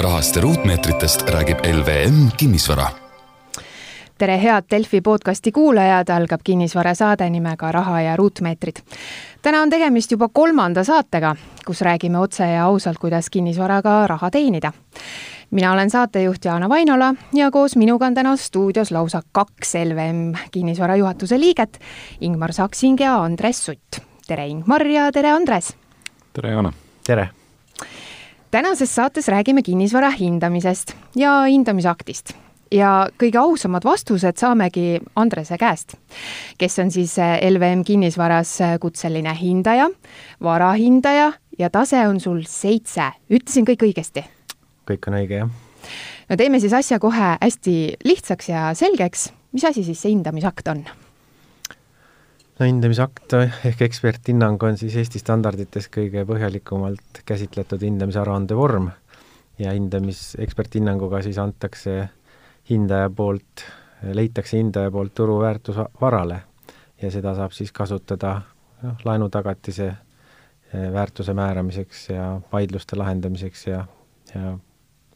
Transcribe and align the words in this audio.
rahast 0.00 0.36
ja 0.36 0.42
ruutmeetritest 0.42 1.22
räägib 1.22 1.58
LVM 1.58 2.28
Kinnisvara 2.36 2.86
tere, 4.18 4.42
head 4.42 4.64
Delfi 4.70 5.00
podcasti 5.00 5.52
kuulajad, 5.52 6.08
algab 6.08 6.40
kinnisvarasaade 6.44 7.30
nimega 7.30 7.72
Raha 7.72 8.00
ja 8.00 8.16
ruutmeetrid. 8.16 8.76
täna 9.42 9.62
on 9.62 9.70
tegemist 9.70 10.10
juba 10.10 10.28
kolmanda 10.28 10.84
saatega, 10.84 11.36
kus 11.66 11.80
räägime 11.80 12.18
otse 12.18 12.44
ja 12.44 12.64
ausalt, 12.64 12.98
kuidas 12.98 13.30
kinnisvaraga 13.30 14.06
raha 14.06 14.30
teenida. 14.30 14.72
mina 15.50 15.72
olen 15.72 15.90
saatejuht 15.90 16.44
Jaana 16.44 16.68
Vainola 16.68 17.14
ja 17.34 17.50
koos 17.50 17.76
minuga 17.76 18.06
on 18.06 18.14
täna 18.14 18.36
stuudios 18.36 18.90
lausa 18.90 19.22
kaks 19.32 19.74
LVM 19.74 20.34
kinnisvara 20.50 20.96
juhatuse 20.96 21.40
liiget, 21.40 21.80
Ingmar 22.20 22.52
Saksing 22.52 23.00
ja 23.00 23.22
Andres 23.22 23.66
Sutt. 23.66 23.98
tere, 24.26 24.46
Ingmar 24.46 24.86
ja 24.86 25.12
tere, 25.12 25.30
Andres! 25.30 25.76
tere, 26.32 26.50
Jaana! 26.50 26.72
tere! 27.06 27.28
Tänases 28.50 28.94
saates 28.94 29.28
räägime 29.28 29.62
kinnisvara 29.62 30.10
hindamisest 30.10 30.94
ja 31.16 31.42
hindamisaktist 31.42 32.32
ja 32.72 33.08
kõige 33.20 33.40
ausamad 33.40 33.84
vastused 33.84 34.36
saamegi 34.40 35.00
Andrese 35.16 35.58
käest, 35.60 35.94
kes 36.58 36.78
on 36.78 36.92
siis 36.92 37.16
eh, 37.18 37.38
LVM 37.50 37.84
kinnisvaras 37.86 38.54
eh, 38.60 38.76
kutseline 38.80 39.34
hindaja, 39.40 39.88
varahindaja 40.44 41.32
ja 41.58 41.70
tase 41.70 42.06
on 42.08 42.20
sul 42.20 42.42
seitse. 42.48 43.10
ütlesin 43.30 43.68
kõik 43.68 43.84
õigesti? 43.88 44.24
kõik 44.88 45.08
on 45.08 45.18
õige, 45.20 45.42
jah. 45.42 45.50
no 46.28 46.36
teeme 46.36 46.60
siis 46.60 46.72
asja 46.72 46.98
kohe 46.98 47.34
hästi 47.40 47.76
lihtsaks 48.04 48.48
ja 48.48 48.70
selgeks. 48.74 49.32
mis 49.52 49.64
asi 49.64 49.84
siis 49.84 50.00
see 50.02 50.12
hindamisakt 50.12 50.68
on? 50.68 50.84
Hindamisakt 52.66 53.34
ehk 53.38 53.82
eksperthinnang 53.86 54.62
on 54.66 54.78
siis 54.80 54.96
Eesti 54.98 55.20
standardites 55.22 55.86
kõige 55.94 56.24
põhjalikumalt 56.26 57.22
käsitletud 57.28 57.84
hindamisaruande 57.86 58.56
vorm 58.58 58.88
ja 59.58 59.74
hindamis, 59.76 60.32
eksperthinnanguga 60.42 61.22
siis 61.22 61.38
antakse 61.38 62.08
hindaja 62.70 63.10
poolt, 63.10 63.64
leitakse 64.02 64.58
hindaja 64.58 64.90
poolt 64.90 65.14
turuväärtus 65.14 65.78
varale 66.00 66.42
ja 67.02 67.10
seda 67.14 67.34
saab 67.38 67.54
siis 67.54 67.72
kasutada 67.72 68.40
noh, 68.82 68.98
laenutagatise 69.04 69.88
eh, 69.88 70.92
väärtuse 70.92 71.34
määramiseks 71.34 72.08
ja 72.10 72.28
vaidluste 72.52 72.98
lahendamiseks 72.98 73.66
ja, 73.66 73.84
ja 74.34 74.56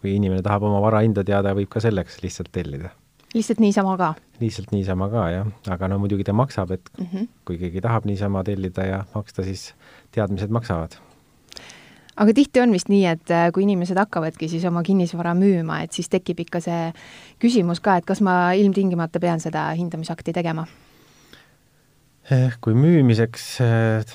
kui 0.01 0.17
inimene 0.17 0.43
tahab 0.43 0.67
oma 0.71 0.81
vara 0.83 1.03
hinda 1.03 1.25
teada, 1.25 1.55
võib 1.59 1.71
ka 1.71 1.83
selleks 1.83 2.23
lihtsalt 2.23 2.51
tellida. 2.53 2.91
Lihtsalt 3.34 3.61
niisama 3.61 3.97
ka? 4.00 4.14
lihtsalt 4.41 4.72
niisama 4.72 5.08
ka, 5.12 5.28
jah. 5.30 5.55
aga 5.70 5.88
no 5.88 5.98
muidugi 6.02 6.25
ta 6.25 6.33
maksab, 6.33 6.70
et 6.70 6.91
mm 6.98 7.06
-hmm. 7.06 7.28
kui 7.44 7.58
keegi 7.58 7.80
tahab 7.80 8.05
niisama 8.05 8.44
tellida 8.44 8.86
ja 8.86 9.05
maksta, 9.14 9.42
siis 9.42 9.75
teadmised 10.11 10.50
maksavad 10.50 10.98
aga 12.16 12.34
tihti 12.36 12.60
on 12.60 12.72
vist 12.72 12.88
nii, 12.92 13.05
et 13.06 13.30
äh, 13.30 13.50
kui 13.55 13.64
inimesed 13.64 13.98
hakkavadki 13.98 14.48
siis 14.48 14.64
oma 14.69 14.83
kinnisvara 14.83 15.34
müüma, 15.34 15.83
et 15.83 15.92
siis 15.92 16.08
tekib 16.12 16.41
ikka 16.44 16.60
see 16.60 16.92
küsimus 17.42 17.80
ka, 17.80 17.97
et 17.97 18.05
kas 18.05 18.20
ma 18.20 18.53
ilmtingimata 18.58 19.20
pean 19.20 19.41
seda 19.41 19.70
hindamisakti 19.78 20.33
tegema? 20.33 20.66
Eh, 22.30 22.53
kui 22.60 22.77
müümiseks 22.78 23.47
eh, 23.64 24.12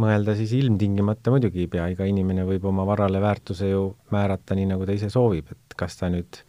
mõelda, 0.00 0.34
siis 0.38 0.52
ilmtingimata 0.56 1.30
muidugi 1.30 1.66
ei 1.66 1.70
pea, 1.70 1.86
iga 1.92 2.08
inimene 2.08 2.46
võib 2.48 2.64
oma 2.70 2.86
varale 2.88 3.20
väärtuse 3.22 3.70
ju 3.70 3.84
määrata 4.14 4.56
nii, 4.58 4.70
nagu 4.72 4.88
ta 4.88 4.96
ise 4.96 5.12
soovib, 5.12 5.52
et 5.52 5.76
kas 5.78 6.00
ta 6.00 6.10
nüüd 6.10 6.40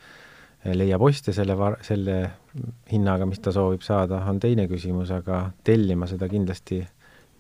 leiab 0.66 1.02
ostja 1.02 1.34
selle 1.34 1.56
selle 1.86 2.16
hinnaga, 2.92 3.26
mis 3.26 3.42
ta 3.42 3.54
soovib 3.56 3.84
saada, 3.86 4.22
on 4.30 4.40
teine 4.40 4.68
küsimus, 4.70 5.12
aga 5.14 5.48
tellima 5.66 6.08
seda 6.09 6.30
kindlasti 6.30 6.81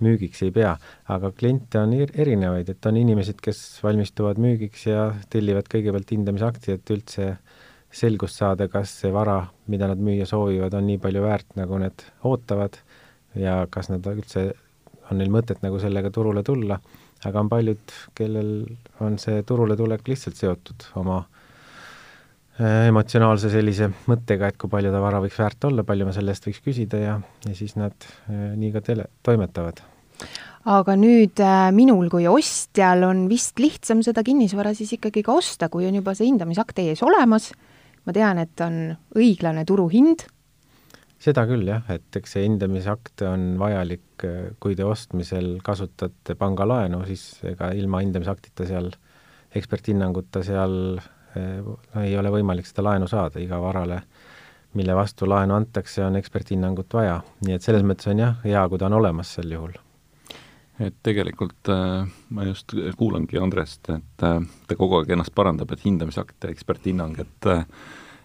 müügiks 0.01 0.41
ei 0.47 0.53
pea, 0.55 0.71
aga 1.13 1.29
kliente 1.37 1.77
on 1.77 1.93
erinevaid, 1.93 2.71
et 2.73 2.87
on 2.89 2.97
inimesed, 2.97 3.37
kes 3.43 3.59
valmistuvad 3.83 4.41
müügiks 4.41 4.87
ja 4.87 5.11
tellivad 5.29 5.69
kõigepealt 5.69 6.15
hindamisakti, 6.15 6.73
et 6.77 6.93
üldse 6.95 7.35
selgust 7.93 8.39
saada, 8.39 8.65
kas 8.71 8.93
see 9.03 9.11
vara, 9.13 9.43
mida 9.69 9.91
nad 9.91 10.01
müüa 10.01 10.25
soovivad, 10.25 10.73
on 10.73 10.87
nii 10.87 10.97
palju 11.03 11.21
väärt, 11.21 11.53
nagu 11.59 11.77
nad 11.83 12.05
ootavad 12.25 12.79
ja 13.37 13.59
kas 13.69 13.91
nad 13.91 14.07
üldse, 14.09 14.47
on 15.11 15.21
neil 15.21 15.29
mõtet 15.33 15.61
nagu 15.61 15.77
sellega 15.83 16.09
turule 16.15 16.41
tulla, 16.47 16.79
aga 17.27 17.43
on 17.43 17.51
paljud, 17.51 17.93
kellel 18.17 18.55
on 19.03 19.19
see 19.21 19.43
turule 19.45 19.77
tulek 19.77 20.07
lihtsalt 20.09 20.39
seotud 20.39 20.87
oma 20.97 21.19
äh, 21.19 21.40
emotsionaalse 22.61 23.49
sellise 23.53 23.89
mõttega, 24.09 24.51
et 24.51 24.57
kui 24.59 24.69
palju 24.71 24.91
ta 24.93 25.01
vara 25.01 25.21
võiks 25.23 25.39
väärt 25.39 25.69
olla, 25.69 25.85
palju 25.87 26.07
ma 26.07 26.15
selle 26.15 26.33
eest 26.35 26.45
võiks 26.49 26.61
küsida 26.65 26.99
ja, 27.01 27.15
ja 27.47 27.55
siis 27.57 27.77
nad 27.79 27.95
äh, 28.27 28.51
nii 28.59 28.73
ka 28.75 28.83
tele, 28.85 29.07
toimetavad 29.25 29.81
aga 30.69 30.95
nüüd 30.99 31.41
äh, 31.41 31.69
minul 31.73 32.09
kui 32.13 32.27
ostjal 32.29 33.07
on 33.07 33.25
vist 33.31 33.59
lihtsam 33.61 34.03
seda 34.05 34.23
kinnisvara 34.25 34.75
siis 34.77 34.93
ikkagi 34.97 35.23
ka 35.25 35.37
osta, 35.39 35.69
kui 35.73 35.87
on 35.87 35.97
juba 35.97 36.13
see 36.17 36.27
hindamisakt 36.29 36.83
ees 36.83 37.01
olemas, 37.05 37.49
ma 38.05 38.13
tean, 38.13 38.41
et 38.43 38.61
on 38.65 38.77
õiglane 39.17 39.65
turuhind. 39.65 40.27
seda 41.21 41.45
küll 41.49 41.65
jah, 41.69 41.85
et 41.93 42.17
eks 42.17 42.35
see 42.35 42.45
hindamisakt 42.45 43.25
on 43.25 43.55
vajalik, 43.61 44.27
äh, 44.27 44.51
kui 44.61 44.77
te 44.77 44.85
ostmisel 44.85 45.55
kasutate 45.65 46.37
pangalaenu, 46.37 47.01
siis 47.09 47.41
ega 47.55 47.71
ilma 47.77 48.03
hindamisaktita 48.05 48.69
seal, 48.69 48.93
eksperthinnanguta 49.57 50.45
seal 50.45 50.77
äh, 50.99 51.09
ei 51.35 52.17
ole 52.17 52.31
võimalik 52.33 52.67
seda 52.67 52.83
laenu 52.89 53.07
saada, 53.07 53.39
iga 53.39 53.59
varale 53.61 54.01
mille 54.73 54.95
vastu 54.95 55.27
laenu 55.29 55.55
antakse, 55.55 56.03
on 56.05 56.15
eksperthinnangut 56.15 56.93
vaja, 56.93 57.17
nii 57.45 57.55
et 57.57 57.63
selles 57.65 57.83
mõttes 57.83 58.07
on 58.11 58.21
jah, 58.23 58.37
hea, 58.45 58.61
kui 58.69 58.79
ta 58.79 58.87
on 58.87 58.99
olemas 59.01 59.33
sel 59.35 59.51
juhul. 59.51 59.73
Et 60.81 60.95
tegelikult 61.03 61.69
äh, 61.69 62.07
ma 62.33 62.45
just 62.47 62.73
kuulangi 62.97 63.37
Andrest, 63.37 63.89
et 63.91 64.25
äh, 64.25 64.39
ta 64.67 64.77
kogu 64.79 65.01
aeg 65.01 65.11
ennast 65.13 65.35
parandab, 65.35 65.73
et 65.75 65.83
hindamisakt 65.83 66.47
ja 66.47 66.53
eksperthinnang, 66.53 67.19
et 67.21 67.51
äh, 67.51 67.65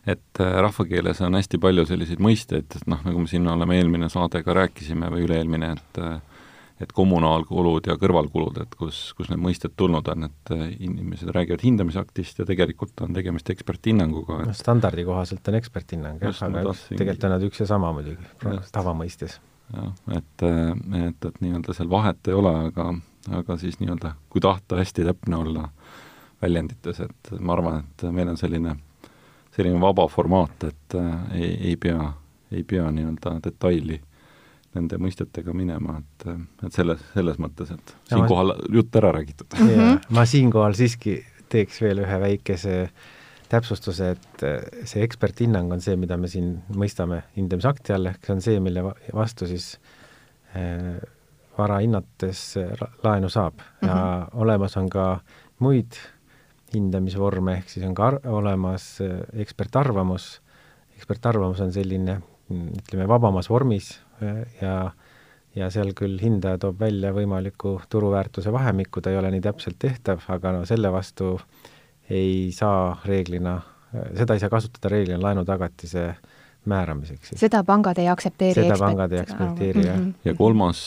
et 0.07 0.41
äh, 0.41 0.53
rahvakeeles 0.63 1.21
on 1.27 1.35
hästi 1.35 1.59
palju 1.59 1.85
selliseid 1.89 2.23
mõisteid, 2.23 2.71
et 2.79 2.87
noh, 2.87 3.01
nagu 3.05 3.25
me 3.25 3.31
siin 3.31 3.47
oleme 3.51 3.81
eelmine 3.81 4.09
saade 4.13 4.43
ka 4.47 4.55
rääkisime 4.55 5.11
või 5.11 5.27
üle-eelmine, 5.27 5.73
et 5.75 6.01
äh, 6.03 6.21
et 6.81 6.93
kommunaalkulud 6.93 7.87
ja 7.89 7.97
kõrvalkulud, 8.01 8.59
et 8.61 8.75
kus, 8.77 8.99
kus 9.17 9.31
need 9.33 9.41
mõisted 9.41 9.73
tulnud 9.81 10.09
on, 10.13 10.29
et 10.29 10.53
äh, 10.53 10.65
inimesed 10.85 11.31
räägivad 11.33 11.65
hindamisaktist 11.65 12.43
ja 12.43 12.47
tegelikult 12.49 13.01
on 13.05 13.17
tegemist 13.17 13.49
eksperthinnanguga 13.53 14.43
et.... 14.43 14.51
no 14.51 14.57
standardi 14.57 15.07
kohaselt 15.09 15.49
on 15.49 15.57
eksperthinnang 15.57 16.25
jah, 16.27 16.43
aga 16.49 16.67
tahtsin... 16.69 16.99
tegelikult 17.01 17.29
on 17.29 17.37
nad 17.37 17.47
üks 17.49 17.63
ja 17.63 17.69
sama 17.71 17.93
muidugi, 17.97 18.29
tavamõistes 18.77 19.39
jah, 19.73 19.95
et, 20.19 20.45
et, 20.45 21.29
et 21.31 21.39
nii-öelda 21.45 21.77
seal 21.77 21.89
vahet 21.93 22.29
ei 22.29 22.37
ole, 22.37 22.53
aga, 22.69 22.91
aga 23.41 23.57
siis 23.63 23.81
nii-öelda, 23.81 24.13
kui 24.33 24.45
tahta 24.45 24.81
hästi 24.81 25.07
täpne 25.09 25.41
olla 25.41 25.71
väljendites, 26.45 27.01
et 27.07 27.33
ma 27.41 27.57
arvan, 27.57 27.87
et 27.87 28.05
meil 28.13 28.29
on 28.29 28.37
selline, 28.37 28.77
selline 29.57 29.81
vaba 29.81 30.05
formaat, 30.13 30.69
et 30.69 30.99
äh, 31.01 31.17
ei, 31.41 31.49
ei 31.71 31.81
pea, 31.81 32.13
ei 32.53 32.69
pea 32.69 32.91
nii-öelda 32.93 33.39
detaili 33.49 34.03
nende 34.77 34.99
mõistetega 35.03 35.55
minema, 35.57 35.99
et, 36.03 36.29
et 36.67 36.77
selles, 36.77 37.03
selles 37.15 37.41
mõttes, 37.43 37.73
et 37.75 37.95
siinkohal 38.13 38.55
jutt 38.77 38.97
ära 39.01 39.13
räägitud. 39.17 39.59
ma 40.17 40.27
siinkohal 40.29 40.77
siiski 40.79 41.19
teeks 41.53 41.81
veel 41.83 42.03
ühe 42.05 42.21
väikese 42.23 42.77
täpsustuse, 43.51 44.11
et 44.17 44.47
äh, 44.47 44.87
see 44.89 45.05
eksperthinnang 45.07 45.71
on 45.75 45.83
see, 45.83 45.97
mida 46.01 46.19
me 46.19 46.31
siin 46.31 46.57
mõistame 46.75 47.23
hindamisakti 47.37 47.95
all, 47.95 48.11
ehk 48.11 48.27
see 48.27 48.35
on 48.35 48.43
see, 48.43 48.63
mille 48.63 48.83
vastu 49.15 49.47
siis 49.51 49.77
äh, 50.59 50.97
vara 51.57 51.79
hinnates 51.81 52.43
laenu 53.05 53.31
saab 53.33 53.61
mm 53.61 53.89
-hmm. 53.89 53.89
ja 53.89 54.29
olemas 54.35 54.77
on 54.77 54.91
ka 54.91 55.21
muid 55.59 55.99
hindamisvorme, 56.75 57.61
ehk 57.61 57.71
siis 57.71 57.87
on 57.87 57.95
ka 57.95 58.13
olemas 58.25 58.99
äh, 59.01 59.21
ekspertarvamus, 59.33 60.41
ekspertarvamus 60.97 61.61
on 61.61 61.73
selline 61.73 62.21
ütleme, 62.51 63.09
vabamas 63.09 63.51
vormis 63.51 64.01
ja 64.61 64.79
ja 65.57 65.71
seal 65.73 65.95
küll 65.97 66.19
hindaja 66.21 66.59
toob 66.61 66.81
välja 66.81 67.15
võimaliku 67.17 67.79
turuväärtuse 67.89 68.53
vahemikku, 68.53 69.01
ta 69.01 69.09
ei 69.09 69.17
ole 69.17 69.31
nii 69.33 69.41
täpselt 69.41 69.79
tehtav, 69.81 70.21
aga 70.29 70.53
no 70.53 70.67
selle 70.69 70.91
vastu 70.93 71.31
äh, 71.39 71.71
ei 72.11 72.53
saa 72.53 72.97
reeglina, 73.05 73.61
seda 74.17 74.35
ei 74.35 74.41
saa 74.43 74.51
kasutada 74.51 74.91
reeglina 74.93 75.21
laenutagatise 75.23 76.07
määramiseks. 76.67 77.35
seda 77.39 77.63
pangad 77.65 77.99
ei 77.99 78.09
aktsepteeri? 78.09 78.63
seda 78.63 78.79
pangad 78.79 79.13
ei 79.13 79.23
aktsepteeri, 79.23 79.87
jah. 79.87 79.99
Mhm. 79.99 80.13
ja 80.25 80.35
kolmas, 80.35 80.85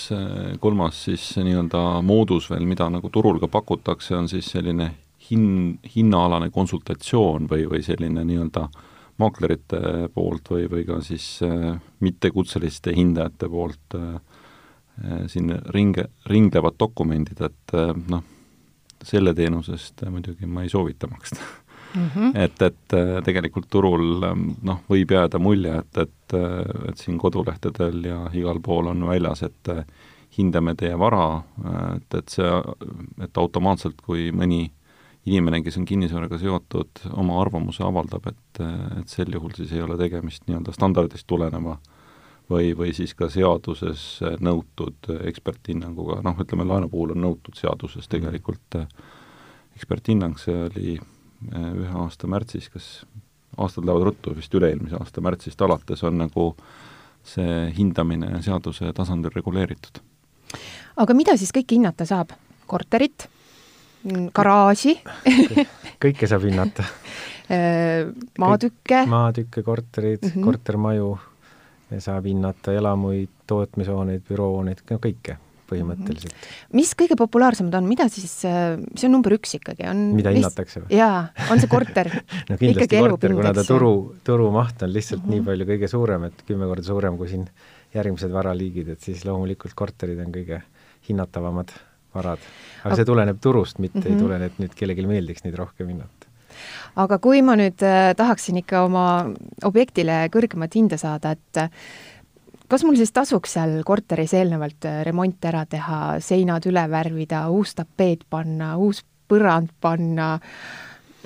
kolmas 0.59 1.03
siis 1.03 1.31
nii-öelda 1.37 2.01
moodus 2.03 2.49
veel, 2.51 2.65
mida 2.67 2.89
nagu 2.89 3.09
turul 3.09 3.39
ka 3.39 3.47
pakutakse, 3.47 4.15
on 4.15 4.29
siis 4.29 4.51
selline 4.51 4.91
hin-, 5.31 5.79
hinnaalane 5.95 6.49
konsultatsioon 6.49 7.49
või, 7.51 7.67
või 7.71 7.83
selline 7.83 8.23
nii-öelda 8.23 8.67
maaklerite 9.19 10.09
poolt 10.13 10.51
või, 10.53 10.67
või 10.71 10.85
ka 10.87 10.99
siis 11.05 11.39
äh, 11.45 11.77
mittekutseliste 11.99 12.93
hindajate 12.95 13.49
poolt 13.51 13.97
äh, 13.99 14.19
siin 15.31 15.53
ringe, 15.75 16.09
ringlevad 16.27 16.75
dokumendid, 16.79 17.41
et 17.45 17.75
äh, 17.77 17.93
noh, 18.09 18.23
selle 19.03 19.33
teenusest 19.35 20.03
muidugi 20.11 20.47
ma 20.49 20.65
ei 20.65 20.69
soovita 20.71 21.07
maksta 21.07 21.39
mm. 21.95 22.09
-hmm. 22.15 22.31
et, 22.43 22.61
et 22.61 22.93
äh, 22.93 23.23
tegelikult 23.23 23.69
turul 23.69 24.23
ähm, 24.23 24.49
noh, 24.61 24.81
võib 24.89 25.11
jääda 25.11 25.39
mulje, 25.39 25.75
et, 25.79 25.97
et, 25.97 26.33
äh, 26.33 26.89
et 26.89 26.97
siin 26.97 27.17
kodulehtedel 27.17 28.05
ja 28.05 28.19
igal 28.33 28.59
pool 28.63 28.87
on 28.87 29.07
väljas, 29.07 29.43
et 29.43 29.69
äh, 29.69 29.85
hindame 30.37 30.75
teie 30.75 30.99
vara, 30.99 31.41
et, 31.95 32.13
et 32.15 32.29
see, 32.29 32.49
et 33.23 33.37
automaatselt, 33.37 33.97
kui 34.05 34.29
mõni 34.31 34.69
inimene, 35.25 35.61
kes 35.63 35.77
on 35.77 35.85
kinnisvaraga 35.85 36.39
seotud, 36.41 37.03
oma 37.19 37.39
arvamuse 37.41 37.83
avaldab, 37.83 38.29
et, 38.31 38.61
et 39.01 39.11
sel 39.11 39.33
juhul 39.35 39.53
siis 39.57 39.73
ei 39.75 39.83
ole 39.83 39.97
tegemist 39.99 40.45
nii-öelda 40.47 40.73
standardist 40.75 41.27
tuleneva 41.27 41.77
või, 42.49 42.71
või 42.77 42.93
siis 42.97 43.13
ka 43.17 43.29
seaduses 43.31 44.05
nõutud 44.41 45.11
eksperthinnanguga, 45.29 46.21
noh, 46.25 46.39
ütleme 46.41 46.65
laenu 46.67 46.89
puhul 46.89 47.13
on 47.15 47.23
nõutud 47.27 47.57
seaduses 47.59 48.07
tegelikult 48.09 48.79
eksperthinnang, 49.75 50.39
see 50.41 50.55
oli 50.65 50.97
ühe 51.49 51.95
aasta 52.03 52.27
märtsis, 52.27 52.67
kas 52.71 52.89
aastad 53.57 53.85
lähevad 53.87 54.09
ruttu, 54.09 54.33
vist 54.35 54.53
üle-eelmise 54.55 54.97
aasta 54.99 55.23
märtsist 55.23 55.61
alates 55.61 56.03
on 56.07 56.19
nagu 56.19 56.51
see 57.27 57.69
hindamine 57.75 58.41
seaduse 58.43 58.93
tasandil 58.95 59.33
reguleeritud. 59.35 59.99
aga 60.97 61.15
mida 61.15 61.35
siis 61.37 61.51
kõike 61.55 61.77
hinnata 61.77 62.05
saab? 62.05 62.35
korterit, 62.69 63.25
garaaži 64.35 64.95
kõike 66.03 66.29
saab 66.29 66.45
hinnata 66.47 66.85
äh, 67.55 68.07
maatükke? 68.39 69.03
maatükke, 69.09 69.63
korterid 69.65 70.23
mm, 70.23 70.31
-hmm. 70.31 70.47
kortermaju, 70.47 71.11
saab 71.99 72.25
hinnata 72.29 72.73
elamuid, 72.73 73.31
tootmishooneid, 73.49 74.23
büroohooneid, 74.29 74.83
no 74.89 74.99
kõike 75.03 75.39
põhimõtteliselt. 75.69 76.33
Mhm. 76.33 76.77
mis 76.79 76.93
kõige 76.97 77.17
populaarsemad 77.19 77.75
on, 77.77 77.85
mida 77.89 78.07
siis, 78.09 78.31
see 78.41 79.05
on 79.05 79.13
number 79.13 79.35
üks 79.35 79.53
ikkagi, 79.59 79.85
on 79.89 80.07
mida 80.17 80.33
hinnatakse 80.33 80.85
või? 80.85 80.95
jaa, 80.97 81.27
on 81.51 81.61
see 81.61 81.69
korter 81.69 82.09
no 82.49 82.57
kindlasti 82.57 83.03
korter, 83.03 83.35
kuna 83.37 83.53
ta 83.53 83.65
turu, 83.67 83.93
turumaht 84.25 84.87
on 84.87 84.93
lihtsalt 84.93 85.21
mm 85.21 85.25
-hmm. 85.25 85.35
nii 85.35 85.39
mhm. 85.39 85.51
palju 85.51 85.69
kõige 85.73 85.91
suurem, 85.91 86.23
et 86.31 86.41
kümme 86.47 86.71
korda 86.71 86.87
suurem 86.89 87.17
kui 87.17 87.29
siin 87.29 87.45
järgmised 87.93 88.31
varaliigid, 88.31 88.89
et 88.95 89.01
siis 89.01 89.25
loomulikult 89.25 89.73
korterid 89.75 90.19
on 90.25 90.33
kõige 90.33 90.61
hinnatavamad 91.09 91.73
varad. 92.15 92.39
aga 92.83 92.95
see 92.95 93.05
tuleneb 93.05 93.39
turust, 93.41 93.79
mitte 93.79 93.99
mm 93.99 94.03
-hmm. 94.03 94.07
ei 94.07 94.15
mhm. 94.15 94.23
tulene, 94.23 94.45
et 94.45 94.59
nüüd 94.59 94.75
kellelegi 94.75 95.07
meeldiks 95.07 95.43
neid 95.43 95.57
rohkem 95.59 95.87
hinnata 95.87 96.29
aga 96.95 97.19
kui 97.19 97.41
ma 97.41 97.55
nüüd 97.55 97.83
äh, 97.85 98.13
tahaksin 98.17 98.57
ikka 98.57 98.83
oma 98.87 99.05
objektile 99.63 100.27
kõrgemat 100.33 100.75
hinda 100.75 100.97
saada, 100.97 101.31
et 101.31 101.69
kas 102.69 102.83
mul 102.85 102.97
siis 102.99 103.11
tasuks 103.15 103.55
seal 103.57 103.79
korteris 103.87 104.33
eelnevalt 104.37 104.85
äh, 104.89 105.01
remont 105.07 105.45
ära 105.45 105.65
teha, 105.69 106.19
seinad 106.23 106.65
üle 106.69 106.85
värvida, 106.91 107.47
uus 107.49 107.75
tapeet 107.77 108.25
panna, 108.29 108.75
uus 108.77 109.03
põrand 109.29 109.71
panna, 109.81 110.37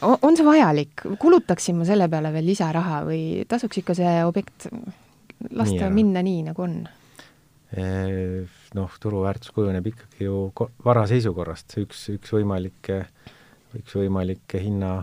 on 0.03 0.35
see 0.35 0.45
vajalik, 0.45 1.05
kulutaksin 1.19 1.77
ma 1.79 1.87
selle 1.87 2.09
peale 2.11 2.33
veel 2.33 2.49
lisaraha 2.51 3.03
või 3.07 3.21
tasuks 3.47 3.79
ikka 3.83 3.95
see 3.95 4.17
objekt 4.27 4.67
lasta 5.51 5.87
nii, 5.87 5.95
minna 5.95 6.23
nii, 6.25 6.43
nagu 6.49 6.65
on? 6.65 6.75
Noh, 8.73 8.93
turuväärtus 8.99 9.51
kujuneb 9.53 9.85
ikkagi 9.85 10.25
ju 10.25 10.47
vara 10.85 11.03
seisukorrast, 11.09 11.75
üks, 11.77 12.07
üks 12.15 12.31
võimalikke, 12.33 13.03
üks 13.77 13.93
võimalikke 13.99 14.61
hinna, 14.63 14.95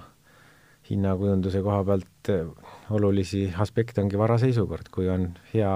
hinnakujunduse 0.90 1.62
koha 1.62 1.84
pealt 1.86 2.30
äh, 2.34 2.48
olulisi 2.90 3.44
aspekte 3.62 4.02
ongi 4.02 4.18
vara 4.18 4.40
seisukord, 4.42 4.90
kui 4.90 5.06
on 5.08 5.28
hea 5.52 5.74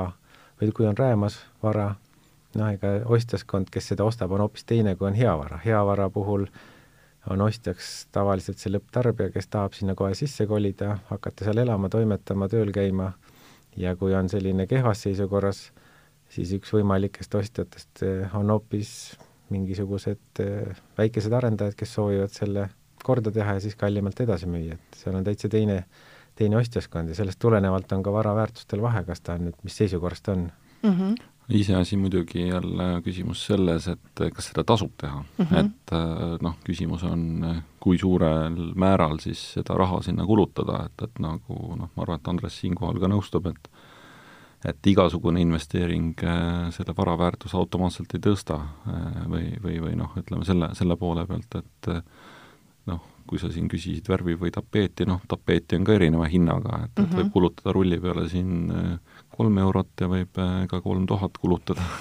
või 0.60 0.74
kui 0.74 0.88
on 0.90 0.98
räämas 0.98 1.38
vara, 1.62 1.92
noh, 2.58 2.72
ega 2.74 2.96
ostjaskond, 3.06 3.70
kes 3.70 3.92
seda 3.92 4.06
ostab, 4.06 4.34
on 4.34 4.42
hoopis 4.42 4.66
teine, 4.66 4.96
kui 4.98 5.08
on 5.12 5.18
hea 5.18 5.36
vara. 5.38 5.60
hea 5.62 5.84
vara 5.86 6.10
puhul 6.10 6.48
on 7.30 7.40
ostjaks 7.46 8.08
tavaliselt 8.12 8.58
see 8.58 8.74
lõpptarbija, 8.74 9.30
kes 9.32 9.48
tahab 9.54 9.78
sinna 9.78 9.94
kohe 9.94 10.14
sisse 10.18 10.46
kolida, 10.50 10.98
hakata 11.10 11.46
seal 11.46 11.62
elama, 11.62 11.88
toimetama, 11.88 12.50
tööl 12.52 12.74
käima. 12.74 13.12
Ja 13.76 13.96
kui 13.98 14.14
on 14.14 14.28
selline 14.30 14.68
kehvas 14.70 15.00
seisukorras, 15.02 15.64
siis 16.34 16.54
üks 16.58 16.72
võimalikest 16.74 17.34
ostjatest 17.38 18.02
eh, 18.06 18.34
on 18.36 18.50
hoopis 18.54 18.90
mingisugused 19.54 20.42
eh, 20.42 20.72
väikesed 20.98 21.32
arendajad, 21.32 21.76
kes 21.78 21.94
soovivad 21.98 22.34
selle 22.34 22.68
korda 23.04 23.30
teha 23.30 23.58
ja 23.58 23.62
siis 23.62 23.76
kallimalt 23.76 24.20
edasi 24.24 24.48
müüa, 24.48 24.78
et 24.78 24.98
seal 24.98 25.16
on 25.18 25.24
täitsa 25.26 25.50
teine 25.52 25.84
teine 26.34 26.58
ostjaskond 26.58 27.12
ja 27.12 27.14
sellest 27.14 27.38
tulenevalt 27.42 27.92
on 27.94 28.02
ka 28.02 28.12
vara 28.12 28.34
väärtustel 28.34 28.82
vahe, 28.82 29.04
kas 29.06 29.22
ta 29.22 29.36
on 29.38 29.48
nüüd, 29.48 29.60
mis 29.62 29.76
seisukorras 29.78 30.22
ta 30.22 30.34
on 30.34 30.50
mm. 30.82 30.90
-hmm 30.90 31.14
iseasi 31.48 31.96
muidugi 31.96 32.48
jälle 32.48 33.02
küsimus 33.04 33.46
selles, 33.46 33.88
et 33.88 34.20
kas 34.34 34.46
seda 34.48 34.64
tasub 34.64 34.92
teha 34.96 35.18
mm, 35.38 35.44
-hmm. 35.44 35.58
et 35.58 35.92
noh, 36.42 36.54
küsimus 36.64 37.04
on, 37.04 37.44
kui 37.80 37.98
suurel 37.98 38.72
määral 38.74 39.18
siis 39.18 39.52
seda 39.52 39.74
raha 39.74 40.02
sinna 40.02 40.26
kulutada, 40.26 40.86
et, 40.86 41.02
et 41.02 41.18
nagu 41.18 41.76
noh, 41.76 41.90
ma 41.96 42.02
arvan, 42.02 42.20
et 42.20 42.28
Andres 42.28 42.60
siinkohal 42.60 43.00
ka 43.00 43.08
nõustub, 43.08 43.46
et 43.46 43.68
et 44.64 44.86
igasugune 44.92 45.42
investeering 45.44 46.14
äh, 46.24 46.70
selle 46.74 46.94
vara 46.96 47.16
väärtuse 47.20 47.56
automaatselt 47.60 48.14
ei 48.16 48.22
tõsta 48.24 48.60
äh, 48.60 49.24
või, 49.30 49.48
või, 49.62 49.80
või 49.88 49.98
noh, 50.00 50.14
ütleme 50.20 50.46
selle, 50.48 50.72
selle 50.78 50.96
poole 51.00 51.26
pealt, 51.28 51.60
et 51.60 51.92
noh, 52.90 53.02
kui 53.28 53.40
sa 53.40 53.50
siin 53.52 53.68
küsisid 53.72 54.08
värvi 54.10 54.36
või 54.40 54.52
tapeeti, 54.54 55.06
noh, 55.08 55.22
tapeeti 55.28 55.78
on 55.78 55.86
ka 55.86 55.96
erineva 55.96 56.28
hinnaga, 56.30 56.84
et, 56.86 57.02
et 57.04 57.16
võib 57.18 57.32
kulutada 57.32 57.72
rulli 57.76 57.98
peale 58.00 58.26
siin 58.30 58.70
äh, 58.70 59.20
kolm 59.34 59.60
eurot 59.64 60.04
ja 60.04 60.08
võib 60.12 60.40
äh, 60.42 60.56
ka 60.70 60.80
kolm 60.84 61.08
tuhat 61.10 61.40
kulutada. 61.40 61.84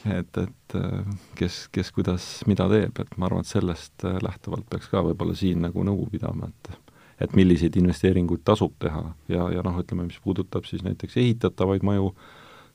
Et, 0.00 0.38
et 0.40 0.74
äh, 0.78 1.08
kes, 1.36 1.66
kes 1.68 1.90
kuidas 1.92 2.26
mida 2.48 2.64
teeb, 2.72 2.96
et 3.02 3.10
ma 3.20 3.26
arvan, 3.26 3.44
et 3.44 3.50
sellest 3.50 4.00
lähtuvalt 4.24 4.64
peaks 4.72 4.88
ka 4.88 5.02
võib-olla 5.04 5.34
siin 5.36 5.60
nagu 5.60 5.84
nõu 5.84 6.06
pidama, 6.08 6.48
et 6.48 6.89
et 7.20 7.36
milliseid 7.36 7.76
investeeringuid 7.76 8.42
tasub 8.44 8.72
teha 8.80 9.04
ja, 9.28 9.48
ja 9.54 9.64
noh, 9.66 9.78
ütleme, 9.82 10.06
mis 10.08 10.20
puudutab 10.24 10.68
siis 10.68 10.84
näiteks 10.86 11.16
ehitatavaid 11.20 11.84
maju, 11.86 12.14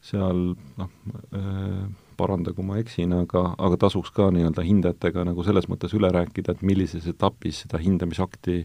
seal 0.06 0.52
noh, 0.78 0.92
paranda, 2.18 2.54
kui 2.56 2.66
ma 2.66 2.80
eksin, 2.82 3.14
aga, 3.18 3.48
aga 3.58 3.80
tasuks 3.86 4.12
ka 4.16 4.30
nii-öelda 4.34 4.66
hindajatega 4.66 5.26
nagu 5.28 5.44
selles 5.46 5.68
mõttes 5.72 5.96
üle 5.98 6.12
rääkida, 6.14 6.56
et 6.56 6.64
millises 6.66 7.08
etapis 7.12 7.64
seda 7.66 7.82
hindamisakti 7.82 8.62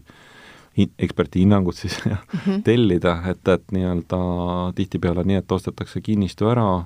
hin-, 0.77 0.93
eksperti 0.99 1.43
hinnangut 1.43 1.79
siis 1.79 1.97
mm 2.05 2.15
-hmm. 2.15 2.63
tellida, 2.67 3.17
et, 3.31 3.47
et 3.47 3.75
nii-öelda 3.75 4.21
tihtipeale 4.75 5.25
nii, 5.27 5.41
et 5.43 5.51
ostetakse 5.51 6.01
kinnistu 6.01 6.49
ära, 6.51 6.85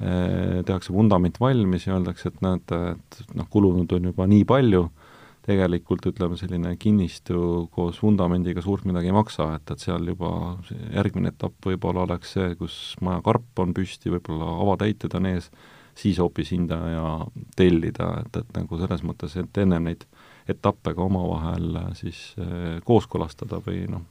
eh, 0.00 0.64
tehakse 0.64 0.92
vundament 0.92 1.40
valmis 1.40 1.86
ja 1.86 1.94
öeldakse, 1.98 2.28
et 2.28 2.42
näete, 2.42 2.80
et 2.96 3.34
noh, 3.34 3.48
kulunud 3.50 3.92
on 3.92 4.10
juba 4.12 4.26
nii 4.26 4.44
palju 4.44 4.88
tegelikult 5.46 6.06
ütleme, 6.10 6.36
selline 6.36 6.74
kinnistu 6.80 7.66
koos 7.74 8.00
vundamendiga 8.02 8.62
suurt 8.64 8.84
midagi 8.88 9.10
ei 9.10 9.16
maksa, 9.16 9.54
et, 9.56 9.72
et 9.72 9.82
seal 9.82 10.06
juba 10.12 10.30
järgmine 10.92 11.32
etapp 11.32 11.70
võib-olla 11.70 12.04
oleks 12.04 12.36
see, 12.36 12.54
kus 12.60 12.78
maja 13.04 13.22
karp 13.24 13.62
on 13.64 13.74
püsti, 13.76 14.12
võib-olla 14.12 14.52
avatäited 14.66 15.16
on 15.16 15.30
ees, 15.32 15.50
siis 15.98 16.20
hoopis 16.20 16.52
hindaja 16.54 17.04
tellida, 17.56 18.12
et, 18.24 18.42
et 18.42 18.56
nagu 18.56 18.80
selles 18.80 19.04
mõttes, 19.06 19.36
et 19.40 19.62
ennem 19.64 19.90
neid 19.90 20.06
etappe 20.50 20.94
ka 20.96 21.04
omavahel 21.04 21.78
siis 21.98 22.30
eh, 22.40 22.80
kooskõlastada 22.84 23.62
või 23.64 23.84
noh, 23.90 24.04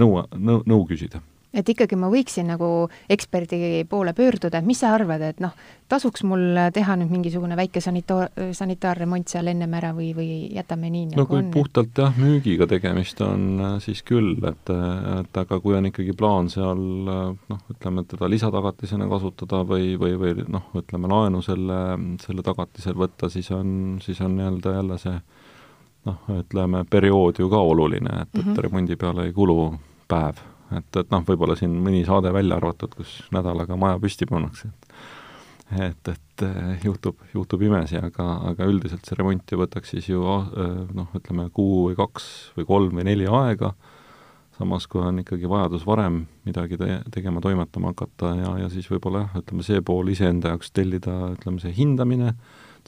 nõu, 0.00 0.18
nõu, 0.36 0.64
nõu 0.68 0.84
küsida 0.90 1.22
et 1.54 1.68
ikkagi 1.70 1.96
ma 1.98 2.10
võiksin 2.12 2.48
nagu 2.50 2.68
eksperdi 3.10 3.84
poole 3.90 4.14
pöörduda, 4.16 4.58
et 4.58 4.66
mis 4.66 4.80
sa 4.82 4.92
arvad, 4.96 5.22
et 5.22 5.40
noh, 5.42 5.54
tasuks 5.90 6.24
mul 6.26 6.58
teha 6.74 6.96
nüüd 6.98 7.12
mingisugune 7.12 7.56
väike 7.58 7.82
sanita-, 7.84 8.28
sanitaarremont 8.56 9.30
seal 9.30 9.50
ennem 9.52 9.76
ära 9.78 9.92
või, 9.96 10.10
või 10.16 10.28
jätame 10.54 10.90
nii, 10.90 11.12
nagu 11.12 11.22
no 11.22 11.28
kui 11.30 11.40
on? 11.40 11.50
puhtalt 11.54 12.00
jah, 12.02 12.16
müügiga 12.18 12.68
tegemist 12.70 13.20
on, 13.24 13.46
siis 13.84 14.02
küll, 14.06 14.34
et, 14.50 14.74
et 15.20 15.42
aga 15.44 15.60
kui 15.62 15.76
on 15.78 15.90
ikkagi 15.90 16.16
plaan 16.18 16.50
seal 16.52 16.80
noh, 16.80 17.62
ütleme, 17.72 18.06
teda 18.10 18.30
lisatagatisena 18.32 19.08
kasutada 19.10 19.62
või, 19.68 19.94
või, 20.00 20.18
või 20.20 20.48
noh, 20.48 20.70
ütleme 20.80 21.10
laenu 21.12 21.42
selle, 21.44 21.80
selle 22.24 22.46
tagatisel 22.46 22.98
võtta, 22.98 23.30
siis 23.32 23.50
on, 23.54 24.00
siis 24.04 24.20
on 24.24 24.38
nii-öelda 24.38 24.78
jälle 24.78 24.98
see 25.02 25.14
noh, 26.08 26.26
ütleme, 26.40 26.82
periood 26.90 27.38
ju 27.40 27.48
ka 27.52 27.62
oluline, 27.62 28.24
et, 28.24 28.28
et 28.34 28.40
mm 28.42 28.50
-hmm. 28.50 28.66
remondi 28.66 28.96
peale 28.96 29.28
ei 29.28 29.32
kulu 29.32 29.74
päev 30.08 30.42
et, 30.78 30.96
et 31.00 31.12
noh, 31.12 31.24
võib-olla 31.26 31.56
siin 31.58 31.74
mõni 31.84 32.04
saade 32.06 32.32
välja 32.34 32.58
arvatud, 32.60 32.94
kus 32.98 33.18
nädalaga 33.34 33.76
maja 33.80 34.00
püsti 34.02 34.28
pannakse, 34.30 34.70
et 34.70 34.94
et, 35.72 36.08
et 36.08 36.44
eh, 36.44 36.84
juhtub, 36.84 37.18
juhtub 37.34 37.62
imesi, 37.64 37.96
aga, 37.98 38.26
aga 38.50 38.68
üldiselt 38.68 39.06
see 39.06 39.16
remont 39.18 39.50
ju 39.50 39.58
võtaks 39.58 39.94
siis 39.94 40.08
ju 40.10 40.22
eh, 40.22 40.80
noh, 40.94 41.10
ütleme 41.16 41.48
kuu 41.54 41.88
või 41.88 41.98
kaks 41.98 42.26
või 42.58 42.68
kolm 42.68 42.98
või 43.00 43.06
neli 43.08 43.26
aega, 43.30 43.72
samas 44.58 44.86
kui 44.90 45.02
on 45.02 45.22
ikkagi 45.24 45.48
vajadus 45.50 45.86
varem 45.88 46.24
midagi 46.46 46.78
te-, 46.78 47.00
tegema, 47.14 47.42
toimetama 47.44 47.94
hakata 47.94 48.34
ja, 48.38 48.52
ja 48.64 48.68
siis 48.72 48.88
võib-olla 48.92 49.24
jah, 49.24 49.40
ütleme 49.42 49.66
see 49.66 49.80
pool 49.84 50.12
iseenda 50.12 50.52
jaoks 50.52 50.70
tellida, 50.76 51.16
ütleme 51.38 51.62
see 51.62 51.74
hindamine, 51.74 52.34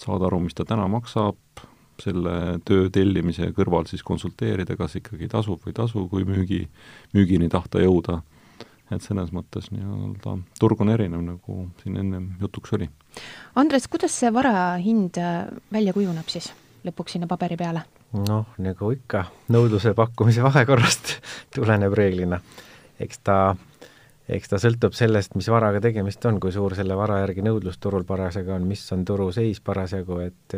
saada 0.00 0.28
aru, 0.28 0.44
mis 0.44 0.54
ta 0.54 0.68
täna 0.68 0.86
maksab, 0.92 1.40
selle 2.02 2.60
töö 2.66 2.88
tellimise 2.92 3.50
kõrval 3.56 3.86
siis 3.90 4.04
konsulteerida, 4.06 4.76
kas 4.76 4.98
ikkagi 5.00 5.28
tasub 5.32 5.62
või 5.64 5.72
ei 5.72 5.78
tasu, 5.80 6.06
kui 6.10 6.26
müügi, 6.28 6.62
müügini 7.16 7.50
tahta 7.52 7.82
jõuda. 7.82 8.22
et 8.90 9.02
selles 9.02 9.32
mõttes 9.34 9.72
nii-öelda 9.74 10.36
turg 10.60 10.80
on 10.80 10.92
erinev, 10.94 11.22
nagu 11.26 11.64
siin 11.82 11.96
ennem 11.98 12.28
jutuks 12.40 12.72
oli. 12.76 12.86
Andres, 13.58 13.88
kuidas 13.90 14.14
see 14.14 14.30
vara 14.30 14.76
hind 14.78 15.18
äh, 15.18 15.48
välja 15.72 15.92
kujuneb 15.92 16.28
siis 16.30 16.52
lõpuks 16.86 17.16
sinna 17.16 17.26
paberi 17.26 17.56
peale? 17.56 17.82
noh, 18.16 18.46
nagu 18.62 18.92
ikka, 18.94 19.24
nõudluse-pakkumise 19.50 20.44
vahekorrast 20.46 21.16
tuleneb 21.54 21.92
reeglina. 21.98 22.40
eks 23.00 23.18
ta 23.26 23.56
eks 24.28 24.50
ta 24.50 24.58
sõltub 24.62 24.94
sellest, 24.96 25.34
mis 25.38 25.48
varaga 25.50 25.80
tegemist 25.82 26.24
on, 26.26 26.40
kui 26.42 26.54
suur 26.54 26.74
selle 26.78 26.96
vara 26.98 27.20
järgi 27.22 27.44
nõudlus 27.46 27.78
turul 27.82 28.06
parasjagu 28.06 28.54
on, 28.56 28.66
mis 28.66 28.82
on 28.94 29.04
turuseis 29.06 29.60
parasjagu, 29.64 30.20
et 30.26 30.56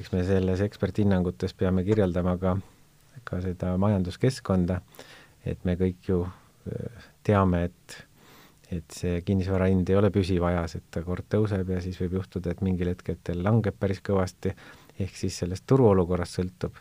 eks 0.00 0.12
me 0.14 0.24
selles 0.26 0.60
eksperthinnangutes 0.64 1.54
peame 1.54 1.84
kirjeldama 1.86 2.36
ka, 2.40 2.56
ka 3.24 3.40
seda 3.44 3.74
majanduskeskkonda, 3.80 4.80
et 5.46 5.64
me 5.68 5.76
kõik 5.80 6.12
ju 6.12 6.22
teame, 7.26 7.66
et 7.70 8.00
et 8.70 8.94
see 8.94 9.18
kinnisvara 9.26 9.66
hind 9.66 9.88
ei 9.90 9.96
ole 9.98 10.12
püsiv 10.14 10.44
ajas, 10.46 10.76
et 10.78 10.84
ta 10.94 11.02
kord 11.02 11.26
tõuseb 11.32 11.72
ja 11.74 11.80
siis 11.82 11.96
võib 11.98 12.20
juhtuda, 12.20 12.52
et 12.52 12.60
mingil 12.62 12.92
hetkel 12.92 13.42
langeb 13.42 13.74
päris 13.80 13.98
kõvasti, 14.06 14.52
ehk 15.02 15.16
siis 15.18 15.40
sellest 15.42 15.66
turuolukorrast 15.66 16.38
sõltub. 16.38 16.78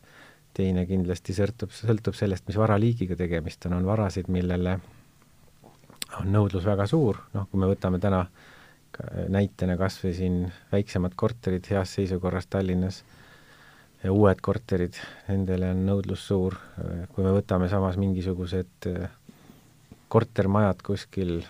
teine 0.54 0.86
kindlasti 0.86 1.34
sõltub, 1.34 1.72
sõltub 1.72 2.16
sellest, 2.18 2.48
mis 2.48 2.58
varaliigiga 2.58 3.16
tegemist 3.16 3.66
on, 3.66 3.74
on 3.78 3.86
varasid, 3.86 4.28
millele 4.28 4.80
on 6.20 6.32
nõudlus 6.34 6.66
väga 6.66 6.88
suur, 6.90 7.20
noh, 7.34 7.46
kui 7.50 7.60
me 7.60 7.70
võtame 7.70 8.00
täna 8.02 8.24
näitena 9.30 9.78
kas 9.78 10.00
või 10.04 10.14
siin 10.18 10.42
väiksemad 10.72 11.16
korterid 11.16 11.68
heas 11.70 11.94
seisukorras 11.98 12.48
Tallinnas 12.48 13.04
ja 14.04 14.12
uued 14.12 14.42
korterid, 14.42 14.98
nendele 15.28 15.72
on 15.76 15.86
nõudlus 15.86 16.26
suur, 16.28 16.56
kui 17.14 17.24
me 17.24 17.32
võtame 17.36 17.70
samas 17.70 17.98
mingisugused 18.00 18.90
kortermajad 20.10 20.82
kuskil 20.84 21.42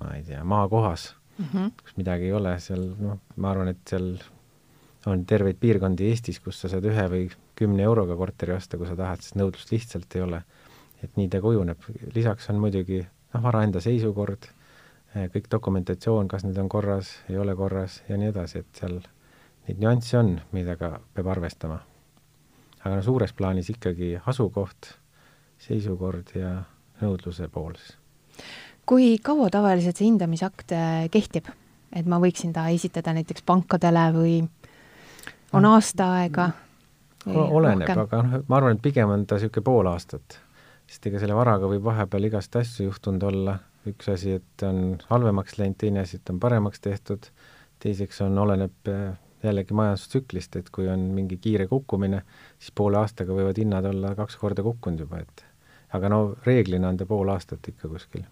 ma 0.00 0.14
ei 0.16 0.22
tea, 0.22 0.44
maakohas 0.44 1.14
mm, 1.38 1.44
-hmm. 1.52 1.70
kus 1.82 1.96
midagi 1.96 2.24
ei 2.24 2.32
ole, 2.32 2.58
seal 2.60 2.88
noh, 2.98 3.18
ma 3.36 3.50
arvan, 3.50 3.68
et 3.72 3.80
seal 3.88 4.16
on 5.06 5.24
terveid 5.26 5.58
piirkondi 5.60 6.10
Eestis, 6.10 6.40
kus 6.40 6.60
sa 6.60 6.68
saad 6.68 6.84
ühe 6.84 7.06
või 7.12 7.26
kümne 7.56 7.82
euroga 7.86 8.16
korteri 8.16 8.52
osta, 8.56 8.76
kui 8.76 8.88
sa 8.88 8.96
tahad, 8.98 9.22
sest 9.22 9.38
nõudlust 9.40 9.72
lihtsalt 9.72 10.16
ei 10.16 10.22
ole. 10.22 10.42
et 11.04 11.16
nii 11.16 11.28
ta 11.28 11.38
kujuneb, 11.44 11.82
lisaks 12.14 12.48
on 12.50 12.56
muidugi 12.58 13.02
noh, 13.04 13.42
vara 13.42 13.60
enda 13.66 13.80
seisukord, 13.84 14.46
eh, 14.48 14.55
kõik 15.32 15.50
dokumentatsioon, 15.50 16.28
kas 16.28 16.44
need 16.44 16.58
on 16.60 16.68
korras, 16.68 17.12
ei 17.30 17.38
ole 17.40 17.54
korras 17.56 18.02
ja 18.08 18.18
nii 18.20 18.32
edasi, 18.34 18.60
et 18.64 18.80
seal 18.80 18.98
neid 19.66 19.80
nüansse 19.82 20.18
on, 20.18 20.34
millega 20.52 20.98
peab 21.14 21.30
arvestama. 21.32 21.80
aga 22.84 22.94
no 22.94 23.02
suures 23.02 23.32
plaanis 23.32 23.70
ikkagi 23.72 24.16
asukoht, 24.26 24.92
seisukord 25.58 26.36
ja 26.36 26.58
nõudluse 27.00 27.48
pool 27.52 27.74
siis 27.80 27.96
kui 28.86 29.16
kaua 29.22 29.50
tavaliselt 29.50 29.98
see 29.98 30.06
hindamisakt 30.06 30.72
äh, 30.74 31.06
kehtib? 31.12 31.50
et 31.96 32.06
ma 32.10 32.18
võiksin 32.20 32.52
ta 32.52 32.66
esitada 32.74 33.14
näiteks 33.16 33.44
pankadele 33.46 34.02
või 34.12 34.32
on 34.42 35.62
mm. 35.62 35.68
aasta 35.70 36.08
aega? 36.20 36.48
oleneb, 37.26 37.88
aga 37.88 38.22
noh, 38.22 38.42
ma 38.46 38.58
arvan, 38.58 38.76
et 38.76 38.82
pigem 38.82 39.10
on 39.10 39.24
ta 39.26 39.38
niisugune 39.38 39.64
pool 39.64 39.88
aastat. 39.90 40.38
sest 40.86 41.06
ega 41.10 41.22
selle 41.22 41.34
varaga 41.38 41.70
võib 41.70 41.86
vahepeal 41.86 42.28
igast 42.28 42.58
asju 42.58 42.90
juhtunud 42.90 43.22
olla, 43.30 43.56
üks 43.90 44.08
asi, 44.12 44.36
et 44.40 44.66
on 44.66 44.98
halvemaks 45.10 45.58
läinud, 45.60 45.78
teine 45.80 46.02
asi, 46.02 46.20
et 46.20 46.32
on 46.32 46.40
paremaks 46.42 46.82
tehtud, 46.84 47.28
teiseks 47.82 48.20
on, 48.26 48.38
oleneb 48.42 48.90
äh, 48.92 49.16
jällegi 49.44 49.76
majandustsüklist, 49.76 50.56
et 50.56 50.70
kui 50.74 50.88
on 50.92 51.08
mingi 51.16 51.38
kiire 51.42 51.66
kukkumine, 51.70 52.22
siis 52.58 52.72
poole 52.74 52.98
aastaga 53.00 53.36
võivad 53.36 53.58
hinnad 53.60 53.86
olla 53.90 54.14
kaks 54.18 54.38
korda 54.40 54.64
kukkunud 54.66 55.04
juba, 55.06 55.22
et 55.22 55.44
aga 55.96 56.10
no 56.12 56.20
reeglina 56.46 56.90
on 56.90 56.98
ta 57.00 57.06
pool 57.06 57.30
aastat 57.32 57.68
ikka 57.72 57.90
kuskil. 57.92 58.24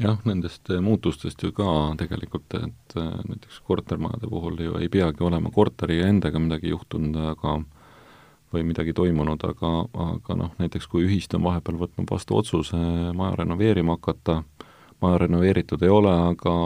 Jah, 0.00 0.18
nendest 0.26 0.70
eh, 0.74 0.80
muutustest 0.82 1.42
ju 1.44 1.52
ka 1.54 1.66
tegelikult, 2.00 2.56
et 2.58 2.96
eh, 2.98 3.10
näiteks 3.30 3.60
kortermajade 3.68 4.30
puhul 4.30 4.58
ju 4.58 4.78
ei 4.80 4.88
peagi 4.90 5.22
olema 5.22 5.52
korteri 5.54 6.00
endaga 6.02 6.42
midagi 6.42 6.72
juhtunud, 6.72 7.20
aga 7.30 7.60
või 8.54 8.64
midagi 8.66 8.94
toimunud, 8.94 9.42
aga, 9.46 9.70
aga 10.06 10.36
noh, 10.38 10.50
näiteks 10.60 10.86
kui 10.90 11.06
ühist 11.06 11.34
on 11.34 11.42
vahepeal 11.46 11.78
võtnud 11.80 12.10
vastu 12.10 12.38
otsuse 12.38 12.78
maja 13.16 13.38
renoveerima 13.40 13.96
hakata, 13.98 14.42
maja 15.04 15.22
renoveeritud 15.24 15.84
ei 15.84 15.92
ole, 15.92 16.12
aga 16.32 16.56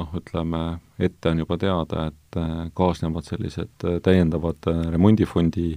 noh, 0.00 0.12
ütleme, 0.16 0.62
ette 0.98 1.32
on 1.32 1.42
juba 1.44 1.58
teada, 1.60 2.06
et 2.12 2.40
eh, 2.40 2.52
kaasnevad 2.74 3.28
sellised 3.28 3.88
täiendavad 4.02 4.72
remondifondi 4.90 5.74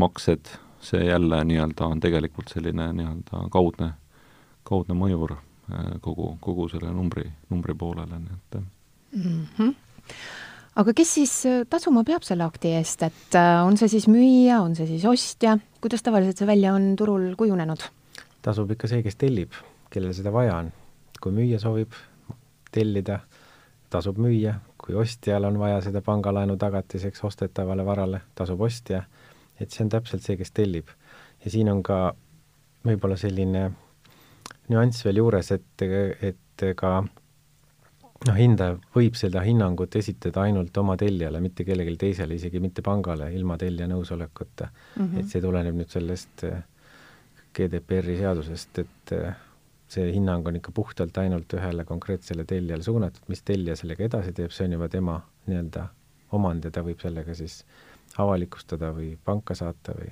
maksed, 0.00 0.54
see 0.82 1.06
jälle 1.06 1.44
nii-öelda 1.46 1.86
on 1.86 2.00
tegelikult 2.02 2.50
selline 2.54 2.92
nii-öelda 2.96 3.48
kaudne, 3.52 3.94
kaudne 4.66 4.96
mõjur 4.98 5.36
Äh, 5.72 5.98
kogu, 6.02 6.32
kogu 6.42 6.66
selle 6.68 6.90
numbri, 6.90 7.24
numbri 7.52 7.74
poolele, 7.78 8.18
nii 8.18 8.34
et 8.34 8.56
mm. 9.14 9.44
-hmm. 9.56 9.74
aga 10.82 10.94
kes 10.98 11.14
siis 11.14 11.34
äh, 11.46 11.60
tasuma 11.70 12.02
peab 12.04 12.26
selle 12.26 12.44
akti 12.44 12.74
eest, 12.76 13.02
et 13.06 13.36
äh, 13.38 13.62
on 13.66 13.78
see 13.78 13.88
siis 13.88 14.08
müüja, 14.10 14.58
on 14.60 14.74
see 14.76 14.88
siis 14.90 15.04
ostja, 15.06 15.56
kuidas 15.80 16.02
tavaliselt 16.02 16.42
see 16.42 16.46
välja 16.50 16.74
on 16.74 16.96
turul 16.98 17.36
kujunenud? 17.38 17.86
tasub 18.42 18.74
ikka 18.74 18.90
see, 18.90 19.04
kes 19.06 19.16
tellib, 19.16 19.54
kellel 19.90 20.12
seda 20.18 20.32
vaja 20.34 20.56
on. 20.56 20.72
Kui 21.22 21.32
müüja 21.32 21.60
soovib 21.62 21.94
tellida, 22.72 23.20
tasub 23.92 24.18
müüa, 24.22 24.56
kui 24.80 24.96
ostjal 24.98 25.46
on 25.46 25.58
vaja 25.60 25.80
seda 25.84 26.02
pangalaenu 26.04 26.56
tagatiseks 26.58 27.24
ostetavale 27.28 27.84
varale, 27.86 28.22
tasub 28.34 28.60
ostja, 28.66 29.04
et 29.60 29.70
see 29.70 29.84
on 29.84 29.92
täpselt 29.92 30.24
see, 30.24 30.36
kes 30.40 30.52
tellib. 30.56 30.90
ja 31.44 31.50
siin 31.50 31.68
on 31.70 31.82
ka 31.82 32.14
võib-olla 32.86 33.16
selline 33.18 33.70
nüanss 34.70 35.04
veel 35.04 35.20
juures, 35.20 35.50
et, 35.54 35.84
et 36.22 36.64
ka 36.78 36.92
noh, 37.02 38.36
hindaja 38.38 38.78
võib 38.94 39.16
seda 39.18 39.42
hinnangut 39.46 39.96
esitada 39.98 40.46
ainult 40.46 40.76
oma 40.78 40.96
tellijale, 40.96 41.40
mitte 41.44 41.66
kellelegi 41.68 41.98
teisele, 42.06 42.38
isegi 42.38 42.62
mitte 42.62 42.82
pangale, 42.86 43.30
ilma 43.34 43.58
tellija 43.60 43.88
nõusolekuta 43.90 44.68
mm. 44.70 45.06
-hmm. 45.06 45.18
et 45.20 45.30
see 45.30 45.42
tuleneb 45.42 45.78
nüüd 45.78 45.90
sellest 45.90 46.46
GDPR-i 47.52 48.16
seadusest, 48.18 48.78
et 48.78 49.14
see 49.92 50.12
hinnang 50.14 50.46
on 50.48 50.56
ikka 50.56 50.72
puhtalt 50.74 51.18
ainult 51.20 51.52
ühele 51.58 51.84
konkreetsele 51.88 52.46
tellijale 52.48 52.84
suunatud, 52.86 53.26
mis 53.28 53.42
tellija 53.46 53.76
sellega 53.76 54.06
edasi 54.08 54.32
teeb, 54.36 54.54
see 54.54 54.68
on 54.68 54.78
juba 54.78 54.88
tema 54.92 55.18
nii-öelda 55.46 55.86
omand 56.36 56.64
ja 56.64 56.72
ta 56.72 56.84
võib 56.86 57.02
sellega 57.02 57.34
siis 57.36 57.62
avalikustada 58.22 58.92
või 58.96 59.14
panka 59.24 59.54
saata 59.58 59.94
või 59.98 60.10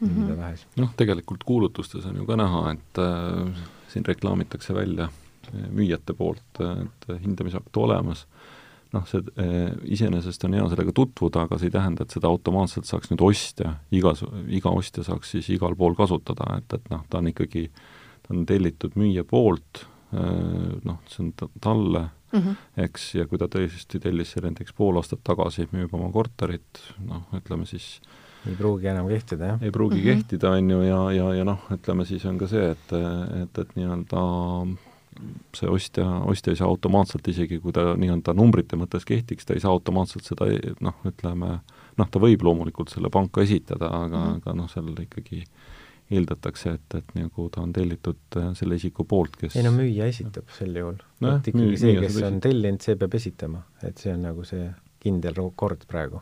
mm 0.00 0.08
-hmm. 0.08 0.20
mida 0.20 0.36
tahes. 0.36 0.66
noh, 0.76 0.92
tegelikult 0.96 1.44
kuulutustes 1.44 2.06
on 2.06 2.16
ju 2.16 2.26
ka 2.26 2.36
näha, 2.36 2.70
et 2.72 2.98
äh, 2.98 3.64
siin 3.88 4.04
reklaamitakse 4.04 4.74
välja 4.74 5.08
äh, 5.08 5.70
müüjate 5.70 6.14
poolt, 6.14 6.60
et 6.60 7.22
hindamisakt 7.22 7.76
olemas, 7.76 8.26
noh, 8.92 9.06
see 9.08 9.20
äh, 9.20 9.72
iseenesest 9.84 10.44
on 10.44 10.54
hea 10.54 10.68
sellega 10.68 10.92
tutvuda, 10.92 11.46
aga 11.46 11.58
see 11.58 11.70
ei 11.70 11.76
tähenda, 11.76 12.02
et 12.02 12.10
seda 12.10 12.28
automaatselt 12.28 12.84
saaks 12.84 13.10
nüüd 13.10 13.24
ostja, 13.24 13.74
igas, 13.90 14.24
iga 14.48 14.70
ostja 14.70 15.04
saaks 15.04 15.30
siis 15.36 15.50
igal 15.50 15.76
pool 15.76 15.94
kasutada, 15.94 16.56
et, 16.58 16.72
et 16.72 16.90
noh, 16.90 17.04
ta 17.10 17.18
on 17.18 17.32
ikkagi, 17.32 17.70
ta 18.26 18.34
on 18.34 18.44
tellitud 18.46 18.98
müüja 18.98 19.24
poolt, 19.24 19.86
äh, 20.12 20.76
noh, 20.84 21.00
see 21.10 21.24
on 21.24 21.32
talle 21.60 22.08
mm, 22.32 22.38
-hmm. 22.38 22.60
eks, 22.86 23.14
ja 23.14 23.26
kui 23.30 23.38
ta 23.38 23.48
tõesti 23.48 24.02
tellis 24.02 24.34
selle 24.34 24.52
näiteks 24.52 24.76
pool 24.76 24.98
aastat 25.00 25.24
tagasi, 25.24 25.68
müüb 25.72 25.94
oma 25.94 26.12
korterit, 26.12 26.84
noh, 27.06 27.26
ütleme 27.38 27.66
siis 27.66 28.00
äh, 28.02 28.14
ei 28.46 28.56
pruugi 28.56 28.90
enam 28.90 29.08
kehtida, 29.10 29.52
jah? 29.52 29.62
ei 29.62 29.70
pruugi 29.70 29.96
mm 29.96 30.02
-hmm. 30.02 30.22
kehtida, 30.22 30.50
on 30.50 30.70
ju, 30.70 30.80
ja, 30.82 31.12
ja, 31.12 31.34
ja 31.34 31.44
noh, 31.44 31.60
ütleme 31.70 32.04
siis 32.04 32.24
on 32.26 32.38
ka 32.38 32.46
see, 32.46 32.70
et, 32.70 32.92
et, 33.42 33.58
et 33.58 33.76
nii-öelda 33.76 34.22
see 35.56 35.68
ostja, 35.68 36.06
ostja 36.28 36.52
ei 36.52 36.56
saa 36.56 36.68
automaatselt, 36.68 37.28
isegi 37.28 37.58
kui 37.60 37.72
ta 37.72 37.94
nii-öelda 37.96 38.34
numbrite 38.34 38.76
mõttes 38.76 39.04
kehtiks, 39.08 39.46
ta 39.46 39.54
ei 39.54 39.60
saa 39.60 39.72
automaatselt 39.72 40.24
seda 40.24 40.48
noh, 40.80 40.94
ütleme, 41.08 41.58
noh, 41.96 42.10
ta 42.10 42.20
võib 42.20 42.44
loomulikult 42.44 42.92
selle 42.92 43.10
panka 43.10 43.42
esitada, 43.42 43.88
aga 43.88 44.18
mm, 44.18 44.24
-hmm. 44.24 44.36
aga 44.36 44.54
noh, 44.54 44.70
seal 44.70 44.92
ikkagi 45.02 45.44
eeldatakse, 46.10 46.76
et, 46.78 46.98
et 47.00 47.14
nagu 47.18 47.48
ta 47.52 47.62
on 47.64 47.72
tellitud 47.74 48.38
äh, 48.38 48.50
selle 48.58 48.78
isiku 48.78 49.06
poolt, 49.08 49.36
kes 49.40 49.58
ei 49.58 49.66
no 49.66 49.74
müüja 49.74 50.08
esitab 50.10 50.50
sel 50.54 50.76
juhul 50.78 50.98
no,. 51.20 51.36
et 51.36 51.52
ikkagi 51.52 51.78
see, 51.80 51.94
kes 52.02 52.18
on 52.26 52.42
tellinud, 52.44 52.82
see 52.84 52.98
peab 53.00 53.16
esitama, 53.18 53.64
et 53.86 53.98
see 54.02 54.14
on 54.14 54.26
nagu 54.28 54.46
see 54.46 54.68
kindel 55.06 55.36
kord 55.58 55.84
praegu. 55.90 56.20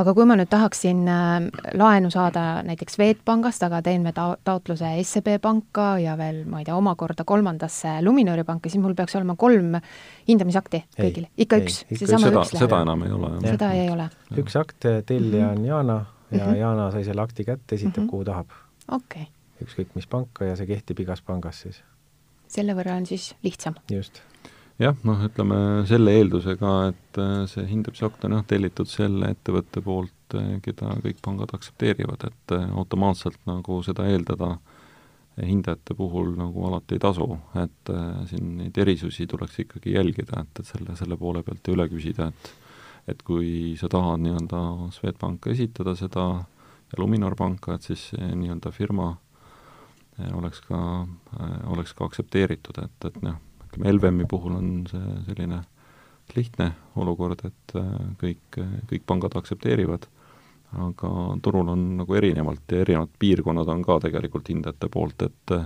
aga 0.00 0.14
kui 0.16 0.26
ma 0.28 0.36
nüüd 0.38 0.50
tahaksin 0.52 1.02
äh, 1.08 1.48
laenu 1.80 2.12
saada 2.12 2.44
näiteks 2.66 2.96
Swedbankist, 2.98 3.64
aga 3.66 3.82
teen 3.84 4.04
me 4.04 4.12
ta-, 4.16 4.36
taotluse 4.44 4.94
SEB 5.08 5.34
panka 5.42 5.94
ja 6.02 6.16
veel, 6.20 6.42
ma 6.48 6.62
ei 6.62 6.68
tea, 6.68 6.76
omakorda 6.76 7.24
kolmandasse 7.28 7.98
Luminori 8.04 8.44
panka, 8.48 8.72
siis 8.72 8.84
mul 8.84 8.96
peaks 8.98 9.16
olema 9.16 9.36
kolm 9.40 9.78
hindamisakti 10.28 10.84
kõigil, 10.98 11.28
ikka 11.36 11.60
ei, 11.60 11.68
üks, 11.68 11.84
seesama 11.92 12.32
üks 12.32 12.52
läheb? 12.52 12.64
seda 12.66 12.82
enam 12.84 13.06
ei 13.08 13.14
ole. 13.16 13.36
seda 13.46 13.76
ei 13.76 13.92
ole? 13.92 14.08
üks 14.44 14.58
akt, 14.60 14.90
tellija 15.08 15.54
on 15.56 15.64
Jana 15.68 16.02
ja 16.32 16.46
mm 16.46 16.52
-hmm. 16.52 16.56
Jana 16.56 16.90
sai 16.90 17.04
selle 17.04 17.22
akti 17.22 17.44
kätte, 17.44 17.74
esitab 17.74 17.96
mm, 17.96 18.06
-hmm. 18.06 18.10
kuhu 18.10 18.24
tahab. 18.24 18.46
Okei 18.88 19.28
okay. 19.28 19.66
ükskõik 19.66 19.96
mis 19.98 20.10
panka 20.10 20.48
ja 20.48 20.58
see 20.58 20.68
kehtib 20.70 21.04
igas 21.04 21.22
pangas 21.24 21.64
siis. 21.66 21.82
selle 22.48 22.76
võrra 22.78 22.98
on 23.00 23.08
siis 23.08 23.32
lihtsam? 23.46 23.78
just 23.90 24.22
jah, 24.80 24.96
noh, 25.06 25.20
ütleme 25.26 25.58
selle 25.88 26.14
eeldusega, 26.18 26.72
et 26.90 27.20
äh, 27.20 27.32
see 27.50 27.64
hindamisakt 27.68 28.24
on 28.26 28.36
jah, 28.38 28.44
tellitud 28.48 28.90
selle 28.90 29.32
ettevõtte 29.34 29.82
poolt, 29.84 30.36
äh, 30.38 30.54
keda 30.64 30.96
kõik 31.04 31.20
pangad 31.24 31.52
aktsepteerivad, 31.56 32.28
et 32.30 32.54
äh, 32.56 32.68
automaatselt 32.78 33.40
nagu 33.48 33.82
seda 33.86 34.08
eeldada 34.10 34.56
hindajate 35.32 35.94
puhul 35.96 36.34
nagu 36.36 36.66
alati 36.68 36.98
ei 36.98 37.00
tasu, 37.00 37.24
et 37.56 37.90
siin 38.28 38.50
neid 38.58 38.76
erisusi 38.82 39.24
tuleks 39.24 39.62
ikkagi 39.62 39.94
jälgida, 39.94 40.42
et, 40.44 40.60
et 40.60 40.68
selle, 40.68 40.92
selle 40.98 41.16
poole 41.16 41.40
pealt 41.46 41.70
üle 41.72 41.88
küsida, 41.88 42.28
et 42.28 42.58
et 43.10 43.18
kui 43.26 43.72
sa 43.80 43.88
tahad 43.90 44.20
nii-öelda 44.22 44.90
Swedbanka 44.94 45.50
esitada 45.50 45.96
seda 45.98 46.26
ja 46.28 46.51
Luminor 46.98 47.36
panka, 47.38 47.76
et 47.76 47.86
siis 47.88 48.10
nii-öelda 48.18 48.72
firma 48.74 49.14
oleks 50.36 50.60
ka, 50.66 50.78
oleks 51.72 51.94
ka 51.96 52.04
aktsepteeritud, 52.04 52.78
et, 52.84 53.06
et 53.08 53.22
noh, 53.24 53.38
ütleme, 53.66 53.92
LVM-i 53.96 54.26
puhul 54.28 54.58
on 54.58 54.72
see 54.90 55.14
selline 55.28 55.62
lihtne 56.36 56.68
olukord, 57.00 57.40
et 57.48 57.74
kõik, 58.20 58.60
kõik 58.90 59.06
pangad 59.08 59.34
aktsepteerivad, 59.40 60.06
aga 60.84 61.12
turul 61.44 61.72
on 61.72 61.82
nagu 61.98 62.16
erinevalt 62.16 62.72
ja 62.72 62.84
erinevad 62.84 63.12
piirkonnad 63.20 63.68
on 63.72 63.82
ka 63.84 63.98
tegelikult 64.06 64.48
hindajate 64.52 64.88
poolt, 64.92 65.26
et 65.26 65.56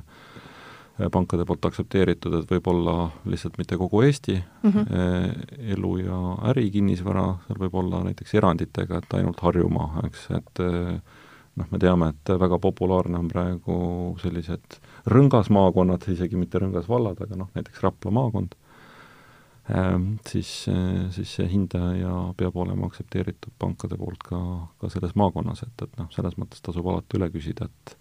pankade 1.13 1.45
poolt 1.45 1.65
aktsepteeritud, 1.69 2.35
et 2.39 2.51
võib-olla 2.51 3.11
lihtsalt 3.29 3.59
mitte 3.61 3.77
kogu 3.77 4.01
Eesti 4.07 4.37
mm 4.37 4.71
-hmm. 4.71 5.73
elu 5.77 5.97
ja 5.99 6.21
äri 6.51 6.71
kinnisvara, 6.71 7.27
seal 7.47 7.61
võib 7.61 7.75
olla 7.83 8.03
näiteks 8.05 8.35
eranditega, 8.35 8.99
et 8.99 9.15
ainult 9.19 9.41
Harjumaa, 9.41 10.01
eks, 10.09 10.31
et 10.31 10.63
noh, 11.57 11.67
me 11.71 11.81
teame, 11.81 12.09
et 12.13 12.33
väga 12.41 12.59
populaarne 12.59 13.19
on 13.19 13.29
praegu 13.29 13.79
sellised 14.23 14.79
rõngasmaakonnad, 15.13 16.07
isegi 16.13 16.37
mitte 16.37 16.61
rõngasvallad, 16.63 17.21
aga 17.23 17.37
noh, 17.37 17.51
näiteks 17.57 17.83
Rapla 17.85 18.11
maakond 18.11 18.57
ähm,, 19.71 20.17
siis, 20.29 20.67
siis 21.11 21.37
see 21.39 21.49
hindaja 21.51 22.33
peab 22.37 22.57
olema 22.57 22.87
aktsepteeritud 22.91 23.53
pankade 23.59 23.99
poolt 24.01 24.25
ka, 24.25 24.41
ka 24.81 24.89
selles 24.93 25.15
maakonnas, 25.15 25.63
et, 25.63 25.87
et 25.89 26.01
noh, 26.01 26.11
selles 26.15 26.37
mõttes 26.41 26.65
tasub 26.65 26.89
alati 26.89 27.21
üle 27.21 27.31
küsida, 27.35 27.69
et 27.69 27.97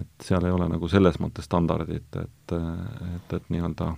et 0.00 0.26
seal 0.26 0.44
ei 0.46 0.54
ole 0.54 0.68
nagu 0.70 0.88
selles 0.90 1.20
mõttes 1.22 1.46
standardit, 1.48 2.18
et, 2.18 2.56
et, 2.56 3.38
et 3.38 3.48
nii-öelda 3.52 3.92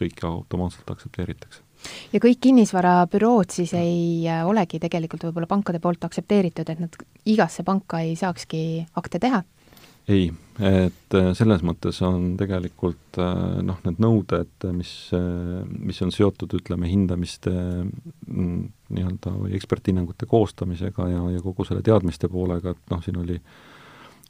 kõike 0.00 0.26
automaatselt 0.26 0.90
aktsepteeritakse. 0.94 1.62
ja 2.12 2.20
kõik 2.22 2.40
kinnisvarabürood 2.46 3.52
siis 3.54 3.72
ei 3.78 4.26
äh, 4.28 4.42
olegi 4.46 4.80
tegelikult 4.82 5.28
võib-olla 5.28 5.48
pankade 5.50 5.80
poolt 5.80 6.04
aktsepteeritud, 6.04 6.68
et 6.68 6.82
nad 6.82 7.00
igasse 7.28 7.64
panka 7.66 8.02
ei 8.04 8.16
saakski 8.16 8.86
akte 9.00 9.20
teha? 9.22 9.42
ei, 10.10 10.30
et 10.58 11.16
äh, 11.18 11.30
selles 11.38 11.64
mõttes 11.66 12.00
on 12.06 12.34
tegelikult 12.40 13.18
äh, 13.20 13.60
noh, 13.66 13.80
need 13.86 14.00
nõuded, 14.02 14.68
mis, 14.76 14.92
mis 15.70 16.00
on 16.04 16.14
seotud, 16.14 16.56
ütleme, 16.60 16.88
hindamiste 16.90 17.52
mm, 17.52 18.62
nii-öelda 18.96 19.34
või 19.36 19.56
eksperthinnangute 19.58 20.28
koostamisega 20.30 21.10
ja, 21.12 21.26
ja 21.36 21.42
kogu 21.44 21.68
selle 21.68 21.84
teadmiste 21.86 22.32
poolega, 22.32 22.74
et 22.74 22.94
noh, 22.94 23.04
siin 23.04 23.20
oli 23.20 23.38
äh, 23.38 23.60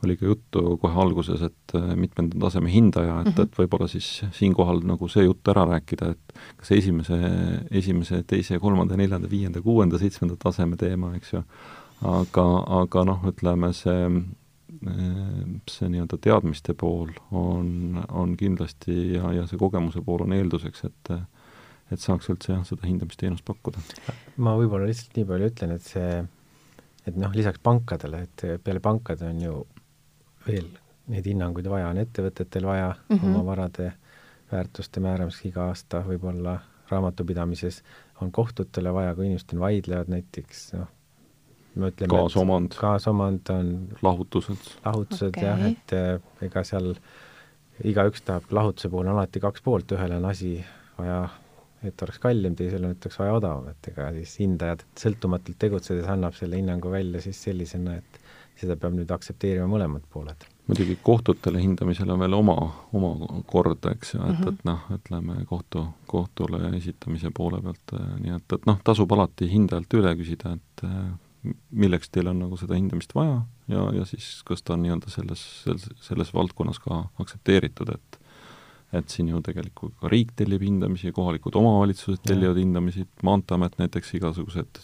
oli 0.05 0.17
ka 0.17 0.27
juttu 0.27 0.77
kohe 0.81 1.01
alguses, 1.03 1.43
et 1.43 1.75
äh, 1.77 1.95
mitmenda 1.97 2.39
taseme 2.41 2.73
hindaja, 2.73 3.21
et 3.21 3.27
mm, 3.27 3.33
-hmm. 3.33 3.43
et 3.43 3.59
võib-olla 3.59 3.89
siis 3.89 4.23
siinkohal 4.33 4.83
nagu 4.87 5.09
see 5.09 5.25
jutt 5.25 5.49
ära 5.49 5.67
rääkida, 5.69 6.11
et 6.11 6.35
kas 6.57 6.73
esimese, 6.79 7.19
esimese, 7.71 8.23
teise, 8.27 8.59
kolmanda, 8.59 8.97
neljanda, 8.97 9.31
viienda, 9.31 9.63
kuuenda, 9.63 9.99
seitsmenda 9.99 10.37
taseme 10.37 10.77
teema, 10.77 11.15
eks 11.17 11.33
ju, 11.33 11.43
aga, 12.03 12.47
aga 12.81 13.05
noh, 13.05 13.27
ütleme 13.33 13.73
see, 13.77 14.07
äh, 14.87 15.45
see 15.71 15.89
nii-öelda 15.89 16.19
teadmiste 16.21 16.75
pool 16.75 17.13
on, 17.31 18.05
on 18.09 18.37
kindlasti 18.37 19.15
ja, 19.19 19.33
ja 19.33 19.47
see 19.47 19.59
kogemuse 19.59 20.03
pool 20.03 20.27
on 20.29 20.33
eelduseks, 20.33 20.85
et 20.85 21.15
et 21.91 21.99
saaks 21.99 22.29
üldse 22.31 22.53
jah, 22.53 22.61
seda 22.63 22.87
hindamisteenust 22.87 23.43
pakkuda. 23.45 23.81
ma 24.37 24.55
võib-olla 24.55 24.87
lihtsalt 24.87 25.17
nii 25.17 25.27
palju 25.27 25.49
ütlen, 25.51 25.73
et 25.75 25.83
see 25.83 26.23
et 27.09 27.17
noh, 27.17 27.33
lisaks 27.35 27.61
pankadele, 27.65 28.25
et 28.27 28.45
peale 28.65 28.83
pankade 28.85 29.29
on 29.29 29.41
ju 29.43 29.55
veel 30.47 30.69
neid 31.11 31.27
hinnanguid 31.27 31.67
vaja, 31.71 31.91
on 31.91 31.99
ettevõtetel 31.99 32.67
vaja 32.67 32.95
mm 32.95 33.17
-hmm. 33.17 33.35
oma 33.35 33.45
varade 33.47 33.93
väärtuste 34.53 35.01
määramiseks 35.01 35.47
iga 35.47 35.67
aasta, 35.71 36.03
võib-olla 36.07 36.59
raamatupidamises 36.91 37.83
on 38.21 38.33
kohtutele 38.33 38.93
vaja, 38.95 39.15
kui 39.15 39.27
inimesed 39.27 39.55
on 39.55 39.61
vaidlevad 39.61 40.11
näiteks, 40.11 40.73
noh, 40.75 40.89
me 41.75 41.91
ütleme 41.93 42.11
kaasomand. 42.11 42.77
kaasomand 42.79 43.53
on 43.55 43.73
lahutused. 44.03 44.71
lahutused 44.85 45.29
okay. 45.29 45.45
jah, 45.45 45.67
et 45.71 45.95
äh, 45.97 46.47
ega 46.47 46.65
seal 46.65 46.95
igaüks 47.85 48.25
tahab, 48.27 48.51
lahutuse 48.51 48.91
puhul 48.91 49.07
on 49.07 49.15
alati 49.17 49.41
kaks 49.41 49.63
poolt, 49.65 49.93
ühel 49.97 50.17
on 50.19 50.27
asi 50.29 50.59
vaja, 50.99 51.23
et 51.87 52.03
oleks 52.03 52.19
kallim, 52.19 52.57
teisel 52.59 52.85
on, 52.85 52.97
et 52.97 53.07
oleks 53.07 53.19
vaja 53.23 53.39
odavam, 53.39 53.71
et 53.73 53.93
ega 53.93 54.11
siis 54.19 54.37
hindajad 54.43 54.85
sõltumatult 55.01 55.59
tegutsedes 55.59 56.11
annab 56.13 56.37
selle 56.37 56.61
hinnangu 56.61 56.93
välja 56.93 57.23
siis 57.25 57.41
sellisena, 57.43 57.97
et 58.03 58.20
seda 58.61 58.77
peab 58.81 58.97
nüüd 58.97 59.11
aktsepteerima 59.15 59.69
mõlemad 59.71 60.05
pooled. 60.13 60.47
muidugi 60.71 60.97
kohtutele 61.03 61.63
hindamisel 61.63 62.13
on 62.15 62.21
veel 62.23 62.37
oma, 62.37 62.55
oma 62.95 63.41
kord, 63.51 63.87
eks 63.91 64.15
ju, 64.15 64.21
et 64.21 64.39
mm, 64.39 64.45
-hmm. 64.45 64.53
et 64.53 64.65
noh, 64.69 64.85
ütleme 64.95 65.45
kohtu, 65.49 65.87
kohtule 66.07 66.77
esitamise 66.77 67.33
poole 67.35 67.63
pealt, 67.65 67.97
äh, 67.97 68.13
nii 68.21 68.37
et, 68.37 68.53
et 68.59 68.69
noh, 68.71 68.79
tasub 68.85 69.13
alati 69.13 69.51
hindajalt 69.51 69.99
üle 69.99 70.15
küsida, 70.21 70.55
et 70.61 70.85
äh, 70.87 71.11
milleks 71.71 72.13
teil 72.13 72.29
on 72.29 72.39
nagu 72.45 72.57
seda 72.61 72.77
hindamist 72.77 73.15
vaja 73.17 73.41
ja, 73.73 73.87
ja 73.97 74.05
siis 74.05 74.43
kas 74.47 74.63
ta 74.63 74.75
on 74.77 74.85
nii-öelda 74.85 75.11
selles, 75.11 75.43
selles, 75.65 75.89
selles 76.05 76.35
valdkonnas 76.37 76.79
ka 76.85 77.07
aktsepteeritud, 77.19 77.95
et 77.95 78.21
et 78.93 79.13
siin 79.13 79.29
ju 79.31 79.39
tegelikult 79.47 79.95
ka 80.03 80.09
riik 80.11 80.33
tellib 80.39 80.65
hindamisi, 80.67 81.13
kohalikud 81.15 81.55
omavalitsused 81.55 82.25
tellivad 82.27 82.59
hindamisi, 82.59 83.05
Maanteeamet 83.23 83.77
näiteks 83.79 84.17
igasugused 84.19 84.81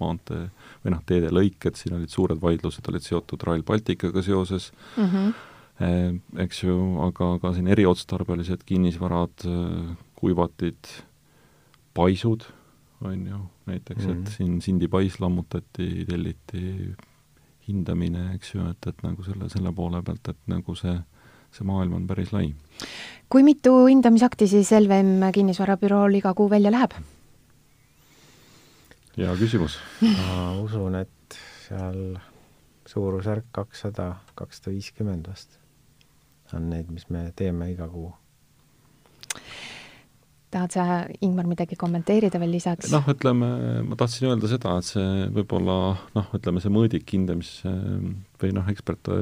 maantee 0.00 0.48
või 0.84 0.94
noh, 0.94 1.02
teedelõiked, 1.06 1.78
siin 1.78 1.96
olid 1.98 2.12
suured 2.12 2.40
vaidlused, 2.42 2.86
olid 2.90 3.04
seotud 3.04 3.42
Rail 3.46 3.64
Balticaga 3.66 4.22
seoses 4.24 4.70
mm, 4.96 5.10
-hmm. 5.10 6.22
eks 6.46 6.62
ju, 6.64 6.78
aga 7.06 7.32
ka 7.42 7.52
siin 7.56 7.68
eriotstarbelised 7.72 8.64
kinnisvarad, 8.68 9.46
eh, 9.48 9.92
kuivatid, 10.20 10.90
paisud, 11.94 12.44
on 13.04 13.26
ju, 13.26 13.38
näiteks 13.66 14.04
mm, 14.04 14.10
-hmm. 14.10 14.18
et 14.18 14.24
mhm. 14.24 14.34
siin 14.36 14.60
Sindi 14.60 14.88
pais 14.88 15.20
lammutati, 15.20 16.04
telliti 16.08 16.94
hindamine, 17.68 18.34
eks 18.34 18.54
ju, 18.54 18.66
et, 18.70 18.86
et 18.86 19.02
nagu 19.02 19.22
selle, 19.22 19.48
selle 19.48 19.72
poole 19.72 20.02
pealt, 20.02 20.28
et 20.28 20.50
nagu 20.50 20.74
see, 20.74 20.96
see 21.54 21.66
maailm 21.66 21.94
on 22.00 22.06
päris 22.06 22.32
lai. 22.32 22.54
kui 23.28 23.42
mitu 23.42 23.86
hindamisakti 23.86 24.48
siis 24.50 24.72
LVM 24.72 25.30
kinnisvarabürool 25.32 26.14
iga 26.14 26.34
kuu 26.34 26.50
välja 26.50 26.70
läheb? 26.70 26.96
Hea 29.16 29.36
küsimus. 29.40 29.78
ma 30.02 30.52
usun, 30.60 30.98
et 31.00 31.38
seal 31.66 32.18
suurusjärk 32.90 33.50
kakssada, 33.54 34.14
kakssada 34.38 34.74
viiskümmend 34.74 35.28
vast 35.30 35.58
on 36.56 36.66
neid, 36.70 36.88
mis 36.90 37.06
me 37.14 37.28
teeme 37.38 37.70
iga 37.70 37.86
kuu. 37.90 38.08
tahad 40.50 40.72
sa, 40.74 40.84
Ingmar, 41.22 41.46
midagi 41.46 41.76
kommenteerida 41.78 42.40
veel 42.42 42.50
lisaks? 42.56 42.90
noh, 42.90 43.06
ütleme, 43.12 43.50
ma 43.86 43.98
tahtsin 43.98 44.32
öelda 44.32 44.50
seda, 44.50 44.74
et 44.80 44.88
see 44.88 45.28
võib-olla 45.36 45.76
noh, 46.16 46.32
ütleme 46.34 46.62
see 46.62 46.74
mõõdik 46.74 47.14
hindamis 47.14 47.52
või 48.42 48.50
noh, 48.56 48.66
ekspert, 48.72 49.12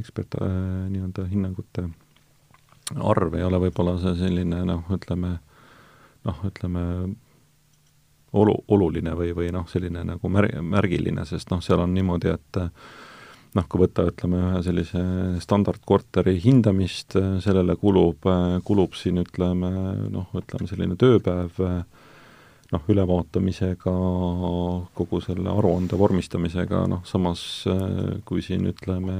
ekspert 0.00 0.38
nii-öelda 0.40 1.26
hinnangute 1.28 1.90
arv 2.94 3.36
ei 3.36 3.44
ole 3.44 3.60
võib-olla 3.66 3.98
see 4.00 4.16
selline 4.22 4.62
noh, 4.64 4.88
ütleme 4.96 5.36
noh, 6.26 6.42
ütleme 6.48 6.86
olu, 8.36 8.54
oluline 8.72 9.16
või, 9.18 9.32
või 9.36 9.50
noh, 9.54 9.66
selline 9.70 10.04
nagu 10.06 10.30
mär-, 10.32 10.52
märgiline, 10.62 11.24
sest 11.28 11.50
noh, 11.52 11.62
seal 11.64 11.82
on 11.82 11.94
niimoodi, 11.96 12.32
et 12.34 12.60
noh, 13.56 13.66
kui 13.70 13.80
võtta, 13.80 14.06
ütleme, 14.10 14.40
ühe 14.50 14.62
sellise 14.64 15.02
standardkorteri 15.42 16.36
hindamist, 16.44 17.16
sellele 17.44 17.76
kulub, 17.80 18.28
kulub 18.66 18.96
siin 18.98 19.22
ütleme 19.22 19.70
noh, 20.12 20.28
ütleme 20.36 20.68
selline 20.68 20.98
tööpäev 21.00 21.60
noh, 22.72 22.88
ülevaatamisega, 22.90 23.94
kogu 24.98 25.20
selle 25.24 25.52
aruande 25.52 25.98
vormistamisega, 25.98 26.84
noh 26.90 27.06
samas 27.08 27.44
kui 28.28 28.42
siin 28.44 28.66
ütleme, 28.72 29.16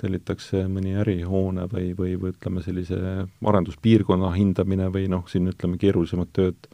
tellitakse 0.00 0.64
mõni 0.70 0.94
ärihoone 0.96 1.66
või, 1.68 1.90
või, 1.96 2.14
või 2.20 2.32
ütleme, 2.32 2.62
sellise 2.64 2.96
arenduspiirkonna 3.44 4.32
hindamine 4.32 4.88
või 4.94 5.10
noh, 5.12 5.26
siin 5.28 5.50
ütleme, 5.52 5.76
keerulisemad 5.80 6.32
tööd 6.36 6.70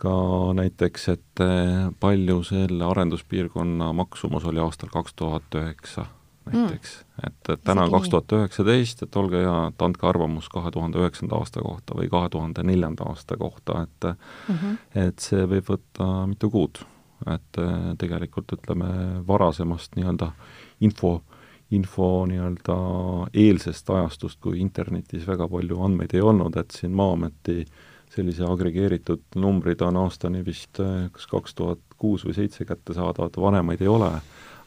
ka 0.00 0.14
näiteks, 0.56 1.08
et 1.12 1.42
eh, 1.44 1.90
palju 2.00 2.40
selle 2.48 2.86
arenduspiirkonna 2.88 3.92
maksumus 3.96 4.46
oli 4.48 4.62
aastal 4.62 4.90
kaks 4.92 5.14
tuhat 5.16 5.58
üheksa 5.60 6.06
näiteks 6.48 6.94
mm., 7.00 7.26
et, 7.26 7.50
et 7.52 7.64
täna 7.64 7.84
on 7.84 7.92
kaks 7.92 8.08
tuhat 8.12 8.32
üheksateist, 8.38 9.02
et 9.04 9.16
olge 9.20 9.42
hea, 9.42 9.56
et 9.68 9.82
andke 9.84 10.06
arvamus 10.08 10.48
kahe 10.52 10.72
tuhande 10.72 11.00
üheksanda 11.02 11.36
aasta 11.36 11.64
kohta 11.64 11.98
või 11.98 12.08
kahe 12.12 12.30
tuhande 12.32 12.64
neljanda 12.64 13.10
aasta 13.10 13.36
kohta, 13.40 13.82
et 13.84 14.08
mm 14.08 14.54
-hmm. 14.54 14.78
et 15.06 15.18
see 15.18 15.44
võib 15.44 15.68
võtta 15.74 16.08
mitu 16.30 16.50
kuud. 16.50 16.80
et 17.26 17.58
eh, 17.58 17.94
tegelikult 17.98 18.52
ütleme, 18.56 18.88
varasemast 19.26 19.96
nii-öelda 19.96 20.30
info, 20.80 21.22
info 21.70 22.26
nii-öelda 22.26 22.76
eelsest 23.34 23.90
ajastust, 23.90 24.40
kui 24.40 24.60
internetis 24.60 25.26
väga 25.28 25.48
palju 25.48 25.82
andmeid 25.84 26.14
ei 26.14 26.20
olnud, 26.20 26.56
et 26.56 26.70
siin 26.70 26.96
Maa-ameti 26.96 27.60
äh, 27.60 27.89
sellise 28.10 28.46
agregeeritud 28.46 29.38
numbrid 29.38 29.82
on 29.86 29.98
aastani 30.02 30.42
vist 30.46 30.80
eh, 30.82 31.06
kas 31.14 31.28
kaks 31.30 31.54
tuhat 31.58 31.82
kuus 32.00 32.24
või 32.26 32.34
seitse 32.36 32.66
kättesaadavad, 32.66 33.36
vanemaid 33.38 33.84
ei 33.84 33.90
ole, 33.90 34.10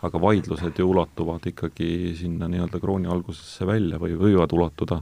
aga 0.04 0.22
vaidlused 0.22 0.80
ju 0.80 0.90
ulatuvad 0.92 1.46
ikkagi 1.52 2.14
sinna 2.20 2.48
nii-öelda 2.52 2.80
krooni 2.84 3.10
algusesse 3.12 3.68
välja 3.68 4.00
või 4.00 4.16
võivad 4.20 4.54
ulatuda, 4.56 5.02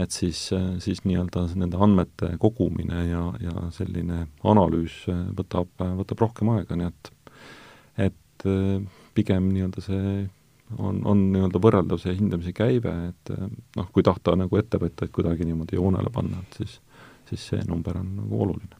et 0.00 0.14
siis, 0.14 0.46
eh, 0.56 0.70
siis 0.84 1.04
nii-öelda 1.04 1.44
nende 1.60 1.80
andmete 1.84 2.32
kogumine 2.40 3.04
ja, 3.10 3.26
ja 3.42 3.68
selline 3.74 4.24
analüüs 4.48 5.04
eh, 5.12 5.22
võtab, 5.36 5.72
võtab 6.00 6.26
rohkem 6.26 6.56
aega, 6.56 6.78
nii 6.78 6.90
et 6.92 7.14
et 7.98 8.44
pigem 9.18 9.48
nii-öelda 9.50 9.82
see 9.82 10.02
on, 10.78 11.00
on 11.10 11.24
nii-öelda 11.32 11.58
võrreldav 11.58 11.98
see 11.98 12.12
hindamise 12.14 12.52
käive, 12.54 12.92
et 13.08 13.32
noh, 13.74 13.88
kui 13.90 14.04
tahta 14.06 14.36
nagu 14.38 14.60
ettevõtteid 14.60 15.10
kuidagi 15.10 15.48
niimoodi 15.48 15.74
joonele 15.74 16.12
panna, 16.14 16.38
et 16.44 16.60
siis 16.60 16.76
siis 17.28 17.48
see 17.48 17.60
number 17.68 17.98
on 17.98 18.16
nagu 18.16 18.42
oluline. 18.42 18.76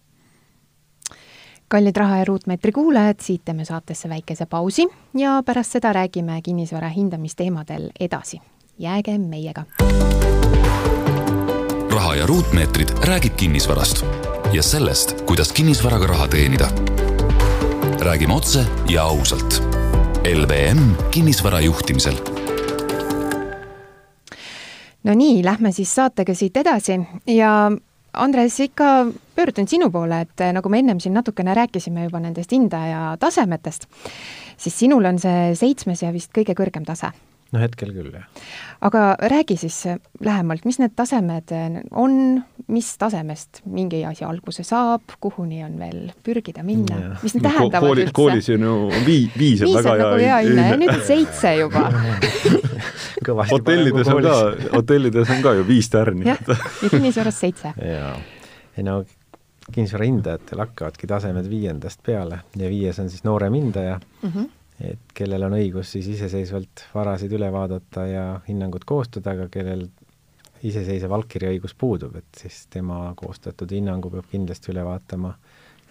kallid 1.69 1.97
Raha 1.97 2.19
ja 2.19 2.25
Ruutmeetri 2.25 2.73
kuulajad, 2.73 3.21
siit 3.21 3.45
teeme 3.45 3.65
saatesse 3.65 4.09
väikese 4.09 4.47
pausi 4.47 4.87
ja 5.15 5.43
pärast 5.47 5.77
seda 5.77 5.93
räägime 5.93 6.41
kinnisvara 6.43 6.89
hindamisteemadel 6.89 7.91
edasi. 8.01 8.41
jääge 8.79 9.19
meiega. 9.19 9.65
raha 11.91 12.15
ja 12.15 12.27
Ruutmeetrid 12.27 12.89
räägib 13.05 13.37
kinnisvarast 13.37 14.05
ja 14.53 14.63
sellest, 14.63 15.23
kuidas 15.27 15.53
kinnisvaraga 15.53 16.07
raha 16.07 16.29
teenida. 16.29 16.69
räägime 18.01 18.35
otse 18.35 18.67
ja 18.89 19.03
ausalt. 19.03 19.63
LVM 20.25 21.11
kinnisvara 21.11 21.61
juhtimisel 21.61 22.17
no 25.09 25.15
nii, 25.15 25.43
lähme 25.45 25.73
siis 25.73 25.95
saatega 25.95 26.35
siit 26.35 26.57
edasi 26.57 26.99
ja 27.27 27.53
Andres, 28.19 28.57
ikka 28.61 29.07
pöördun 29.39 29.69
sinu 29.71 29.93
poole, 29.95 30.25
et 30.27 30.43
eh, 30.43 30.53
nagu 30.55 30.69
me 30.73 30.81
ennem 30.83 30.99
siin 31.01 31.15
natukene 31.15 31.55
rääkisime 31.55 32.09
juba 32.09 32.19
nendest 32.23 32.53
hindaja 32.53 33.13
tasemetest, 33.21 33.87
siis 34.59 34.79
sinul 34.79 35.07
on 35.07 35.21
see 35.23 35.55
seitsmes 35.59 36.03
ja 36.03 36.11
vist 36.15 36.35
kõige 36.35 36.57
kõrgem 36.59 36.87
tase 36.89 37.13
no 37.53 37.61
hetkel 37.63 37.93
küll, 37.97 38.11
jah. 38.13 38.27
aga 38.85 39.03
räägi 39.31 39.57
siis 39.61 39.79
lähemalt, 40.25 40.67
mis 40.69 40.79
need 40.83 40.93
tasemed 40.97 41.53
on, 41.97 42.43
mis 42.69 42.91
tasemest 43.01 43.63
mingi 43.65 44.03
asi 44.09 44.27
alguse 44.29 44.65
saab, 44.67 45.17
kuhuni 45.21 45.63
on 45.65 45.79
veel 45.81 46.03
pürgida 46.25 46.65
minna, 46.67 47.15
mis 47.23 47.37
need 47.37 47.47
tähendavad 47.47 47.87
kooli, 47.87 48.05
üldse? 48.05 48.17
koolis 48.19 48.51
on 48.53 48.67
ju 48.69 48.75
vii-, 49.07 49.31
viis 49.39 49.65
on 49.65 49.77
väga 49.79 49.97
nagu 50.03 50.21
hea 50.23 50.41
hinne. 50.45 50.67
ja 50.73 50.81
nüüd 50.83 51.07
seitse 51.09 51.55
juba. 51.63 51.87
Hotellides 53.29 54.09
on 54.09 54.23
ka, 54.25 54.35
hotellides 54.79 55.31
on 55.35 55.41
ka 55.45 55.55
ju 55.59 55.65
viis 55.69 55.89
tärni. 55.93 56.29
jah, 56.29 56.39
ja 56.83 56.93
kinnisvaras 56.93 57.41
seitse. 57.41 57.73
jaa, 57.95 58.13
ei 58.77 58.87
no 58.87 59.01
kinnisvara 59.73 60.07
hindajatel 60.09 60.63
hakkavadki 60.65 61.09
tasemed 61.11 61.49
viiendast 61.51 62.01
peale 62.05 62.43
ja 62.57 62.71
viies 62.71 63.01
on 63.03 63.11
siis 63.13 63.25
noorem 63.25 63.57
hindaja. 63.57 63.99
Mm, 64.23 64.31
-hmm 64.31 64.55
et 64.81 65.15
kellel 65.15 65.43
on 65.49 65.57
õigus 65.59 65.93
siis 65.95 66.07
iseseisvalt 66.15 66.85
varasid 66.95 67.33
üle 67.35 67.49
vaadata 67.53 68.07
ja 68.07 68.27
hinnangut 68.47 68.85
koostada, 68.89 69.35
aga 69.35 69.49
kellel 69.53 69.89
iseseisev 70.63 71.13
allkirjaõigus 71.15 71.75
puudub, 71.79 72.17
et 72.19 72.43
siis 72.43 72.67
tema 72.71 73.13
koostatud 73.19 73.71
hinnangu 73.75 74.11
peab 74.11 74.29
kindlasti 74.31 74.73
üle 74.73 74.85
vaatama 74.87 75.35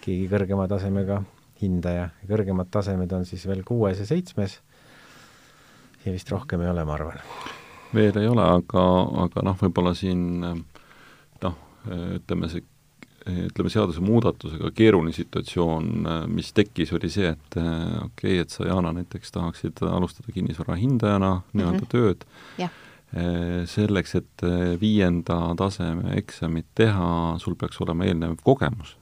keegi 0.04 0.28
kõrgema 0.30 0.68
tasemega 0.70 1.22
hindaja. 1.62 2.08
kõrgemad 2.28 2.70
tasemed 2.70 3.12
on 3.12 3.24
siis 3.26 3.46
veel 3.48 3.64
kuues 3.66 3.98
ja 3.98 4.06
seitsmes 4.06 4.58
ja 6.04 6.12
vist 6.12 6.30
rohkem 6.30 6.62
ei 6.62 6.70
ole, 6.70 6.84
ma 6.84 6.94
arvan. 6.94 7.20
veel 7.94 8.20
ei 8.20 8.28
ole, 8.28 8.44
aga, 8.44 8.84
aga 9.24 9.44
noh, 9.44 9.56
võib-olla 9.60 9.94
siin 9.96 10.40
noh, 11.42 11.56
ütleme 11.88 12.52
see 12.52 12.64
ütleme, 13.48 13.70
seadusemuudatusega 13.72 14.70
keeruline 14.76 15.14
situatsioon, 15.16 15.88
mis 16.32 16.52
tekkis, 16.56 16.92
oli 16.96 17.10
see, 17.12 17.32
et 17.34 17.58
okei 17.58 18.04
okay,, 18.08 18.42
et 18.44 18.54
sa, 18.54 18.66
Jana, 18.68 18.92
näiteks 18.96 19.34
tahaksid 19.34 19.82
alustada 19.88 20.34
kinnisvara 20.34 20.76
hindajana 20.78 21.32
nii-öelda 21.52 21.78
mm 21.78 21.84
-hmm. 21.84 21.92
tööd 21.92 22.24
yeah., 22.60 22.70
selleks, 23.64 24.14
et 24.14 24.42
viienda 24.80 25.54
taseme 25.56 26.12
eksamit 26.20 26.66
teha, 26.74 27.38
sul 27.40 27.54
peaks 27.56 27.80
olema 27.80 28.04
eelnev 28.04 28.36
kogemus. 28.44 28.96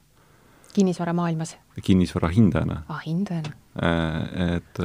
kinnisvaramaailmas? 0.74 1.56
kinnisvara 1.82 2.28
hindajana. 2.28 2.82
aa, 2.88 3.00
hindajana. 3.06 3.52
Et 4.56 4.78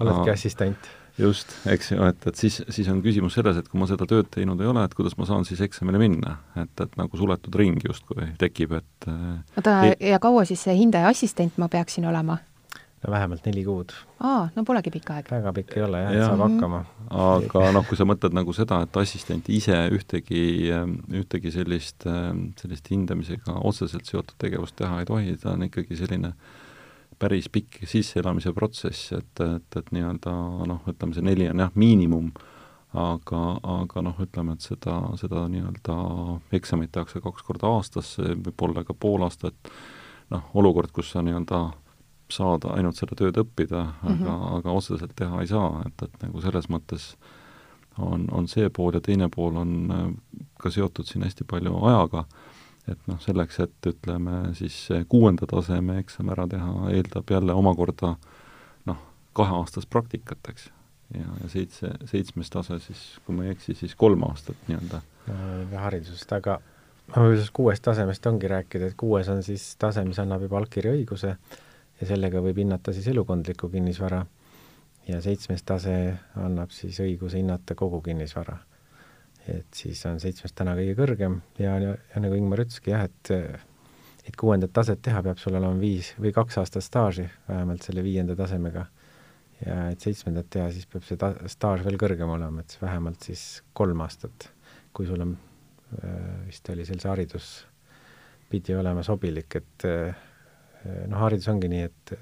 oledki 0.00 0.30
assistent 0.30 0.97
just, 1.18 1.54
eks 1.68 1.92
ju, 1.92 2.00
et, 2.06 2.26
et 2.30 2.38
siis, 2.38 2.60
siis 2.74 2.88
on 2.92 3.00
küsimus 3.04 3.36
selles, 3.38 3.58
et 3.58 3.68
kui 3.68 3.80
ma 3.80 3.88
seda 3.90 4.06
tööd 4.08 4.28
teinud 4.34 4.60
ei 4.62 4.70
ole, 4.70 4.84
et 4.86 4.94
kuidas 4.96 5.16
ma 5.18 5.26
saan 5.28 5.46
siis 5.48 5.62
eksamile 5.64 6.00
minna, 6.00 6.36
et, 6.58 6.74
et 6.84 6.98
nagu 7.00 7.20
suletud 7.20 7.54
ring 7.58 7.80
justkui 7.84 8.32
tekib, 8.40 8.76
et 8.78 9.08
oota 9.08 9.80
ei..., 9.88 9.96
ja 10.12 10.20
kaua 10.22 10.46
siis 10.48 10.62
see 10.66 10.76
hindaja 10.78 11.10
assistent 11.12 11.58
ma 11.58 11.70
peaksin 11.72 12.06
olema? 12.08 12.38
no 12.98 13.12
vähemalt 13.12 13.44
neli 13.46 13.62
kuud. 13.64 13.94
aa, 14.26 14.48
no 14.54 14.64
polegi 14.66 14.90
pikk 14.94 15.12
aeg. 15.14 15.28
väga 15.30 15.52
pikk 15.54 15.76
ei 15.76 15.84
ole 15.86 16.02
jah 16.02 16.14
ja., 16.14 16.22
et 16.22 16.30
saab 16.30 16.44
hakkama. 16.46 16.84
aga 17.24 17.66
noh, 17.74 17.86
kui 17.88 17.98
sa 17.98 18.06
mõtled 18.08 18.34
nagu 18.38 18.54
seda, 18.56 18.80
et 18.86 19.02
assistent 19.02 19.50
ise 19.54 19.78
ühtegi, 19.94 20.44
ühtegi 21.20 21.54
sellist, 21.54 22.06
sellist 22.62 22.94
hindamisega 22.94 23.58
otseselt 23.70 24.06
seotud 24.10 24.38
tegevust 24.38 24.78
teha 24.78 25.02
ei 25.02 25.10
tohi, 25.10 25.36
ta 25.42 25.54
on 25.54 25.68
ikkagi 25.68 25.98
selline 25.98 26.34
äh, 26.34 26.56
päris 27.18 27.48
pikk 27.52 27.82
sisseelamise 27.88 28.52
protsess, 28.56 29.12
et, 29.16 29.42
et, 29.42 29.76
et 29.80 29.90
nii-öelda 29.94 30.34
noh, 30.70 30.84
ütleme 30.90 31.16
see 31.16 31.26
neli 31.26 31.48
on 31.50 31.64
jah, 31.64 31.74
miinimum, 31.78 32.30
aga, 32.98 33.42
aga 33.78 34.04
noh, 34.06 34.22
ütleme, 34.22 34.54
et 34.56 34.64
seda, 34.64 35.00
seda 35.20 35.46
nii-öelda 35.52 35.98
eksamit 36.58 36.92
tehakse 36.94 37.22
kaks 37.24 37.44
korda 37.46 37.70
aastas, 37.78 38.14
võib-olla 38.20 38.86
ka 38.86 38.94
pool 38.94 39.26
aastat, 39.26 39.72
noh, 40.32 40.48
olukord, 40.58 40.92
kus 40.94 41.12
sa 41.14 41.24
nii-öelda 41.26 41.66
saad 42.32 42.66
ainult 42.74 42.98
seda 42.98 43.16
tööd 43.16 43.38
õppida, 43.40 43.84
aga 44.02 44.14
mm, 44.14 44.24
-hmm. 44.24 44.56
aga 44.58 44.72
otseselt 44.76 45.14
teha 45.16 45.40
ei 45.40 45.48
saa, 45.48 45.82
et, 45.86 46.02
et 46.04 46.22
nagu 46.26 46.40
selles 46.44 46.68
mõttes 46.68 47.14
on, 47.98 48.28
on 48.32 48.48
see 48.48 48.68
pool 48.70 48.94
ja 48.94 49.00
teine 49.00 49.28
pool 49.32 49.56
on 49.56 49.72
ka 50.60 50.70
seotud 50.70 51.08
siin 51.08 51.24
hästi 51.24 51.46
palju 51.48 51.72
ajaga 51.88 52.24
et 52.88 53.10
noh, 53.10 53.18
selleks, 53.22 53.60
et 53.64 53.90
ütleme 53.90 54.54
siis 54.58 54.76
kuuenda 55.08 55.46
taseme 55.50 55.98
eksam 56.02 56.32
ära 56.34 56.46
teha, 56.50 56.72
eeldab 56.94 57.30
jälle 57.30 57.56
omakorda 57.56 58.14
noh, 58.88 59.04
kaheaastast 59.36 59.90
praktikat, 59.90 60.52
eks. 60.52 60.70
ja, 61.16 61.28
ja 61.42 61.52
seitse, 61.52 61.92
seitsmes 62.10 62.50
tase 62.54 62.80
siis, 62.84 63.04
kui 63.26 63.36
ma 63.36 63.46
ei 63.46 63.54
eksi, 63.56 63.76
siis 63.78 63.94
kolm 63.98 64.24
aastat 64.28 64.68
nii-öelda. 64.68 65.02
haridusest, 65.84 66.32
aga 66.32 66.58
ma 67.08 67.22
võib-olla 67.22 67.36
sellest 67.36 67.56
kuuest 67.56 67.84
tasemest 67.84 68.26
ongi 68.30 68.50
rääkida, 68.50 68.90
et 68.90 68.98
kuues 69.00 69.28
on 69.32 69.42
siis 69.44 69.70
tase, 69.80 70.04
mis 70.04 70.18
annab 70.22 70.44
juba 70.46 70.60
allkirjaõiguse 70.62 71.34
ja 72.00 72.08
sellega 72.08 72.42
võib 72.44 72.62
hinnata 72.62 72.94
siis 72.96 73.08
elukondlikku 73.12 73.70
kinnisvara 73.72 74.24
ja 75.08 75.20
seitsmes 75.24 75.64
tase 75.66 75.94
annab 76.36 76.72
siis 76.76 77.00
õiguse 77.04 77.40
hinnata 77.40 77.74
kogu 77.78 78.00
kinnisvara 78.04 78.58
et 79.48 79.80
siis 79.80 80.00
on 80.08 80.20
seitsmest 80.20 80.56
täna 80.58 80.74
kõige 80.78 80.94
kõrgem 80.98 81.40
ja, 81.58 81.78
ja, 81.80 81.96
ja 81.96 82.22
nagu 82.22 82.36
Ingmar 82.36 82.64
ütleski 82.64 82.92
jah, 82.92 83.06
et 83.08 83.32
et 84.28 84.36
kuuendat 84.36 84.74
taset 84.76 85.00
teha, 85.02 85.22
peab 85.24 85.40
sul 85.40 85.56
olema 85.56 85.78
viis 85.80 86.12
või 86.20 86.34
kaks 86.36 86.58
aastat 86.60 86.84
staaži, 86.84 87.24
vähemalt 87.48 87.84
selle 87.86 88.04
viienda 88.04 88.36
tasemega. 88.36 88.86
ja 89.64 89.76
et 89.90 90.04
seitsmendat 90.04 90.50
teha, 90.54 90.68
siis 90.70 90.86
peab 90.86 91.06
see 91.06 91.18
ta-, 91.18 91.34
staaž 91.50 91.82
veel 91.86 91.96
kõrgem 91.98 92.30
olema, 92.30 92.60
et 92.60 92.76
vähemalt 92.82 93.24
siis 93.24 93.62
kolm 93.72 94.04
aastat. 94.04 94.50
kui 94.92 95.06
sul 95.06 95.20
on, 95.22 95.36
äh, 96.02 96.46
vist 96.46 96.68
oli 96.68 96.84
seal 96.84 97.00
see 97.00 97.10
haridus, 97.10 97.48
pidi 98.50 98.74
olema 98.74 99.02
sobilik, 99.02 99.56
et 99.56 99.84
äh, 99.88 100.14
noh, 101.06 101.18
haridus 101.24 101.48
ongi 101.48 101.68
nii, 101.72 101.82
et 101.88 102.14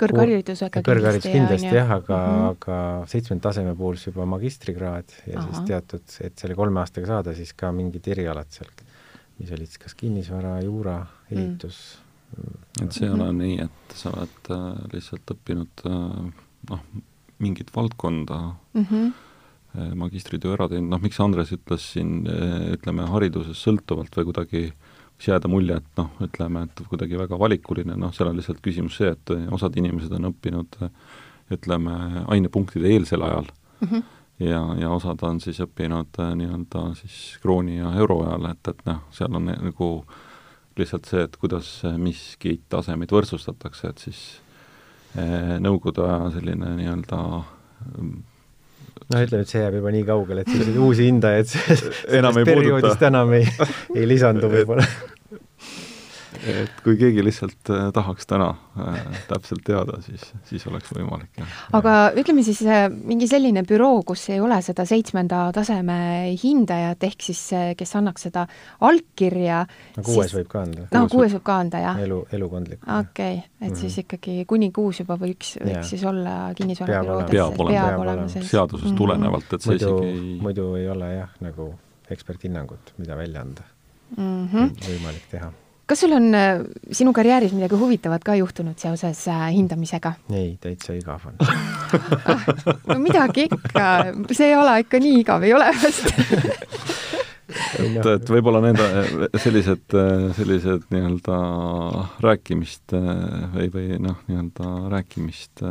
kõrgharidusega 0.00 0.82
kõrgharidus 0.86 1.28
kindlasti 1.28 1.72
jah, 1.74 1.94
aga 1.98 2.18
mm, 2.18 2.34
-hmm. 2.34 2.50
aga 2.54 3.08
seitsmenda 3.12 3.48
taseme 3.48 3.74
puhul 3.78 3.98
siis 4.00 4.10
juba 4.10 4.26
magistrikraad 4.34 5.16
ja 5.26 5.38
Aha. 5.38 5.46
siis 5.46 5.66
teatud, 5.70 6.16
et 6.26 6.44
selle 6.44 6.56
kolme 6.58 6.82
aastaga 6.82 7.10
saada 7.14 7.34
siis 7.36 7.52
ka 7.52 7.72
mingid 7.76 8.08
erialad 8.14 8.50
seal, 8.54 8.70
mis 9.38 9.52
olid 9.56 9.70
siis 9.70 9.82
kas 9.86 9.96
kinnisvara, 9.98 10.58
juura, 10.66 11.00
ehitus. 11.30 11.80
Mm.. 12.36 12.84
et 12.84 12.92
see 12.94 13.08
ei 13.08 13.14
ole 13.14 13.32
nii, 13.34 13.56
et 13.64 13.96
sa 13.98 14.12
oled 14.14 14.52
äh, 14.54 14.68
lihtsalt 14.92 15.32
õppinud 15.34 15.82
äh, 15.90 16.46
noh, 16.70 16.84
mingit 17.38 17.74
valdkonda 17.74 18.44
mm, 18.74 18.86
-hmm 18.90 19.10
magistritöö 19.70 20.56
ära 20.56 20.66
teinud, 20.66 20.90
noh 20.90 20.98
miks 20.98 21.20
Andres 21.22 21.52
ütles 21.54 21.84
siin, 21.92 22.24
äh, 22.26 22.72
ütleme, 22.74 23.04
haridusest 23.06 23.62
sõltuvalt 23.62 24.16
või 24.18 24.24
kuidagi 24.26 24.62
äh, 24.66 24.89
võiks 25.20 25.28
jääda 25.28 25.48
mulje, 25.52 25.76
et 25.76 25.98
noh, 25.98 26.08
ütleme, 26.24 26.62
et 26.64 26.80
kuidagi 26.88 27.18
väga 27.18 27.36
valikuline, 27.38 27.96
noh, 27.96 28.12
seal 28.16 28.30
on 28.30 28.38
lihtsalt 28.38 28.62
küsimus 28.64 28.96
see, 28.96 29.10
et 29.12 29.32
osad 29.52 29.76
inimesed 29.76 30.12
on 30.16 30.30
õppinud 30.30 30.78
ütleme, 31.52 32.24
ainepunktide 32.32 32.88
eelsel 32.88 33.22
ajal 33.22 33.50
mm 33.80 33.88
-hmm. 33.88 34.02
ja, 34.38 34.62
ja 34.80 34.90
osad 34.90 35.20
on 35.22 35.40
siis 35.40 35.60
õppinud 35.60 36.16
äh, 36.18 36.34
nii-öelda 36.34 36.94
siis 36.94 37.38
krooni 37.42 37.76
ja 37.76 37.92
euro 37.98 38.22
ajal, 38.24 38.50
et, 38.50 38.68
et 38.68 38.86
noh, 38.86 39.02
seal 39.10 39.34
on 39.34 39.44
nagu 39.44 39.90
lihtsalt 40.78 41.04
see, 41.04 41.22
et 41.22 41.36
kuidas 41.36 41.82
miskit 41.98 42.62
tasemeid 42.68 43.10
võrdsustatakse, 43.12 43.88
et 43.88 43.98
siis 43.98 44.40
eh, 45.16 45.58
Nõukogude 45.60 46.06
aja 46.06 46.30
selline 46.30 46.76
nii-öelda 46.76 47.18
no 49.08 49.22
ütleme, 49.24 49.44
et 49.46 49.52
see 49.52 49.62
jääb 49.62 49.78
juba 49.80 49.94
nii 49.94 50.04
kaugele, 50.08 50.44
et 50.44 50.52
selliseid 50.52 50.80
uusi 50.80 51.08
hindajaid 51.08 51.56
ei 52.10 52.44
perioodist 52.50 53.08
enam 53.08 53.32
ei, 53.38 53.48
ei 53.94 54.08
lisandu 54.08 54.52
võib-olla 54.52 54.86
et 56.48 56.82
kui 56.84 56.96
keegi 57.00 57.22
lihtsalt 57.24 57.70
äh, 57.72 57.88
tahaks 57.94 58.28
täna 58.28 58.48
äh, 58.78 59.18
täpselt 59.28 59.62
teada, 59.66 59.98
siis, 60.04 60.22
siis 60.48 60.64
oleks 60.70 60.90
võimalik, 60.94 61.30
jah. 61.38 61.54
aga 61.76 61.94
ütleme 62.18 62.44
siis 62.46 62.62
äh, 62.64 62.86
mingi 62.90 63.28
selline 63.30 63.62
büroo, 63.68 64.02
kus 64.06 64.26
ei 64.32 64.40
ole 64.42 64.60
seda 64.64 64.86
seitsmenda 64.88 65.42
taseme 65.56 65.98
hindajat, 66.40 67.04
ehk 67.10 67.26
siis 67.30 67.42
kes 67.78 67.94
annaks 68.00 68.28
seda 68.28 68.46
allkirja 68.86 69.62
no 69.66 70.04
kuues 70.06 70.30
siis... 70.30 70.36
võib 70.40 70.50
ka 70.52 70.64
anda. 70.64 70.86
no 70.96 71.04
kuues 71.12 71.36
võib 71.36 71.46
ka 71.46 71.58
anda, 71.64 71.82
jah? 71.84 72.02
elu, 72.06 72.20
elukondlik. 72.38 72.82
okei 72.84 73.40
okay., 73.40 73.44
et 73.60 73.68
mm 73.68 73.74
-hmm. 73.74 73.80
siis 73.82 73.98
ikkagi 74.04 74.44
kuni 74.48 74.70
kuus 74.72 75.02
juba 75.02 75.18
võiks, 75.20 75.56
võiks 75.60 75.92
siis 75.94 76.04
olla 76.08 76.54
kinnisvarabüroodes. 76.56 77.30
peab 77.30 77.60
olema, 77.60 77.88
peab 77.88 78.00
olema 78.00 78.28
seadusest 78.28 78.84
mm 78.84 78.92
-hmm. 78.92 78.96
tulenevalt, 78.96 79.52
et 79.52 79.62
see 79.62 79.72
muidu, 79.76 79.96
isegi 79.96 80.20
ei 80.20 80.38
muidu 80.40 80.74
ei 80.74 80.88
ole 80.88 81.14
jah, 81.14 81.34
nagu 81.40 81.74
eksperthinnangut, 82.10 82.94
mida 82.98 83.16
välja 83.16 83.42
anda 83.42 83.62
mm. 84.16 84.48
-hmm. 84.48 84.72
võimalik 84.88 85.28
teha 85.30 85.52
kas 85.90 86.04
sul 86.04 86.14
on 86.14 86.30
äh, 86.38 86.60
sinu 86.94 87.12
karjääris 87.16 87.52
midagi 87.56 87.78
huvitavat 87.78 88.22
ka 88.24 88.36
juhtunud 88.38 88.78
seoses 88.78 89.24
äh, 89.28 89.48
hindamisega? 89.54 90.14
ei, 90.30 90.52
täitsa 90.62 90.94
igav 90.94 91.26
on 91.26 91.34
no 92.86 92.98
midagi 93.02 93.48
ikka, 93.48 93.86
see 94.30 94.52
ei 94.52 94.56
ole 94.58 94.80
ikka 94.84 95.02
nii 95.02 95.20
igav, 95.24 95.46
ei 95.46 95.54
ole 95.56 95.70
vast 95.82 96.06
et, 97.82 98.06
et 98.14 98.30
võib-olla 98.36 98.62
need 98.68 98.82
sellised, 99.42 99.96
sellised 100.38 100.86
nii-öelda 100.94 101.38
rääkimist 102.22 102.94
või, 102.94 103.66
või 103.74 103.98
noh, 103.98 104.22
nii-öelda 104.28 104.74
rääkimist 104.94 105.64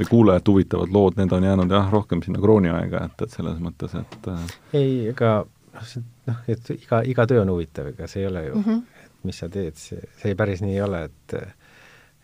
või 0.00 0.08
kuulajat 0.08 0.48
huvitavad 0.48 0.96
lood, 0.96 1.20
need 1.20 1.32
on 1.36 1.44
jäänud 1.44 1.76
jah, 1.76 1.92
rohkem 1.92 2.24
sinna 2.24 2.40
krooniaega, 2.40 3.04
et, 3.10 3.26
et 3.26 3.36
selles 3.36 3.60
mõttes, 3.60 3.92
et 4.00 4.30
ei, 4.72 5.10
ega 5.12 5.42
noh, 5.44 5.92
noh, 6.30 6.40
et 6.48 6.72
iga, 6.76 7.02
iga 7.12 7.26
töö 7.28 7.44
on 7.44 7.52
huvitav, 7.54 7.92
ega 7.92 8.08
see 8.10 8.24
ei 8.24 8.30
ole 8.30 8.46
ju 8.46 8.54
mm, 8.54 8.64
-hmm. 8.64 8.99
Mis 9.28 9.40
sa 9.42 9.48
teed, 9.52 9.76
see, 9.80 10.00
see 10.22 10.36
päris 10.38 10.62
nii 10.64 10.76
ei 10.76 10.84
ole, 10.86 11.04
et 11.10 11.36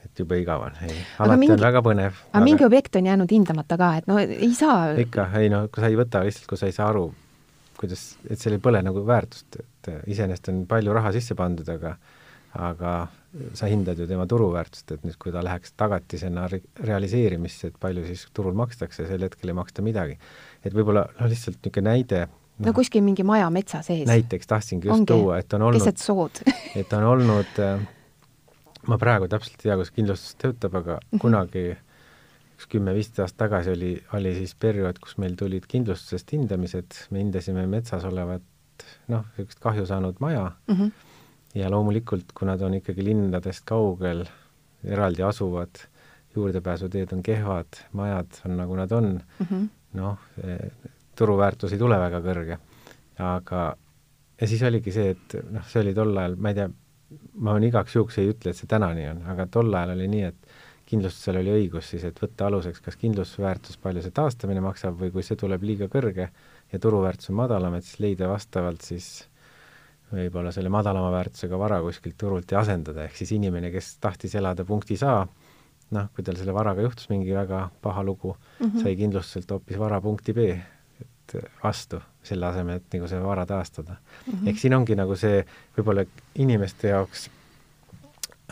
et 0.06 0.20
jube 0.22 0.38
igav 0.38 0.62
on, 0.68 0.74
ei. 0.86 0.96
alati 1.18 1.40
mingi, 1.42 1.54
on 1.56 1.62
väga 1.64 1.82
põnev. 1.82 2.18
aga 2.30 2.44
mingi 2.44 2.66
objekt 2.66 2.98
on 2.98 3.08
jäänud 3.10 3.32
hindamata 3.34 3.78
ka, 3.80 3.92
et 4.00 4.10
no 4.10 4.18
ei 4.22 4.52
saa 4.54 4.92
ikka, 5.02 5.28
ei 5.40 5.50
no 5.52 5.64
kui 5.72 5.82
sa 5.82 5.90
ei 5.90 5.98
võta 5.98 6.22
lihtsalt, 6.26 6.46
kui 6.50 6.60
sa 6.60 6.70
ei 6.70 6.76
saa 6.76 6.90
aru, 6.92 7.08
kuidas, 7.80 8.04
et 8.30 8.40
seal 8.40 8.56
ei 8.56 8.62
põle 8.62 8.82
nagu 8.86 9.02
väärtust, 9.06 9.58
et 9.58 9.90
iseenesest 10.14 10.52
on 10.52 10.62
palju 10.70 10.94
raha 10.96 11.12
sisse 11.16 11.36
pandud, 11.38 11.68
aga 11.74 11.96
aga 12.56 12.92
sa 13.52 13.68
hindad 13.68 13.98
ju 14.00 14.06
tema 14.08 14.24
turuväärtust, 14.28 14.94
et 14.94 15.04
nüüd, 15.04 15.18
kui 15.20 15.32
ta 15.34 15.42
läheks 15.44 15.74
tagatisena 15.76 16.46
re 16.48 16.62
realiseerimisse, 16.80 17.68
et 17.68 17.78
palju 17.80 18.06
siis 18.06 18.24
turul 18.36 18.56
makstakse, 18.56 19.04
sel 19.08 19.26
hetkel 19.26 19.52
ei 19.52 19.58
maksta 19.58 19.84
midagi. 19.84 20.16
et 20.64 20.74
võib-olla 20.74 21.06
noh, 21.18 21.28
lihtsalt 21.28 21.58
niisugune 21.60 21.90
näide 21.90 22.26
no, 22.58 22.72
kuskil 22.72 23.04
mingi 23.04 23.24
maja 23.26 23.50
metsa 23.50 23.82
sees. 23.82 24.06
näiteks 24.08 24.46
tahtsingi 24.46 24.88
just 24.88 25.00
Ongi. 25.00 25.12
tuua, 25.12 25.38
et 25.38 25.52
on 25.52 25.62
olnud 25.62 25.80
keset 25.80 25.98
sood 25.98 26.40
et 26.80 26.92
on 26.92 27.04
olnud 27.04 27.60
äh, 27.62 27.80
ma 28.90 28.98
praegu 29.00 29.28
täpselt 29.30 29.58
ei 29.60 29.70
tea, 29.70 29.76
kus 29.80 29.92
kindlustus 29.94 30.36
töötab, 30.40 30.78
aga 30.80 30.98
-hmm. 31.00 31.22
kunagi 31.22 31.64
üks 32.56 32.68
kümme-viisteist 32.72 33.20
aastat 33.24 33.42
tagasi 33.44 33.72
oli, 33.74 33.90
oli 34.16 34.32
siis 34.38 34.54
periood, 34.54 34.98
kus 35.02 35.18
meil 35.20 35.36
tulid 35.36 35.66
kindlustusest 35.68 36.32
hindamised, 36.32 37.00
me 37.10 37.20
hindasime 37.20 37.66
metsas 37.68 38.06
olevat 38.08 38.42
noh, 39.12 39.26
niisugust 39.36 39.60
kahju 39.60 39.86
saanud 39.86 40.16
maja 40.20 40.52
mm 40.68 40.74
-hmm. 40.74 40.90
ja 41.54 41.70
loomulikult, 41.70 42.32
kuna 42.34 42.56
ta 42.58 42.66
on 42.66 42.74
ikkagi 42.74 43.04
linnadest 43.04 43.64
kaugel, 43.64 44.24
eraldi 44.84 45.22
asuvad, 45.22 45.82
juurdepääsuteed 46.36 47.12
on 47.12 47.22
kehvad, 47.22 47.80
majad 47.92 48.40
on 48.44 48.56
nagu 48.56 48.76
nad 48.76 48.92
on 48.92 49.20
mm 49.38 49.46
-hmm., 49.46 49.68
noh, 49.92 50.18
turuväärtus 51.18 51.74
ei 51.74 51.80
tule 51.80 51.98
väga 52.00 52.20
kõrge. 52.24 52.58
aga, 53.18 53.62
ja 54.40 54.48
siis 54.48 54.62
oligi 54.68 54.92
see, 54.92 55.14
et 55.16 55.36
noh, 55.50 55.64
see 55.68 55.80
oli 55.84 55.94
tol 55.96 56.16
ajal, 56.16 56.36
ma 56.36 56.52
ei 56.52 56.58
tea, 56.58 56.68
ma 57.40 57.56
igaks 57.64 57.96
juhuks 57.96 58.18
ei 58.20 58.32
ütle, 58.34 58.52
et 58.52 58.58
see 58.58 58.68
täna 58.68 58.92
nii 58.96 59.06
on, 59.14 59.22
aga 59.32 59.46
tol 59.52 59.72
ajal 59.72 59.94
oli 59.96 60.08
nii, 60.12 60.32
et 60.32 60.56
kindlustusel 60.86 61.40
oli 61.40 61.54
õigus 61.54 61.88
siis, 61.90 62.04
et 62.06 62.18
võtta 62.22 62.46
aluseks 62.46 62.82
kas 62.84 62.98
kindlustusväärtus, 63.00 63.78
palju 63.82 64.04
see 64.04 64.14
taastamine 64.14 64.62
maksab 64.62 65.00
või 65.00 65.10
kui 65.14 65.24
see 65.26 65.38
tuleb 65.38 65.64
liiga 65.66 65.88
kõrge 65.90 66.28
ja 66.28 66.82
turuväärtus 66.82 67.32
on 67.32 67.40
madalam, 67.40 67.74
et 67.74 67.86
siis 67.86 67.98
leida 68.04 68.28
vastavalt 68.30 68.86
siis 68.86 69.08
võib-olla 70.12 70.52
selle 70.54 70.70
madalama 70.70 71.10
väärtusega 71.16 71.58
vara 71.58 71.80
kuskilt 71.82 72.14
turult 72.20 72.52
ja 72.52 72.60
asendada, 72.62 73.08
ehk 73.08 73.18
siis 73.18 73.32
inimene, 73.34 73.72
kes 73.74 73.96
tahtis 74.02 74.36
elada 74.38 74.64
punktis 74.68 75.02
A, 75.02 75.18
noh, 75.96 76.08
kui 76.14 76.26
tal 76.26 76.38
selle 76.38 76.54
varaga 76.54 76.84
juhtus 76.86 77.10
mingi 77.10 77.34
väga 77.34 77.68
paha 77.82 78.04
lugu 78.06 78.36
mm, 78.36 78.66
-hmm. 78.66 78.82
sai 78.82 78.96
kindlustuselt 78.98 79.50
hoopis 79.50 79.78
vara 79.78 80.00
punkti 80.00 80.34
B 80.34 80.46
vastu, 81.62 82.00
selle 82.26 82.48
asemel, 82.48 82.80
et 82.80 82.96
nagu 82.96 83.08
see 83.10 83.20
vara 83.22 83.46
taastada 83.46 83.96
mm. 83.96 84.32
-hmm. 84.32 84.48
ehk 84.48 84.58
siin 84.58 84.74
ongi 84.74 84.96
nagu 84.98 85.16
see 85.16 85.44
võib-olla 85.76 86.04
inimeste 86.42 86.88
jaoks 86.94 87.28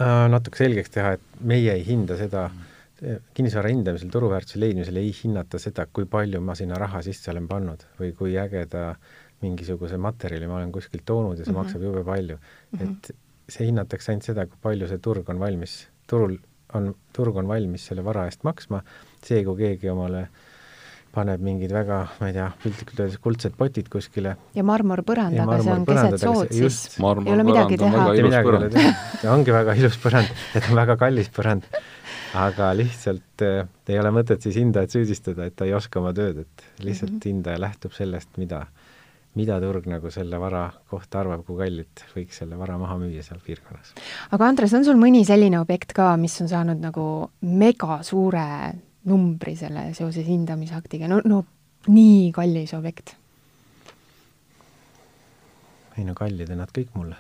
äh, 0.01 0.29
natuke 0.31 0.59
selgeks 0.59 0.95
teha, 0.95 1.17
et 1.19 1.41
meie 1.41 1.73
ei 1.73 1.87
hinda 1.87 2.17
seda 2.17 2.49
mm 2.49 2.55
-hmm. 2.55 3.21
kinnisvara 3.35 3.69
hindamisel, 3.69 4.11
turuväärtuse 4.11 4.61
leidmisel 4.61 4.97
ei 4.97 5.13
hinnata 5.25 5.59
seda, 5.59 5.87
kui 5.87 6.07
palju 6.07 6.41
ma 6.41 6.55
sinna 6.55 6.79
raha 6.79 7.03
sisse 7.03 7.31
olen 7.31 7.49
pannud 7.49 7.87
või 8.01 8.13
kui 8.13 8.39
ägeda 8.39 8.95
mingisuguse 9.43 9.97
materjali 9.97 10.47
ma 10.47 10.57
olen 10.57 10.73
kuskilt 10.73 11.05
toonud 11.05 11.39
ja 11.39 11.45
see 11.45 11.53
mm 11.53 11.57
-hmm. 11.57 11.63
maksab 11.63 11.83
jube 11.83 12.05
palju 12.05 12.37
mm. 12.37 12.79
-hmm. 12.79 12.91
et 12.91 13.17
see 13.49 13.67
hinnatakse 13.67 14.13
ainult 14.13 14.25
seda, 14.25 14.47
kui 14.47 14.59
palju 14.63 14.89
see 14.89 14.99
turg 14.99 15.29
on 15.29 15.39
valmis, 15.39 15.89
turul 16.07 16.39
on, 16.75 16.95
turg 17.13 17.37
on 17.37 17.49
valmis 17.49 17.87
selle 17.87 18.05
vara 18.05 18.25
eest 18.25 18.45
maksma, 18.45 18.83
see, 19.23 19.45
kui 19.45 19.57
keegi 19.57 19.89
omale 19.89 20.21
äh, 20.21 20.29
paneb 21.15 21.43
mingid 21.45 21.73
väga, 21.75 22.01
ma 22.21 22.29
ei 22.31 22.37
tea, 22.37 22.47
piltlikult 22.63 23.03
öeldes 23.05 23.21
kuldsed 23.23 23.57
potid 23.59 23.89
kuskile. 23.93 24.37
ja 24.57 24.65
marmorpõrand, 24.67 25.39
aga 25.45 25.59
see 25.63 25.75
on 25.75 25.87
keset 25.89 26.17
sood, 26.23 26.55
siis 26.55 26.79
ei 26.99 27.35
ole 27.35 27.47
midagi 27.47 27.79
teha. 27.81 28.07
mitte 28.09 28.27
midagi 28.29 28.51
ei 28.51 28.61
ole 28.61 28.71
teha, 28.75 28.95
see 29.23 29.33
ongi 29.35 29.55
väga 29.55 29.77
ilus 29.81 29.99
põrand, 30.03 30.33
et 30.59 30.71
on 30.71 30.81
väga 30.81 30.97
kallis 31.01 31.31
põrand. 31.35 31.69
aga 32.39 32.73
lihtsalt 32.75 33.45
äh, 33.47 33.69
ei 33.91 33.99
ole 34.01 34.11
mõtet 34.15 34.43
siis 34.43 34.59
hindajat 34.59 34.97
süüdistada, 34.97 35.47
et 35.47 35.55
ta 35.59 35.69
ei 35.69 35.75
oska 35.77 36.01
oma 36.03 36.15
tööd, 36.17 36.43
et 36.43 36.65
lihtsalt 36.83 37.13
mm 37.13 37.19
-hmm. 37.19 37.29
hindaja 37.31 37.61
lähtub 37.63 37.95
sellest, 37.95 38.33
mida, 38.43 38.65
mida 39.39 39.61
turg 39.63 39.87
nagu 39.87 40.11
selle 40.11 40.41
vara 40.41 40.65
kohta 40.91 41.21
arvab, 41.21 41.45
kui 41.47 41.61
kallilt 41.63 42.03
võiks 42.17 42.43
selle 42.43 42.59
vara 42.59 42.79
maha 42.79 42.99
müüa 42.99 43.23
seal 43.23 43.39
piirkonnas. 43.47 43.95
aga 44.31 44.49
Andres, 44.49 44.75
on 44.75 44.85
sul 44.85 44.99
mõni 44.99 45.25
selline 45.25 45.61
objekt 45.61 45.93
ka, 45.93 46.17
mis 46.17 46.41
on 46.41 46.49
saanud 46.49 46.83
nagu 46.83 47.31
mega 47.41 48.03
suure 48.03 48.75
numbri 49.05 49.57
selle 49.57 49.95
seoses 49.95 50.27
hindamisaktiga, 50.27 51.09
no, 51.11 51.21
no 51.25 51.45
nii 51.89 52.33
kallis 52.33 52.75
objekt? 52.77 53.17
ei 55.99 56.05
no 56.05 56.15
kallid 56.19 56.51
on 56.51 56.59
nad 56.59 56.71
kõik 56.75 56.89
mulle 56.99 57.15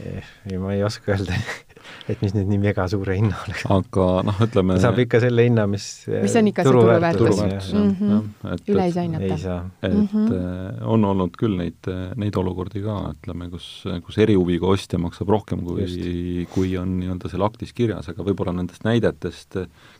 ei, 0.00 0.58
ma 0.58 0.72
ei 0.74 0.82
oska 0.86 1.14
öelda 1.14 1.36
et 2.10 2.22
mis 2.22 2.34
nüüd 2.34 2.48
nii 2.50 2.60
mega 2.62 2.84
suure 2.90 3.16
hinna 3.18 3.36
oleks. 3.44 3.64
aga 3.74 4.06
noh, 4.26 4.40
ütleme 4.46 4.76
saab 4.82 4.98
ikka 5.02 5.20
selle 5.22 5.46
hinna, 5.46 5.66
mis 5.70 5.86
mis 6.08 6.36
on 6.38 6.50
ikka 6.50 6.64
see 6.64 6.72
turuväärtus. 6.72 7.72
Mm 7.74 7.92
-hmm. 7.98 8.64
üle 8.72 8.86
ei 8.86 8.94
saa 8.94 9.06
hinnata. 9.06 9.58
et 9.82 9.94
mm 9.94 10.08
-hmm. 10.12 10.82
on 10.94 11.04
olnud 11.04 11.36
küll 11.38 11.56
neid, 11.58 11.90
neid 12.16 12.36
olukordi 12.36 12.82
ka, 12.82 12.98
ütleme, 13.16 13.50
kus, 13.50 13.84
kus 14.06 14.18
erihuviga 14.18 14.66
ostja 14.66 14.98
maksab 14.98 15.28
rohkem, 15.28 15.64
kui, 15.66 16.46
kui 16.54 16.76
on 16.78 16.98
nii-öelda 17.00 17.30
seal 17.30 17.42
aktis 17.42 17.72
kirjas, 17.72 18.08
aga 18.08 18.22
võib-olla 18.22 18.54
nendest 18.56 18.84
näidetest 18.84 19.58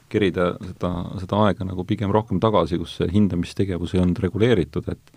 kerida 0.08 0.52
seda, 0.60 0.90
seda 1.20 1.46
aega 1.46 1.64
nagu 1.64 1.84
pigem 1.84 2.10
rohkem 2.10 2.40
tagasi, 2.40 2.78
kus 2.78 2.96
see 3.00 3.08
hindamistegevus 3.12 3.94
ei 3.94 4.00
olnud 4.00 4.18
reguleeritud, 4.18 4.88
et 4.92 5.12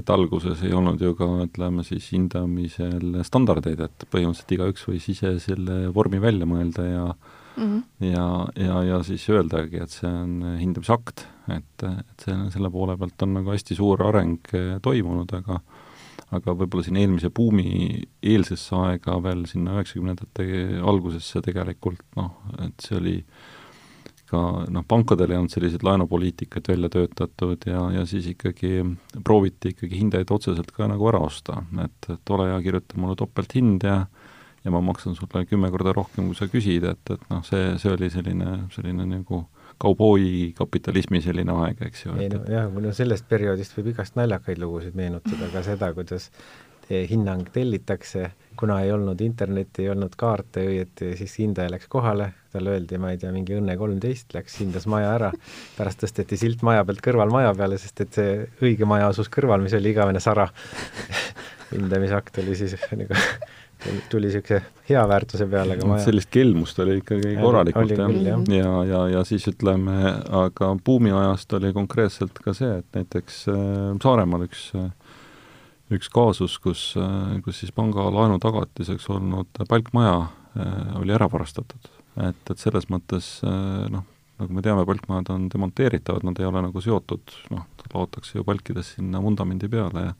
et 0.00 0.10
alguses 0.10 0.62
ei 0.66 0.74
olnud 0.74 1.02
ju 1.02 1.14
ka, 1.18 1.28
ütleme 1.44 1.84
siis 1.86 2.08
hindamisel 2.14 3.20
standardeid, 3.26 3.80
et 3.84 4.06
põhimõtteliselt 4.10 4.56
igaüks 4.56 4.88
võis 4.90 5.08
ise 5.12 5.36
selle 5.42 5.78
vormi 5.94 6.20
välja 6.22 6.48
mõelda 6.50 6.86
ja 6.88 7.06
mm 7.06 7.62
-hmm. 7.62 8.10
ja, 8.10 8.26
ja, 8.66 8.82
ja 8.90 9.02
siis 9.06 9.28
öeldagi, 9.30 9.82
et 9.82 9.90
see 9.90 10.10
on 10.10 10.58
hindamisakt, 10.58 11.26
et, 11.48 11.82
et 11.82 12.26
see, 12.26 12.36
selle 12.50 12.70
poole 12.70 12.98
pealt 12.98 13.22
on 13.22 13.34
nagu 13.38 13.50
hästi 13.54 13.74
suur 13.74 14.02
areng 14.02 14.54
toimunud, 14.82 15.32
aga 15.32 15.60
aga 16.34 16.54
võib-olla 16.56 16.82
siin 16.82 16.96
eelmise 16.96 17.30
buumi 17.30 18.02
eelsesse 18.22 18.74
aega 18.74 19.22
veel 19.22 19.44
sinna 19.46 19.76
üheksakümnendate 19.76 20.80
algusesse 20.82 21.42
tegelikult 21.44 22.00
noh, 22.16 22.32
et 22.64 22.74
see 22.82 22.96
oli 22.96 23.14
äh, 23.18 23.63
ka 24.30 24.40
noh, 24.72 24.84
pankadel 24.88 25.34
ei 25.34 25.38
olnud 25.40 25.52
selliseid 25.52 25.84
laenupoliitikaid 25.86 26.68
välja 26.70 26.90
töötatud 26.92 27.66
ja, 27.68 27.82
ja 27.92 28.04
siis 28.08 28.26
ikkagi 28.32 28.84
prooviti 29.24 29.74
ikkagi 29.74 30.00
hindajaid 30.00 30.32
otseselt 30.34 30.72
ka 30.74 30.88
nagu 30.90 31.08
ära 31.10 31.20
osta, 31.26 31.60
et, 31.84 32.10
et 32.12 32.34
ole 32.36 32.48
hea, 32.50 32.60
kirjuta 32.64 33.00
mulle 33.00 33.18
topelthind 33.20 33.84
ja 33.84 34.04
ja 34.64 34.70
ma 34.72 34.80
maksan 34.80 35.12
sulle 35.12 35.44
kümme 35.44 35.68
korda 35.70 35.92
rohkem, 35.92 36.30
kui 36.30 36.38
sa 36.38 36.46
küsid, 36.48 36.86
et, 36.88 37.10
et 37.12 37.24
noh, 37.28 37.42
see, 37.44 37.74
see 37.80 37.90
oli 37.92 38.08
selline, 38.08 38.62
selline 38.72 39.04
nagu 39.10 39.42
kauboi 39.80 40.54
kapitalismi 40.56 41.20
selline 41.20 41.52
aeg, 41.64 41.82
eks 41.88 42.06
ju. 42.06 42.14
ei 42.16 42.30
no 42.32 42.40
jah, 42.48 42.70
no 42.70 42.92
sellest 42.96 43.26
perioodist 43.28 43.74
võib 43.76 43.92
igast 43.92 44.16
naljakaid 44.16 44.60
lugusid 44.62 44.96
meenutada, 44.96 45.50
ka 45.52 45.64
seda, 45.66 45.90
kuidas 45.96 46.30
hinnang 46.88 47.48
tellitakse, 47.52 48.30
kuna 48.60 48.80
ei 48.84 48.92
olnud 48.92 49.20
internetti, 49.24 49.84
ei 49.84 49.92
olnud 49.92 50.16
kaarte 50.20 50.64
õieti, 50.68 51.14
siis 51.18 51.36
hindaja 51.40 51.72
läks 51.72 51.88
kohale, 51.92 52.30
talle 52.54 52.76
öeldi, 52.76 52.98
ma 53.02 53.12
ei 53.12 53.20
tea, 53.20 53.32
mingi 53.34 53.56
Õnne 53.58 53.76
kolmteist, 53.80 54.30
läks, 54.36 54.58
hindas 54.62 54.86
maja 54.90 55.12
ära, 55.16 55.32
pärast 55.78 56.02
tõsteti 56.04 56.38
silt 56.40 56.64
maja 56.66 56.84
pealt 56.86 57.02
kõrval 57.04 57.32
maja 57.34 57.52
peale, 57.58 57.78
sest 57.82 58.04
et 58.04 58.20
see 58.20 58.38
õige 58.62 58.88
maja 58.88 59.10
asus 59.12 59.30
kõrval, 59.32 59.64
mis 59.64 59.76
oli 59.76 59.92
igavene 59.94 60.22
sara 60.22 60.48
hindamisakt 61.74 62.40
oli 62.42 62.56
siis 62.58 62.78
nagu 62.94 63.18
tuli 64.08 64.30
niisuguse 64.30 64.62
hea 64.88 65.02
väärtuse 65.08 65.46
peale, 65.50 65.76
aga 65.76 65.88
maja 65.90 66.06
sellist 66.06 66.30
kelmust 66.32 66.78
oli 66.80 67.00
ikkagi 67.02 67.34
korralikult, 67.36 67.92
jah. 67.98 68.14
ja, 68.24 68.38
ja, 68.56 68.72
ja, 68.88 69.02
ja 69.18 69.24
siis 69.28 69.44
ütleme, 69.50 70.14
aga 70.44 70.70
buumiajast 70.86 71.52
oli 71.58 71.74
konkreetselt 71.76 72.38
ka 72.44 72.56
see, 72.56 72.78
et 72.80 72.96
näiteks 72.96 73.44
äh, 73.52 73.58
Saaremaal 74.02 74.46
üks 74.46 74.70
äh, 74.78 74.88
üks 75.92 76.08
kaasus, 76.12 76.56
kus, 76.62 76.94
kus 77.44 77.60
siis 77.60 77.74
panga 77.74 78.06
laenu 78.12 78.38
tagatiseks 78.42 79.06
olnud 79.12 79.64
palkmaja 79.68 80.16
äh, 80.22 80.96
oli 81.00 81.14
ära 81.14 81.28
varastatud. 81.32 81.90
Et, 82.16 82.50
et 82.50 82.60
selles 82.60 82.88
mõttes 82.92 83.38
äh, 83.46 83.86
noh, 83.92 84.06
nagu 84.40 84.56
me 84.56 84.62
teame, 84.64 84.86
palkmajad 84.88 85.30
on 85.34 85.48
demonteeritavad, 85.52 86.24
nad 86.26 86.40
ei 86.40 86.48
ole 86.48 86.64
nagu 86.66 86.82
seotud, 86.82 87.36
noh, 87.54 87.66
loodtakse 87.94 88.38
ju 88.38 88.46
palkides 88.46 88.96
sinna 88.96 89.20
vundamendi 89.22 89.70
peale 89.70 90.08
ja 90.08 90.14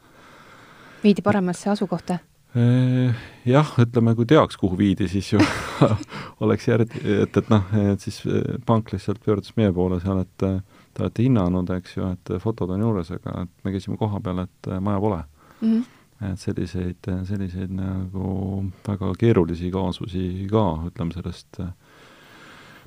viidi 1.04 1.24
paremasse 1.24 1.70
asukohta? 1.72 2.20
Jah, 2.54 3.70
ütleme, 3.82 4.12
kui 4.14 4.28
teaks, 4.30 4.54
kuhu 4.60 4.76
viidi, 4.78 5.08
siis 5.10 5.32
ju 5.32 5.40
oleks 6.44 6.68
järg-, 6.68 6.94
et, 7.02 7.34
et 7.40 7.50
noh, 7.50 7.66
et 7.90 8.04
siis 8.04 8.20
pank 8.66 8.92
lihtsalt 8.94 9.18
pöördus 9.24 9.56
meie 9.58 9.72
poole 9.74 9.98
seal, 10.04 10.22
et 10.22 10.36
te 10.38 11.02
olete 11.02 11.26
hinnanud, 11.26 11.72
eks 11.74 11.96
ju, 11.96 12.12
et 12.14 12.32
fotod 12.44 12.70
on 12.76 12.86
juures, 12.86 13.10
aga 13.18 13.42
et 13.42 13.66
me 13.66 13.74
käisime 13.74 13.98
koha 13.98 14.22
peal, 14.22 14.44
et 14.46 14.70
maja 14.78 15.02
pole 15.02 15.20
mm. 15.20 15.68
-hmm 15.74 15.84
et 16.24 16.40
selliseid, 16.40 17.08
selliseid 17.26 17.72
nagu 17.74 18.64
väga 18.86 19.10
keerulisi 19.18 19.70
kaasusi 19.74 20.46
ka, 20.50 20.62
ütleme 20.88 21.12
sellest 21.16 21.58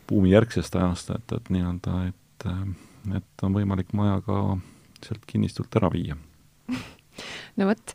buumijärgsest 0.07 0.75
ajast, 0.75 1.11
et, 1.15 1.35
et 1.35 1.51
nii-öelda, 1.53 1.99
et, 2.09 2.47
et 3.17 3.45
on 3.45 3.55
võimalik 3.57 3.93
maja 3.97 4.21
ka 4.25 4.41
sealt 5.05 5.25
kinnistult 5.29 5.75
ära 5.79 5.89
viia. 5.93 6.17
no 7.57 7.67
vot, 7.69 7.93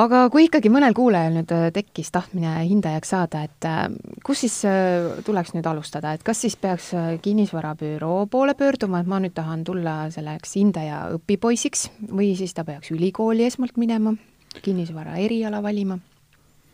aga 0.00 0.22
kui 0.32 0.46
ikkagi 0.46 0.70
mõnel 0.72 0.94
kuulajal 0.96 1.36
nüüd 1.38 1.54
äh, 1.54 1.66
tekkis 1.74 2.12
tahtmine 2.14 2.54
hindajaks 2.68 3.12
saada, 3.14 3.44
et 3.48 3.68
äh, 3.68 3.84
kus 4.26 4.44
siis 4.44 4.58
äh, 4.68 5.22
tuleks 5.26 5.54
nüüd 5.56 5.68
alustada, 5.68 6.14
et 6.14 6.24
kas 6.26 6.42
siis 6.44 6.56
peaks 6.60 6.92
kinnisvarabüroo 7.24 8.26
poole 8.32 8.56
pöörduma, 8.58 9.02
et 9.02 9.10
ma 9.10 9.20
nüüd 9.22 9.36
tahan 9.36 9.64
tulla 9.68 9.96
selleks 10.14 10.56
hindaja 10.60 11.04
õpipoisiks 11.18 11.88
või 12.10 12.32
siis 12.38 12.56
ta 12.56 12.66
peaks 12.68 12.94
ülikooli 12.94 13.48
esmalt 13.48 13.78
minema, 13.80 14.16
kinnisvara 14.62 15.18
eriala 15.22 15.62
valima? 15.64 16.00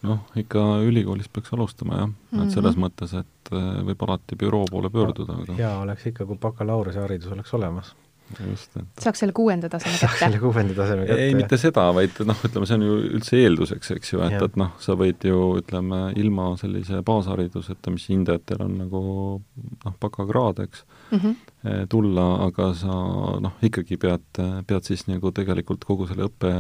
Noh, 0.06 0.26
ikka 0.38 0.64
ülikoolist 0.87 1.32
peaks 1.32 1.54
alustama 1.56 2.02
jah 2.02 2.06
mm, 2.06 2.18
-hmm. 2.32 2.44
et 2.44 2.56
selles 2.56 2.76
mhm. 2.76 2.84
mõttes, 2.84 3.14
et 3.18 3.54
võib 3.88 4.04
alati 4.06 4.37
büroo 4.37 4.66
poole 4.70 4.90
pöörduda, 4.90 5.40
aga 5.42 5.56
hea 5.58 5.72
oleks 5.78 6.06
ikka, 6.12 6.26
kui 6.28 6.38
bakalaureuseharidus 6.42 7.32
oleks 7.32 7.54
olemas 7.54 7.94
just, 8.37 8.76
et 8.76 9.02
saaks 9.02 9.22
selle 9.22 9.32
kuuenda 9.37 9.70
taseme 9.72 9.94
kätte? 9.94 10.06
saaks 10.06 10.20
selle 10.20 10.40
kuuenda 10.42 10.74
taseme 10.76 11.06
kätte. 11.06 11.24
ei, 11.24 11.34
mitte 11.38 11.58
seda, 11.61 11.87
vaid 11.96 12.20
noh, 12.28 12.44
ütleme, 12.48 12.68
see 12.68 12.78
on 12.78 12.84
ju 12.84 12.98
üldse 13.08 13.40
eelduseks, 13.40 13.92
eks 13.96 14.12
ju, 14.12 14.20
et, 14.26 14.37
et 14.44 14.58
noh, 14.61 14.74
sa 14.84 14.96
võid 15.00 15.24
ju 15.28 15.40
ütleme, 15.62 16.02
ilma 16.20 16.50
sellise 16.61 17.00
baashariduseta, 17.06 17.92
mis 17.94 18.08
hindajatel 18.12 18.64
on 18.66 18.78
nagu 18.82 19.02
noh, 19.40 19.98
bakakraad, 20.02 20.62
eks 20.68 20.84
mm, 20.84 21.18
-hmm. 21.18 21.84
tulla, 21.94 22.28
aga 22.48 22.70
sa 22.78 23.00
noh, 23.44 23.58
ikkagi 23.64 24.00
pead, 24.00 24.42
pead 24.68 24.88
siis 24.88 25.06
nagu 25.08 25.32
tegelikult 25.34 25.88
kogu 25.88 26.08
selle 26.11 26.28
õppe 26.28 26.54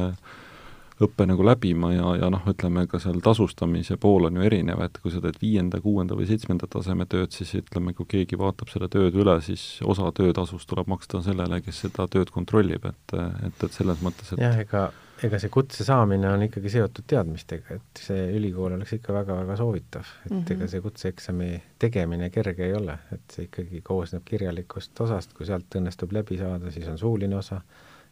õppe 1.04 1.26
nagu 1.28 1.44
läbima 1.46 1.92
ja, 1.94 2.12
ja 2.18 2.28
noh, 2.32 2.42
ütleme 2.50 2.84
ka 2.90 2.98
seal 3.02 3.20
tasustamise 3.22 3.96
pool 4.00 4.28
on 4.28 4.38
ju 4.38 4.46
erinev, 4.48 4.82
et 4.82 4.98
kui 5.02 5.12
sa 5.14 5.22
teed 5.22 5.38
viienda, 5.40 5.80
kuuenda 5.82 6.16
või 6.18 6.26
seitsmenda 6.28 6.66
taseme 6.70 7.06
tööd, 7.10 7.30
siis 7.34 7.54
ütleme, 7.60 7.94
kui 7.94 8.08
keegi 8.10 8.38
vaatab 8.38 8.70
selle 8.72 8.90
tööd 8.92 9.16
üle, 9.18 9.36
siis 9.44 9.66
osa 9.86 10.10
töötasust 10.14 10.68
tuleb 10.70 10.90
maksta 10.90 11.22
sellele, 11.24 11.60
kes 11.62 11.84
seda 11.86 12.08
tööd 12.10 12.32
kontrollib, 12.34 12.88
et, 12.90 13.18
et, 13.46 13.66
et 13.68 13.76
selles 13.76 14.02
mõttes, 14.02 14.32
et 14.34 14.42
jah, 14.42 14.58
ega, 14.58 14.88
ega 15.26 15.38
see 15.42 15.52
kutse 15.54 15.86
saamine 15.86 16.32
on 16.32 16.42
ikkagi 16.48 16.72
seotud 16.74 17.06
teadmistega, 17.10 17.78
et 17.78 18.02
see 18.02 18.24
ülikool 18.38 18.74
oleks 18.74 18.96
ikka 18.98 19.14
väga-väga 19.14 19.58
soovitav, 19.60 20.08
et 20.24 20.32
mm 20.32 20.40
-hmm. 20.40 20.56
ega 20.56 20.70
see 20.72 20.82
kutseeksami 20.82 21.50
tegemine 21.78 22.30
kerge 22.34 22.66
ei 22.66 22.74
ole, 22.74 22.98
et 23.14 23.36
see 23.36 23.46
ikkagi 23.46 23.84
koosneb 23.86 24.26
kirjalikust 24.26 25.00
osast, 25.06 25.36
kui 25.38 25.46
sealt 25.46 25.78
õnnestub 25.78 26.12
läbi 26.12 26.38
saada, 26.42 26.74
siis 26.74 26.88
on 26.88 26.98
suuline 26.98 27.38
osa, 27.38 27.62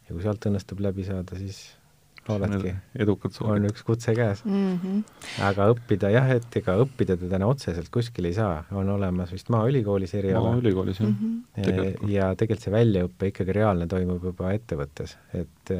ja 0.07 0.15
kui 0.15 0.23
sealt 0.23 0.47
õnnestub 0.47 0.79
läbi 0.79 1.03
saada, 1.03 1.35
siis 1.35 1.76
oledki, 2.33 2.73
on 3.45 3.67
üks 3.69 3.83
kutse 3.87 4.13
käes 4.17 4.43
mm. 4.45 4.79
-hmm. 4.83 5.01
aga 5.47 5.69
õppida 5.73 6.11
jah, 6.13 6.29
et 6.35 6.59
ega 6.59 6.77
õppida 6.83 7.17
täna 7.21 7.47
otseselt 7.47 7.89
kuskil 7.93 8.29
ei 8.29 8.35
saa, 8.37 8.63
on 8.71 8.89
olemas 8.89 9.31
vist 9.31 9.49
Maaülikoolis 9.53 10.13
eriala. 10.17 10.51
Maaülikoolis 10.51 10.99
jah 10.99 11.09
mm. 11.09 11.17
-hmm. 11.21 11.63
Tegelikult. 11.63 12.09
ja 12.11 12.29
tegelikult 12.35 12.67
see 12.67 12.75
väljaõpe 12.77 13.31
ikkagi 13.33 13.57
reaalne 13.59 13.87
toimub 13.87 14.23
juba 14.31 14.51
ettevõttes, 14.57 15.17
et 15.33 15.73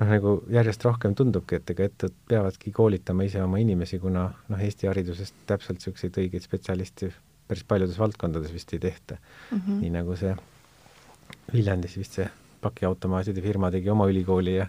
noh, 0.00 0.08
nagu 0.08 0.36
järjest 0.50 0.84
rohkem 0.84 1.14
tundubki, 1.14 1.60
et 1.60 1.70
ega 1.70 1.88
ettevõtted 1.88 2.28
peavadki 2.28 2.72
koolitama 2.72 3.26
ise 3.28 3.42
oma 3.42 3.58
inimesi, 3.58 3.98
kuna 3.98 4.30
noh, 4.48 4.62
Eesti 4.68 4.88
haridusest 4.90 5.34
täpselt 5.46 5.80
niisuguseid 5.80 6.22
õigeid 6.24 6.46
spetsialiste 6.46 7.12
päris 7.50 7.66
paljudes 7.66 7.98
valdkondades 7.98 8.52
vist 8.54 8.72
ei 8.72 8.78
tehta 8.78 9.16
mm. 9.16 9.58
-hmm. 9.58 9.80
nii 9.82 9.90
nagu 9.98 10.16
see 10.16 10.36
Viljandis 11.52 11.96
vist 11.98 12.18
see 12.18 12.28
pakiautomaatide 12.60 13.42
firma 13.44 13.70
tegi 13.70 13.90
oma 13.90 14.08
ülikooli 14.10 14.56
ja 14.56 14.68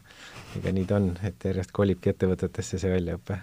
ega 0.58 0.74
nii 0.76 0.88
ta 0.90 1.00
on, 1.00 1.12
et 1.28 1.44
järjest 1.46 1.74
kolibki 1.76 2.14
ettevõtetesse 2.14 2.80
see 2.82 2.94
väljaõpe. 2.94 3.40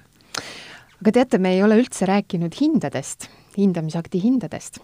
aga 1.00 1.14
teate, 1.20 1.38
me 1.38 1.54
ei 1.56 1.62
ole 1.62 1.78
üldse 1.80 2.08
rääkinud 2.08 2.58
hindadest, 2.60 3.28
hindamisakti 3.56 4.22
hindadest. 4.22 4.80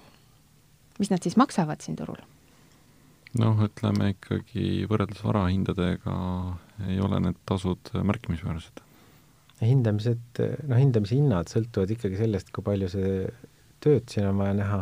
mis 0.98 1.10
nad 1.10 1.22
siis 1.22 1.36
maksavad 1.36 1.80
siin 1.80 1.96
turul? 1.96 2.22
noh, 3.40 3.62
ütleme 3.66 4.12
ikkagi 4.14 4.86
võrreldes 4.90 5.22
varahindadega 5.26 6.16
ei 6.88 7.00
ole 7.02 7.20
need 7.26 7.38
tasud 7.48 7.92
märkimisväärsed. 7.94 8.82
hindamised, 9.64 10.42
noh, 10.68 10.78
hindamise 10.78 11.16
hinnad 11.16 11.50
sõltuvad 11.50 11.94
ikkagi 11.94 12.18
sellest, 12.20 12.50
kui 12.54 12.64
palju 12.66 12.90
see 12.92 13.14
tööd 13.84 14.08
siin 14.10 14.28
on 14.30 14.40
vaja 14.40 14.56
näha, 14.58 14.80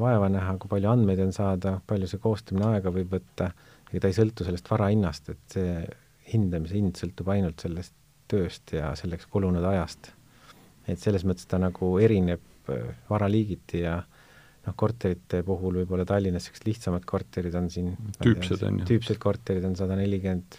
vaeva 0.00 0.30
näha, 0.32 0.56
kui 0.60 0.70
palju 0.72 0.90
andmeid 0.90 1.20
on 1.24 1.32
saada, 1.36 1.78
palju 1.86 2.08
see 2.10 2.22
koostamine 2.22 2.72
aega 2.72 2.92
võib 2.94 3.12
võtta 3.16 3.52
ja 3.94 4.02
ta 4.02 4.10
ei 4.10 4.16
sõltu 4.16 4.46
sellest 4.46 4.68
vara 4.70 4.90
hinnast, 4.92 5.30
et 5.30 5.56
see 5.56 5.84
hindamise 6.32 6.76
hind 6.78 6.98
sõltub 6.98 7.30
ainult 7.34 7.62
sellest 7.62 7.94
tööst 8.30 8.72
ja 8.74 8.94
selleks 8.98 9.28
kulunud 9.30 9.64
ajast. 9.68 10.12
et 10.88 11.00
selles 11.00 11.24
mõttes 11.24 11.46
ta 11.48 11.58
nagu 11.60 11.94
erineb 12.00 12.72
äh, 12.72 12.90
varaliigiti 13.08 13.84
ja 13.84 13.98
noh, 14.64 14.74
korterite 14.76 15.42
puhul 15.46 15.80
võib-olla 15.82 16.06
Tallinnas 16.08 16.48
niisugused 16.48 16.68
lihtsamad 16.68 17.06
korterid 17.08 17.54
on 17.60 17.70
siin 17.72 17.94
tüüpsed 18.20 18.64
on 18.66 18.82
ju. 18.82 18.88
tüüpsed 18.92 19.20
korterid 19.20 19.64
on 19.68 19.76
sada 19.76 19.96
nelikümmend 20.00 20.58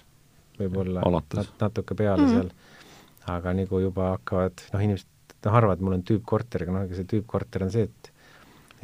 võib-olla 0.59 1.03
nat, 1.11 1.37
natuke 1.61 1.97
peale 1.97 2.21
mm 2.21 2.31
-hmm. 2.31 2.41
seal, 2.41 3.29
aga 3.35 3.53
nagu 3.57 3.81
juba 3.81 4.11
hakkavad, 4.15 4.65
noh, 4.73 4.83
inimesed 4.87 5.07
noh, 5.45 5.57
arvavad, 5.59 5.81
mul 5.81 5.97
on 5.97 6.05
tüüpkorter, 6.07 6.63
aga 6.63 6.77
noh, 6.77 6.85
ega 6.87 6.99
see 6.99 7.09
tüüpkorter 7.15 7.65
on 7.65 7.73
see, 7.73 7.89
et 7.89 8.11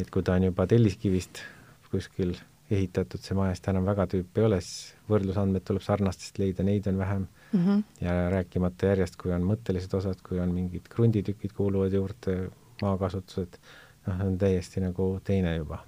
et 0.01 0.09
kui 0.09 0.23
ta 0.25 0.33
on 0.33 0.47
juba 0.49 0.65
telliskivist 0.67 1.43
kuskil 1.91 2.33
ehitatud 2.71 3.21
see 3.21 3.38
maja, 3.38 3.55
siis 3.55 3.65
ta 3.65 3.73
enam 3.73 3.86
väga 3.89 4.07
tüüp 4.13 4.39
ei 4.39 4.47
ole, 4.47 4.62
siis 4.63 4.95
võrdlusandmed 5.12 5.65
tuleb 5.67 5.86
sarnastest 5.86 6.39
leida, 6.41 6.63
neid 6.67 6.88
on 6.88 6.97
vähem 6.97 7.27
mm. 7.27 7.62
-hmm. 7.65 7.84
ja 8.07 8.17
rääkimata 8.34 8.93
järjest, 8.93 9.19
kui 9.21 9.36
on 9.36 9.45
mõttelised 9.47 9.93
osad, 9.97 10.23
kui 10.23 10.39
on 10.39 10.55
mingid 10.55 10.89
krunditükid 10.89 11.53
kuuluvad 11.57 11.93
juurde, 11.93 12.49
maakasutused, 12.81 13.60
noh, 14.07 14.25
on 14.25 14.38
täiesti 14.38 14.81
nagu 14.81 15.13
teine 15.23 15.55
juba 15.55 15.84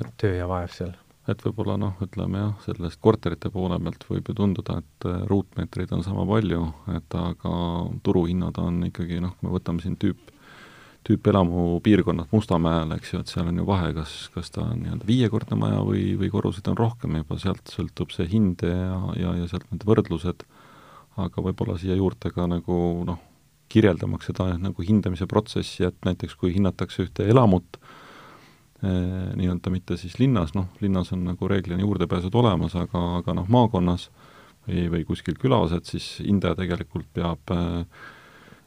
et 0.00 0.16
töö 0.20 0.34
ja 0.38 0.48
vaev 0.48 0.72
seal. 0.74 0.94
et 1.28 1.42
võib-olla 1.44 1.76
noh, 1.80 1.98
ütleme 2.04 2.40
jah, 2.40 2.54
sellest 2.64 3.00
korterite 3.04 3.50
poole 3.52 3.76
pealt 3.82 4.06
võib 4.08 4.30
ju 4.30 4.34
tunduda, 4.38 4.78
et 4.80 5.08
äh, 5.10 5.20
ruutmeetreid 5.28 5.92
on 5.92 6.04
sama 6.06 6.24
palju, 6.28 6.62
et 6.94 7.16
aga 7.20 7.54
turuhinnad 8.06 8.60
on 8.62 8.80
ikkagi 8.88 9.20
noh, 9.24 9.34
kui 9.36 9.48
me 9.48 9.56
võtame 9.58 9.84
siin 9.84 9.98
tüüp 10.00 10.32
tüüpelamu 11.06 11.78
piirkonnad 11.84 12.32
Mustamäel, 12.34 12.90
eks 12.98 13.14
ju, 13.14 13.20
et 13.22 13.30
seal 13.30 13.48
on 13.48 13.60
ju 13.60 13.66
vahe, 13.68 13.92
kas, 13.96 14.14
kas 14.34 14.50
ta 14.52 14.64
on 14.66 14.82
nii-öelda 14.82 15.06
viiekordne 15.08 15.58
maja 15.58 15.80
või, 15.86 16.12
või 16.20 16.30
korruseid 16.32 16.68
on 16.72 16.78
rohkem 16.78 17.16
juba, 17.20 17.38
sealt 17.40 17.72
sõltub 17.72 18.12
see 18.14 18.28
hind 18.28 18.64
ja, 18.66 18.98
ja, 19.16 19.34
ja 19.38 19.48
sealt 19.50 19.68
need 19.72 19.86
võrdlused, 19.88 20.44
aga 21.18 21.44
võib-olla 21.44 21.78
siia 21.80 21.96
juurde 21.98 22.32
ka 22.34 22.46
nagu 22.50 22.80
noh, 23.08 23.22
kirjeldamaks 23.72 24.30
seda 24.30 24.50
nagu 24.60 24.84
hindamise 24.84 25.28
protsessi, 25.28 25.86
et 25.88 25.96
näiteks 26.06 26.36
kui 26.40 26.54
hinnatakse 26.54 27.04
ühte 27.06 27.26
elamut 27.28 27.78
eh,, 27.78 29.32
nii-öelda 29.38 29.72
mitte 29.72 29.98
siis 30.00 30.18
linnas, 30.20 30.54
noh, 30.56 30.68
linnas 30.84 31.12
on 31.16 31.24
nagu 31.28 31.50
reeglina 31.50 31.84
juurdepääsud 31.84 32.34
olemas, 32.42 32.76
aga, 32.78 33.04
aga 33.22 33.36
noh, 33.38 33.48
maakonnas 33.52 34.08
või, 34.66 34.88
või 34.92 35.04
kuskil 35.08 35.38
külas, 35.40 35.72
et 35.76 35.88
siis 35.88 36.18
hindaja 36.24 36.58
tegelikult 36.64 37.08
peab 37.16 37.54
eh, 37.54 38.02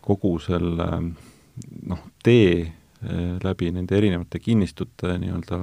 kogu 0.02 0.38
selle 0.42 0.90
eh, 0.98 1.30
noh, 1.88 2.02
tee 2.24 2.54
eh, 2.62 3.36
läbi 3.44 3.72
nende 3.74 3.98
erinevate 3.98 4.42
kinnistute 4.42 5.16
nii-öelda 5.22 5.60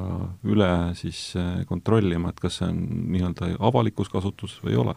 üle 0.48 0.70
siis 0.98 1.20
eh, 1.38 1.64
kontrollima, 1.68 2.32
et 2.32 2.40
kas 2.42 2.60
see 2.60 2.70
on 2.70 2.80
nii-öelda 3.14 3.54
avalikus 3.70 4.10
kasutuses 4.12 4.62
või 4.64 4.74
ei 4.76 4.80
ole. 4.84 4.96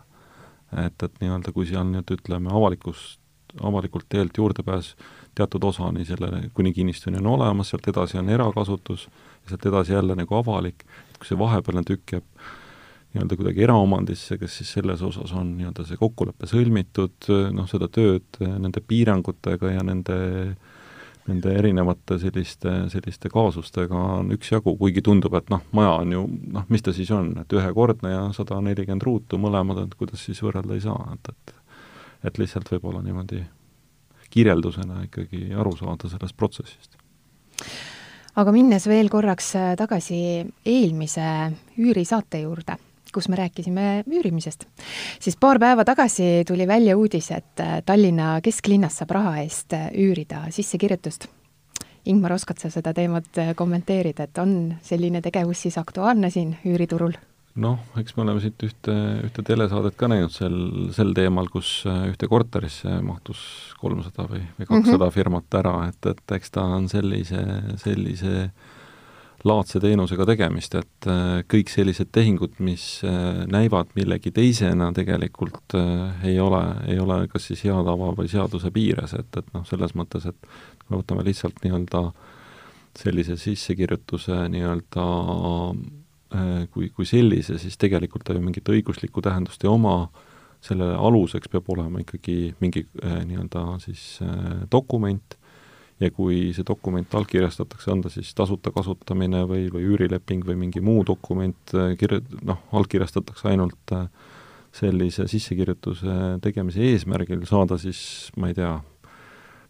et, 0.86 1.04
et 1.04 1.20
nii-öelda 1.20 1.52
kui 1.52 1.68
seal 1.68 1.90
nüüd 1.90 2.08
ütleme, 2.16 2.52
avalikust, 2.52 3.20
avalikult 3.60 4.08
teelt 4.10 4.38
juurdepääs 4.38 4.94
teatud 5.36 5.64
osani 5.68 6.06
sellele, 6.08 6.46
kuni 6.56 6.72
kinnistuni 6.74 7.20
on 7.20 7.28
olemas, 7.34 7.72
sealt 7.72 7.88
edasi 7.92 8.20
on 8.20 8.30
erakasutus, 8.32 9.10
sealt 9.50 9.66
edasi 9.68 9.94
jälle 9.94 10.16
nagu 10.16 10.36
avalik, 10.40 10.86
kui 11.18 11.28
see 11.28 11.40
vahepealne 11.40 11.84
tükk 11.88 12.16
jääb 12.16 12.28
nii-öelda 13.12 13.36
kuidagi 13.36 13.66
eraomandisse, 13.66 14.38
kas 14.40 14.54
siis 14.56 14.72
selles 14.78 15.02
osas 15.04 15.34
on 15.36 15.50
nii-öelda 15.58 15.84
see 15.88 16.00
kokkulepe 16.00 16.48
sõlmitud, 16.48 17.28
noh, 17.52 17.68
seda 17.68 17.92
tööd 17.92 18.40
nende 18.40 18.80
piirangutega 18.88 19.74
ja 19.74 19.84
nende 19.84 20.20
äh, 20.22 20.71
nende 21.28 21.54
erinevate 21.54 22.18
selliste, 22.20 22.72
selliste 22.90 23.30
kaasustega 23.30 23.98
on 24.18 24.32
üksjagu, 24.34 24.74
kuigi 24.78 25.04
tundub, 25.06 25.36
et 25.38 25.50
noh, 25.54 25.62
maja 25.78 25.94
on 26.02 26.14
ju 26.16 26.26
noh, 26.56 26.66
mis 26.74 26.82
ta 26.82 26.94
siis 26.96 27.12
on, 27.14 27.34
et 27.44 27.54
ühekordne 27.54 28.14
ja 28.14 28.22
sada 28.36 28.58
nelikümmend 28.64 29.06
ruutu 29.06 29.38
mõlemad, 29.42 29.84
et 29.86 29.98
kuidas 30.00 30.24
siis 30.26 30.42
võrrelda 30.42 30.78
ei 30.78 30.86
saa, 30.86 31.16
et, 31.16 31.34
et 31.34 31.58
et 32.24 32.38
lihtsalt 32.38 32.70
võib-olla 32.70 33.02
niimoodi 33.02 33.42
kirjeldusena 34.32 35.06
ikkagi 35.08 35.52
aru 35.58 35.74
saada 35.78 36.10
sellest 36.10 36.38
protsessist. 36.38 36.98
aga 38.36 38.54
minnes 38.56 38.88
veel 38.88 39.10
korraks 39.10 39.54
tagasi 39.78 40.22
eelmise 40.66 41.26
üürisaate 41.82 42.44
juurde, 42.46 42.78
kus 43.14 43.30
me 43.30 43.40
rääkisime 43.40 44.04
üürimisest. 44.08 44.66
siis 45.20 45.38
paar 45.40 45.60
päeva 45.60 45.86
tagasi 45.86 46.44
tuli 46.48 46.68
välja 46.68 46.98
uudis, 46.98 47.32
et 47.32 47.60
äh, 47.60 47.82
Tallinna 47.86 48.40
kesklinnas 48.42 49.02
saab 49.02 49.16
raha 49.18 49.38
eest 49.44 49.74
äh, 49.74 49.90
üürida 49.94 50.46
sissekirjutust. 50.50 51.28
Ingmar, 52.06 52.34
oskad 52.34 52.58
sa 52.58 52.70
seda 52.74 52.94
teemat 52.98 53.38
äh, 53.38 53.56
kommenteerida, 53.56 54.26
et 54.26 54.38
on 54.42 54.74
selline 54.82 55.22
tegevus 55.22 55.68
siis 55.68 55.78
aktuaalne 55.78 56.30
siin 56.30 56.56
üüriturul? 56.66 57.18
noh, 57.56 57.80
eks 58.00 58.16
me 58.16 58.24
oleme 58.24 58.40
siit 58.40 58.64
ühte, 58.64 58.94
ühte 59.28 59.44
telesaadet 59.44 59.98
ka 60.00 60.08
näinud 60.08 60.32
sel, 60.32 60.54
sel 60.96 61.10
teemal, 61.16 61.50
kus 61.52 61.82
ühte 61.84 62.30
korterisse 62.32 63.02
mahtus 63.04 63.42
kolmsada 63.82 64.24
või, 64.30 64.40
või 64.56 64.70
kakssada 64.70 64.96
mm 64.96 65.10
-hmm. 65.10 65.16
firmat 65.18 65.58
ära, 65.60 65.74
et, 65.90 66.06
et 66.14 66.36
eks 66.38 66.54
ta 66.56 66.64
on 66.78 66.88
sellise, 66.90 67.44
sellise 67.84 68.52
laadse 69.48 69.80
teenusega 69.82 70.26
tegemist, 70.30 70.76
et 70.78 71.08
äh, 71.10 71.42
kõik 71.50 71.72
sellised 71.72 72.12
tehingud, 72.14 72.60
mis 72.64 72.86
äh, 73.08 73.44
näivad 73.52 73.94
millegi 73.98 74.34
teisena, 74.36 74.92
tegelikult 74.96 75.76
äh, 75.78 76.26
ei 76.30 76.38
ole, 76.42 76.62
ei 76.92 77.00
ole 77.02 77.24
kas 77.32 77.50
siis 77.50 77.64
hea 77.66 77.78
tava 77.88 78.12
või 78.18 78.30
seaduse 78.32 78.72
piires, 78.74 79.16
et, 79.18 79.32
et 79.38 79.50
noh, 79.56 79.66
selles 79.68 79.96
mõttes, 79.98 80.28
et 80.30 80.52
kui 80.84 80.94
me 80.94 81.02
võtame 81.02 81.26
lihtsalt 81.28 81.64
nii-öelda 81.66 82.06
sellise 83.02 83.38
sissekirjutuse 83.40 84.36
nii-öelda 84.52 85.04
kui, 86.72 86.90
kui 86.92 87.06
sellise, 87.08 87.56
siis 87.60 87.78
tegelikult 87.80 88.26
ta 88.28 88.36
ju 88.36 88.44
mingit 88.44 88.68
õiguslikku 88.68 89.24
tähendust 89.24 89.64
ei 89.64 89.72
oma, 89.72 89.96
selle 90.62 90.90
aluseks 90.94 91.50
peab 91.52 91.70
olema 91.72 92.04
ikkagi 92.04 92.54
mingi 92.60 92.84
nii-öelda 93.00 93.64
siis 93.84 94.20
dokument 94.72 95.38
ja 96.02 96.12
kui 96.12 96.50
see 96.56 96.66
dokument 96.68 97.16
allkirjastatakse, 97.16 97.92
on 97.94 98.04
ta 98.06 98.10
siis 98.10 98.34
tasuta 98.38 98.74
kasutamine 98.74 99.44
või, 99.50 99.68
või 99.74 99.86
üürileping 99.94 100.46
või 100.48 100.58
mingi 100.66 100.82
muu 100.82 101.06
dokument 101.08 101.76
kirja-, 102.00 102.24
noh, 102.48 102.64
allkirjastatakse 102.74 103.52
ainult 103.54 103.96
sellise 104.74 105.28
sissekirjutuse 105.28 106.40
tegemise 106.42 106.82
eesmärgil 106.94 107.44
saada 107.50 107.78
siis, 107.82 108.32
ma 108.40 108.50
ei 108.50 108.58
tea, 108.58 108.78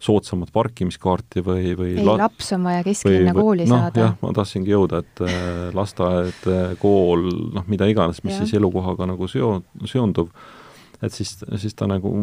soodsamat 0.02 0.50
parkimiskaarti 0.54 1.44
või, 1.46 1.74
või 1.78 1.92
ei 1.94 2.06
la..., 2.06 2.18
laps 2.24 2.52
on 2.56 2.66
vaja 2.66 2.82
kesklinna 2.86 3.34
kooli 3.38 3.68
no, 3.70 3.78
saada. 3.84 4.06
jah, 4.06 4.16
ma 4.24 4.34
tahtsingi 4.34 4.74
jõuda, 4.74 5.02
et 5.04 5.24
äh, 5.28 5.36
lasteaed, 5.78 6.48
äh, 6.50 6.74
kool, 6.82 7.28
noh, 7.54 7.68
mida 7.70 7.90
iganes, 7.90 8.24
mis 8.26 8.36
ja. 8.36 8.42
siis 8.42 8.58
elukohaga 8.58 9.08
nagu 9.12 9.30
seo-, 9.30 9.62
seondub, 9.90 10.32
et 11.02 11.14
siis, 11.14 11.36
siis 11.62 11.78
ta 11.78 11.90
nagu 11.90 12.14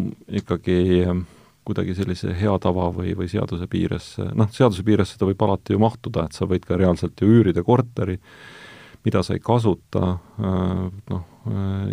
ikkagi 0.41 0.81
äh, 1.05 1.23
kuidagi 1.69 1.97
sellise 1.99 2.35
hea 2.37 2.55
tava 2.65 2.89
või, 2.95 3.15
või 3.19 3.29
seaduse 3.31 3.69
piires, 3.71 4.15
noh, 4.19 4.49
seaduse 4.55 4.85
piires 4.87 5.15
seda 5.15 5.29
võib 5.29 5.43
alati 5.47 5.77
ju 5.77 5.83
mahtuda, 5.83 6.27
et 6.27 6.39
sa 6.39 6.49
võid 6.49 6.65
ka 6.69 6.79
reaalselt 6.81 7.21
ju 7.21 7.29
üürida 7.39 7.65
korteri, 7.67 8.19
mida 9.05 9.23
sa 9.23 9.37
ei 9.37 9.43
kasuta, 9.45 10.17
noh, 10.39 11.27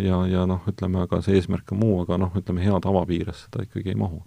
ja, 0.02 0.22
ja 0.32 0.46
noh, 0.48 0.64
ütleme, 0.68 1.04
aga 1.06 1.20
see 1.24 1.36
eesmärk 1.38 1.70
on 1.76 1.84
muu, 1.84 2.00
aga 2.02 2.18
noh, 2.24 2.32
ütleme 2.36 2.64
hea 2.64 2.80
tava 2.82 3.04
piires 3.08 3.46
seda 3.46 3.64
ikkagi 3.68 3.94
ei 3.94 4.00
mahu 4.00 4.24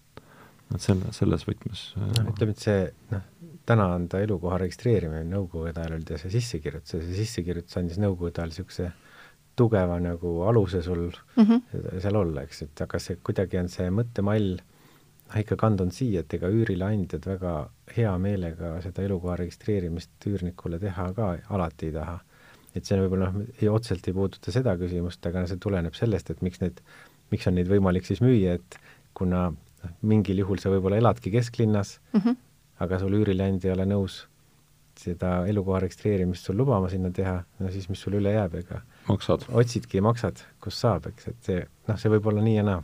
et 0.76 0.84
selle, 0.84 1.12
selles 1.16 1.45
võtmes 1.47 1.84
äh, 1.97 2.10
noh, 2.20 2.32
ütleme, 2.34 2.54
et 2.54 2.64
see 2.64 2.82
noh, 3.14 3.26
täna 3.70 3.89
on 3.95 4.08
ta 4.12 4.22
elukoha 4.24 4.60
registreerimine 4.62 5.26
Nõukogude 5.30 5.82
ajal 5.82 5.97
oli 5.97 6.08
ta 6.08 6.20
see 6.22 6.34
sissekirjutus 6.34 6.97
ja 6.97 7.04
see 7.04 7.22
sissekirjutus 7.24 7.80
andis 7.82 8.00
Nõukogude 8.02 8.41
ajal 8.41 8.54
niisuguse 8.54 8.89
tugeva 9.60 9.97
nagu 10.02 10.36
aluse 10.47 10.82
sul 10.86 11.10
mm 11.10 11.43
-hmm. 11.43 12.00
seal 12.00 12.16
olla, 12.16 12.45
eks, 12.45 12.62
et 12.68 12.82
aga 12.86 13.00
see 13.02 13.20
kuidagi 13.24 13.60
on 13.60 13.70
see 13.70 13.89
mõttemall 13.91 14.60
ikka 15.38 15.55
kandunud 15.61 15.93
siia, 15.93 16.23
et 16.23 16.34
ega 16.34 16.49
üürileandjad 16.49 17.27
väga 17.30 17.53
hea 17.95 18.15
meelega 18.21 18.73
seda 18.82 19.03
elukoha 19.05 19.36
registreerimist 19.39 20.27
üürnikule 20.30 20.80
teha 20.82 21.09
ka 21.17 21.30
alati 21.55 21.89
ei 21.89 21.95
taha. 21.99 22.19
et 22.75 22.86
see 22.86 22.97
võib-olla 23.01 23.32
noh, 23.34 23.45
ei 23.61 23.69
otseselt 23.69 24.07
ei 24.07 24.13
puuduta 24.13 24.51
seda 24.53 24.75
küsimust, 24.77 25.25
aga 25.25 25.41
see 25.49 25.57
tuleneb 25.61 25.95
sellest, 25.97 26.30
et 26.30 26.41
miks 26.45 26.61
need, 26.61 26.82
miks 27.32 27.47
on 27.49 27.55
neid 27.57 27.69
võimalik 27.69 28.05
siis 28.05 28.21
müüa, 28.21 28.59
et 28.59 28.77
kuna 29.17 29.47
noh, 29.49 29.95
mingil 30.01 30.43
juhul 30.43 30.61
sa 30.61 30.69
võib-olla 30.69 30.99
eladki 31.01 31.34
kesklinnas 31.34 31.97
mm, 32.13 32.19
-hmm. 32.19 32.38
aga 32.86 32.99
sul 33.01 33.17
üürileandja 33.17 33.71
ei 33.71 33.77
ole 33.77 33.88
nõus 33.89 34.21
seda 34.99 35.47
elukoha 35.47 35.80
registreerimist 35.86 36.45
sul 36.45 36.57
lubama 36.59 36.89
sinna 36.91 37.11
teha, 37.15 37.39
no 37.59 37.71
siis 37.73 37.89
mis 37.89 38.01
sul 38.03 38.17
üle 38.19 38.34
jääb, 38.36 38.55
ega 38.61 38.82
maksad. 39.07 39.45
otsidki 39.49 39.99
ja 39.99 40.05
maksad, 40.05 40.41
kus 40.63 40.80
saab, 40.84 41.07
eks, 41.11 41.30
et 41.32 41.49
see, 41.49 41.67
noh, 41.88 41.99
see 41.99 42.11
võib 42.11 42.27
olla 42.32 42.43
nii 42.45 42.55
ja 42.57 42.65
naa. 42.67 42.82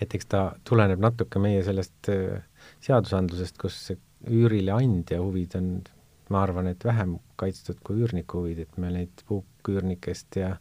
Et 0.00 0.14
eks 0.14 0.28
ta 0.32 0.42
tuleneb 0.68 1.00
natuke 1.02 1.40
meie 1.42 1.62
sellest 1.66 2.10
äh, 2.12 2.42
seadusandlusest, 2.84 3.56
kus 3.60 3.92
üürileandja 4.26 5.20
huvid 5.22 5.56
on, 5.58 5.70
ma 6.32 6.42
arvan, 6.42 6.68
et 6.72 6.84
vähem 6.84 7.16
kaitstud 7.40 7.78
kui 7.86 8.00
üürniku 8.02 8.42
huvid, 8.42 8.64
et 8.66 8.78
me 8.82 8.90
neid 8.94 9.24
puuküürnikest 9.28 10.40
ja 10.40 10.56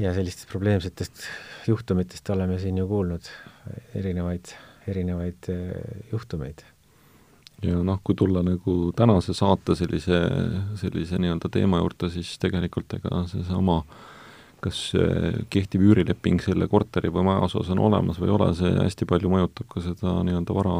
ja 0.00 0.12
sellistest 0.16 0.48
probleemsetest 0.48 1.24
juhtumitest 1.68 2.30
oleme 2.32 2.58
siin 2.58 2.78
ju 2.80 2.86
kuulnud 2.88 3.26
erinevaid, 3.94 4.54
erinevaid 4.88 5.50
äh, 5.52 6.06
juhtumeid. 6.12 6.64
ja 7.62 7.82
noh, 7.84 8.00
kui 8.04 8.16
tulla 8.18 8.42
nagu 8.42 8.92
tänase 8.96 9.34
saate 9.36 9.76
sellise, 9.78 10.22
sellise 10.80 11.20
nii-öelda 11.22 11.50
teema 11.52 11.78
juurde, 11.82 12.08
siis 12.10 12.34
tegelikult 12.42 12.96
ega 12.98 13.22
seesama 13.30 13.82
kas 14.62 14.80
kehtiv 15.50 15.82
üürileping 15.82 16.42
selle 16.44 16.68
korteri 16.70 17.10
või 17.10 17.26
maja 17.26 17.48
osas 17.48 17.70
on 17.74 17.80
olemas 17.82 18.20
või 18.22 18.30
ei 18.30 18.34
ole, 18.36 18.50
see 18.54 18.70
hästi 18.76 19.08
palju 19.10 19.30
mõjutab 19.32 19.66
ka 19.72 19.82
seda 19.82 20.20
nii-öelda 20.22 20.54
vara 20.54 20.76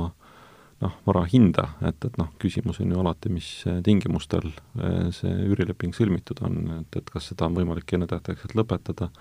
noh, 0.83 0.97
vara 1.07 1.23
hinda, 1.31 1.69
et, 1.87 1.99
et 2.07 2.19
noh, 2.21 2.31
küsimus 2.43 2.81
on 2.83 2.93
ju 2.93 3.03
alati, 3.03 3.31
mis 3.33 3.49
tingimustel 3.87 4.49
eh, 4.51 5.13
see 5.15 5.33
üürileping 5.49 5.95
sõlmitud 5.97 6.43
on, 6.47 6.59
et, 6.81 6.99
et 6.99 7.13
kas 7.13 7.31
seda 7.31 7.49
on 7.49 7.57
võimalik 7.59 7.95
ennetähtaegselt 7.97 8.57
lõpetada, 8.59 9.13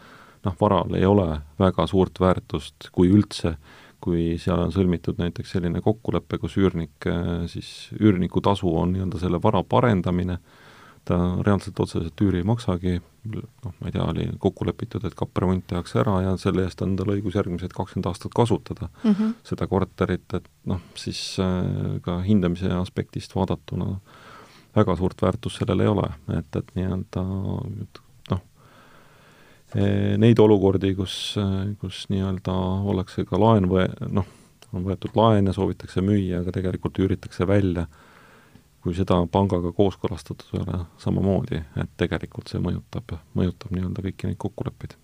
noh, 0.46 0.58
varal 0.60 0.98
ei 0.98 1.06
ole 1.08 1.28
väga 1.62 1.86
suurt 1.90 2.22
väärtust, 2.22 2.90
kui 2.96 3.12
üldse, 3.14 3.56
kui 4.02 4.40
seal 4.42 4.64
on 4.64 4.74
sõlmitud 4.74 5.20
näiteks 5.22 5.54
selline 5.54 5.84
kokkulepe, 5.86 6.40
kus 6.42 6.58
üürnik 6.58 7.06
siis, 7.52 7.92
üürniku 8.00 8.42
tasu 8.42 8.72
on 8.74 8.96
nii-öelda 8.96 9.22
selle 9.22 9.42
vara 9.44 9.62
parendamine, 9.62 10.40
ta 11.06 11.18
reaalselt 11.42 11.80
otseselt 11.80 12.22
üüri 12.22 12.42
ei 12.42 12.48
maksagi, 12.48 13.00
noh, 13.34 13.74
ma 13.80 13.90
ei 13.90 13.94
tea, 13.96 14.06
oli 14.06 14.28
kokku 14.42 14.66
lepitud, 14.70 15.06
et 15.06 15.16
kappremont 15.18 15.64
tehakse 15.68 16.02
ära 16.04 16.20
ja 16.26 16.34
selle 16.42 16.66
eest 16.68 16.82
on 16.86 16.96
tal 17.00 17.14
õigus 17.16 17.38
järgmised 17.38 17.74
kakskümmend 17.74 18.10
aastat 18.12 18.36
kasutada. 18.38 18.90
Mm 19.04 19.14
-hmm. 19.14 19.34
seda 19.44 19.68
korterit, 19.68 20.34
et 20.34 20.50
noh, 20.66 20.82
siis 20.96 21.40
äh, 21.40 22.02
ka 22.02 22.20
hindamise 22.22 22.70
aspektist 22.78 23.36
vaadatuna 23.36 23.96
väga 24.76 24.96
suurt 24.96 25.22
väärtust 25.22 25.62
sellel 25.62 25.84
ei 25.84 25.88
ole, 25.92 26.08
et, 26.38 26.56
et 26.56 26.70
nii-öelda 26.78 27.24
noh, 28.32 28.44
e, 29.76 29.88
neid 30.22 30.40
olukordi, 30.40 30.94
kus, 30.96 31.16
kus 31.82 32.06
nii-öelda 32.14 32.56
ollakse 32.94 33.26
ka 33.28 33.40
laen 33.42 33.68
või 33.72 33.88
noh, 34.08 34.30
on 34.72 34.88
võetud 34.88 35.18
laen 35.20 35.52
ja 35.52 35.56
soovitakse 35.56 36.04
müüa, 36.06 36.42
aga 36.42 36.56
tegelikult 36.56 37.00
üüritakse 37.04 37.48
välja 37.48 37.88
kui 38.82 38.96
seda 38.98 39.20
pangaga 39.32 39.72
kooskõlastatud 39.78 40.58
ei 40.58 40.64
ole 40.64 40.84
samamoodi, 41.02 41.62
et 41.82 41.94
tegelikult 42.02 42.50
see 42.52 42.62
mõjutab, 42.64 43.16
mõjutab 43.38 43.74
nii-öelda 43.76 44.06
kõiki 44.08 44.30
neid 44.30 44.40
kokkuleppeid. 44.42 44.96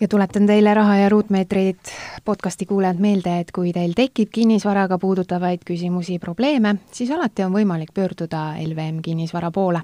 ja 0.00 0.08
tuletan 0.08 0.46
teile 0.46 0.74
Raha 0.74 0.96
ja 0.96 1.08
ruutmeetrid 1.08 1.92
podcasti 2.24 2.66
kuulajad 2.66 2.98
meelde, 2.98 3.38
et 3.40 3.52
kui 3.52 3.72
teil 3.72 3.94
tekib 3.94 4.30
kinnisvaraga 4.34 4.98
puudutavaid 4.98 5.62
küsimusi, 5.66 6.18
probleeme, 6.18 6.76
siis 6.92 7.10
alati 7.10 7.46
on 7.46 7.52
võimalik 7.52 7.94
pöörduda 7.94 8.56
LVM 8.64 9.02
kinnisvara 9.02 9.50
poole. 9.50 9.82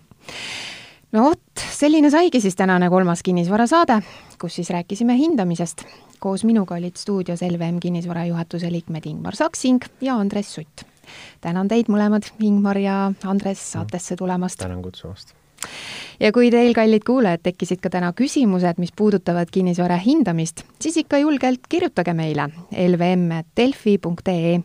no 1.13 1.23
vot, 1.23 1.67
selline 1.71 2.11
saigi 2.11 2.41
siis 2.41 2.57
tänane 2.57 2.91
kolmas 2.91 3.23
kinnisvarasaade, 3.23 4.01
kus 4.41 4.55
siis 4.55 4.71
rääkisime 4.71 5.15
hindamisest. 5.15 5.87
koos 6.19 6.45
minuga 6.45 6.75
olid 6.75 6.97
stuudios 6.97 7.43
LVM 7.43 7.79
kinnisvara 7.81 8.25
juhatuse 8.25 8.73
liikmed 8.73 9.07
Ingmar 9.07 9.37
Saksing 9.37 9.85
ja 10.01 10.17
Andres 10.17 10.55
Sutt 10.55 10.96
tänan 11.41 11.69
teid 11.69 11.91
mõlemad, 11.93 12.31
Ingmar 12.41 12.79
ja 12.79 13.13
Andres, 13.25 13.73
saatesse 13.73 14.17
tulemast. 14.17 14.59
tänan 14.59 14.83
kutsumast 14.83 15.35
ja 16.21 16.33
kui 16.33 16.51
teil, 16.51 16.73
kallid 16.75 17.05
kuulajad, 17.07 17.43
tekkisid 17.43 17.81
ka 17.83 17.91
täna 17.93 18.13
küsimused, 18.17 18.81
mis 18.81 18.93
puudutavad 18.97 19.51
kinnisvara 19.53 19.97
hindamist, 19.97 20.63
siis 20.81 20.97
ikka 20.97 21.19
julgelt 21.19 21.67
kirjutage 21.69 22.15
meile 22.15 22.49
lvm.delfi.ee. 22.89 24.61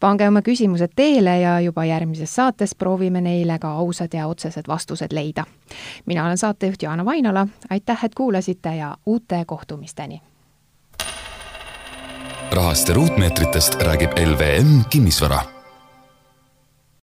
pange 0.00 0.28
oma 0.28 0.42
küsimused 0.42 0.94
teele 0.96 1.38
ja 1.40 1.58
juba 1.60 1.84
järgmises 1.84 2.34
saates 2.34 2.74
proovime 2.74 3.20
neile 3.20 3.58
ka 3.58 3.72
ausad 3.82 4.14
ja 4.14 4.26
otsesed 4.26 4.68
vastused 4.68 5.12
leida. 5.12 5.44
mina 6.06 6.24
olen 6.24 6.38
saatejuht 6.38 6.82
Jaana 6.82 7.04
Vainola, 7.04 7.46
aitäh, 7.70 8.04
et 8.04 8.14
kuulasite 8.14 8.76
ja 8.76 8.96
uute 9.06 9.44
kohtumisteni! 9.46 10.22
rahast 12.50 12.88
ja 12.88 12.94
ruutmeetritest 12.94 13.82
räägib 13.82 14.10
LVM 14.18 14.80
Kinnisvara 14.90 15.57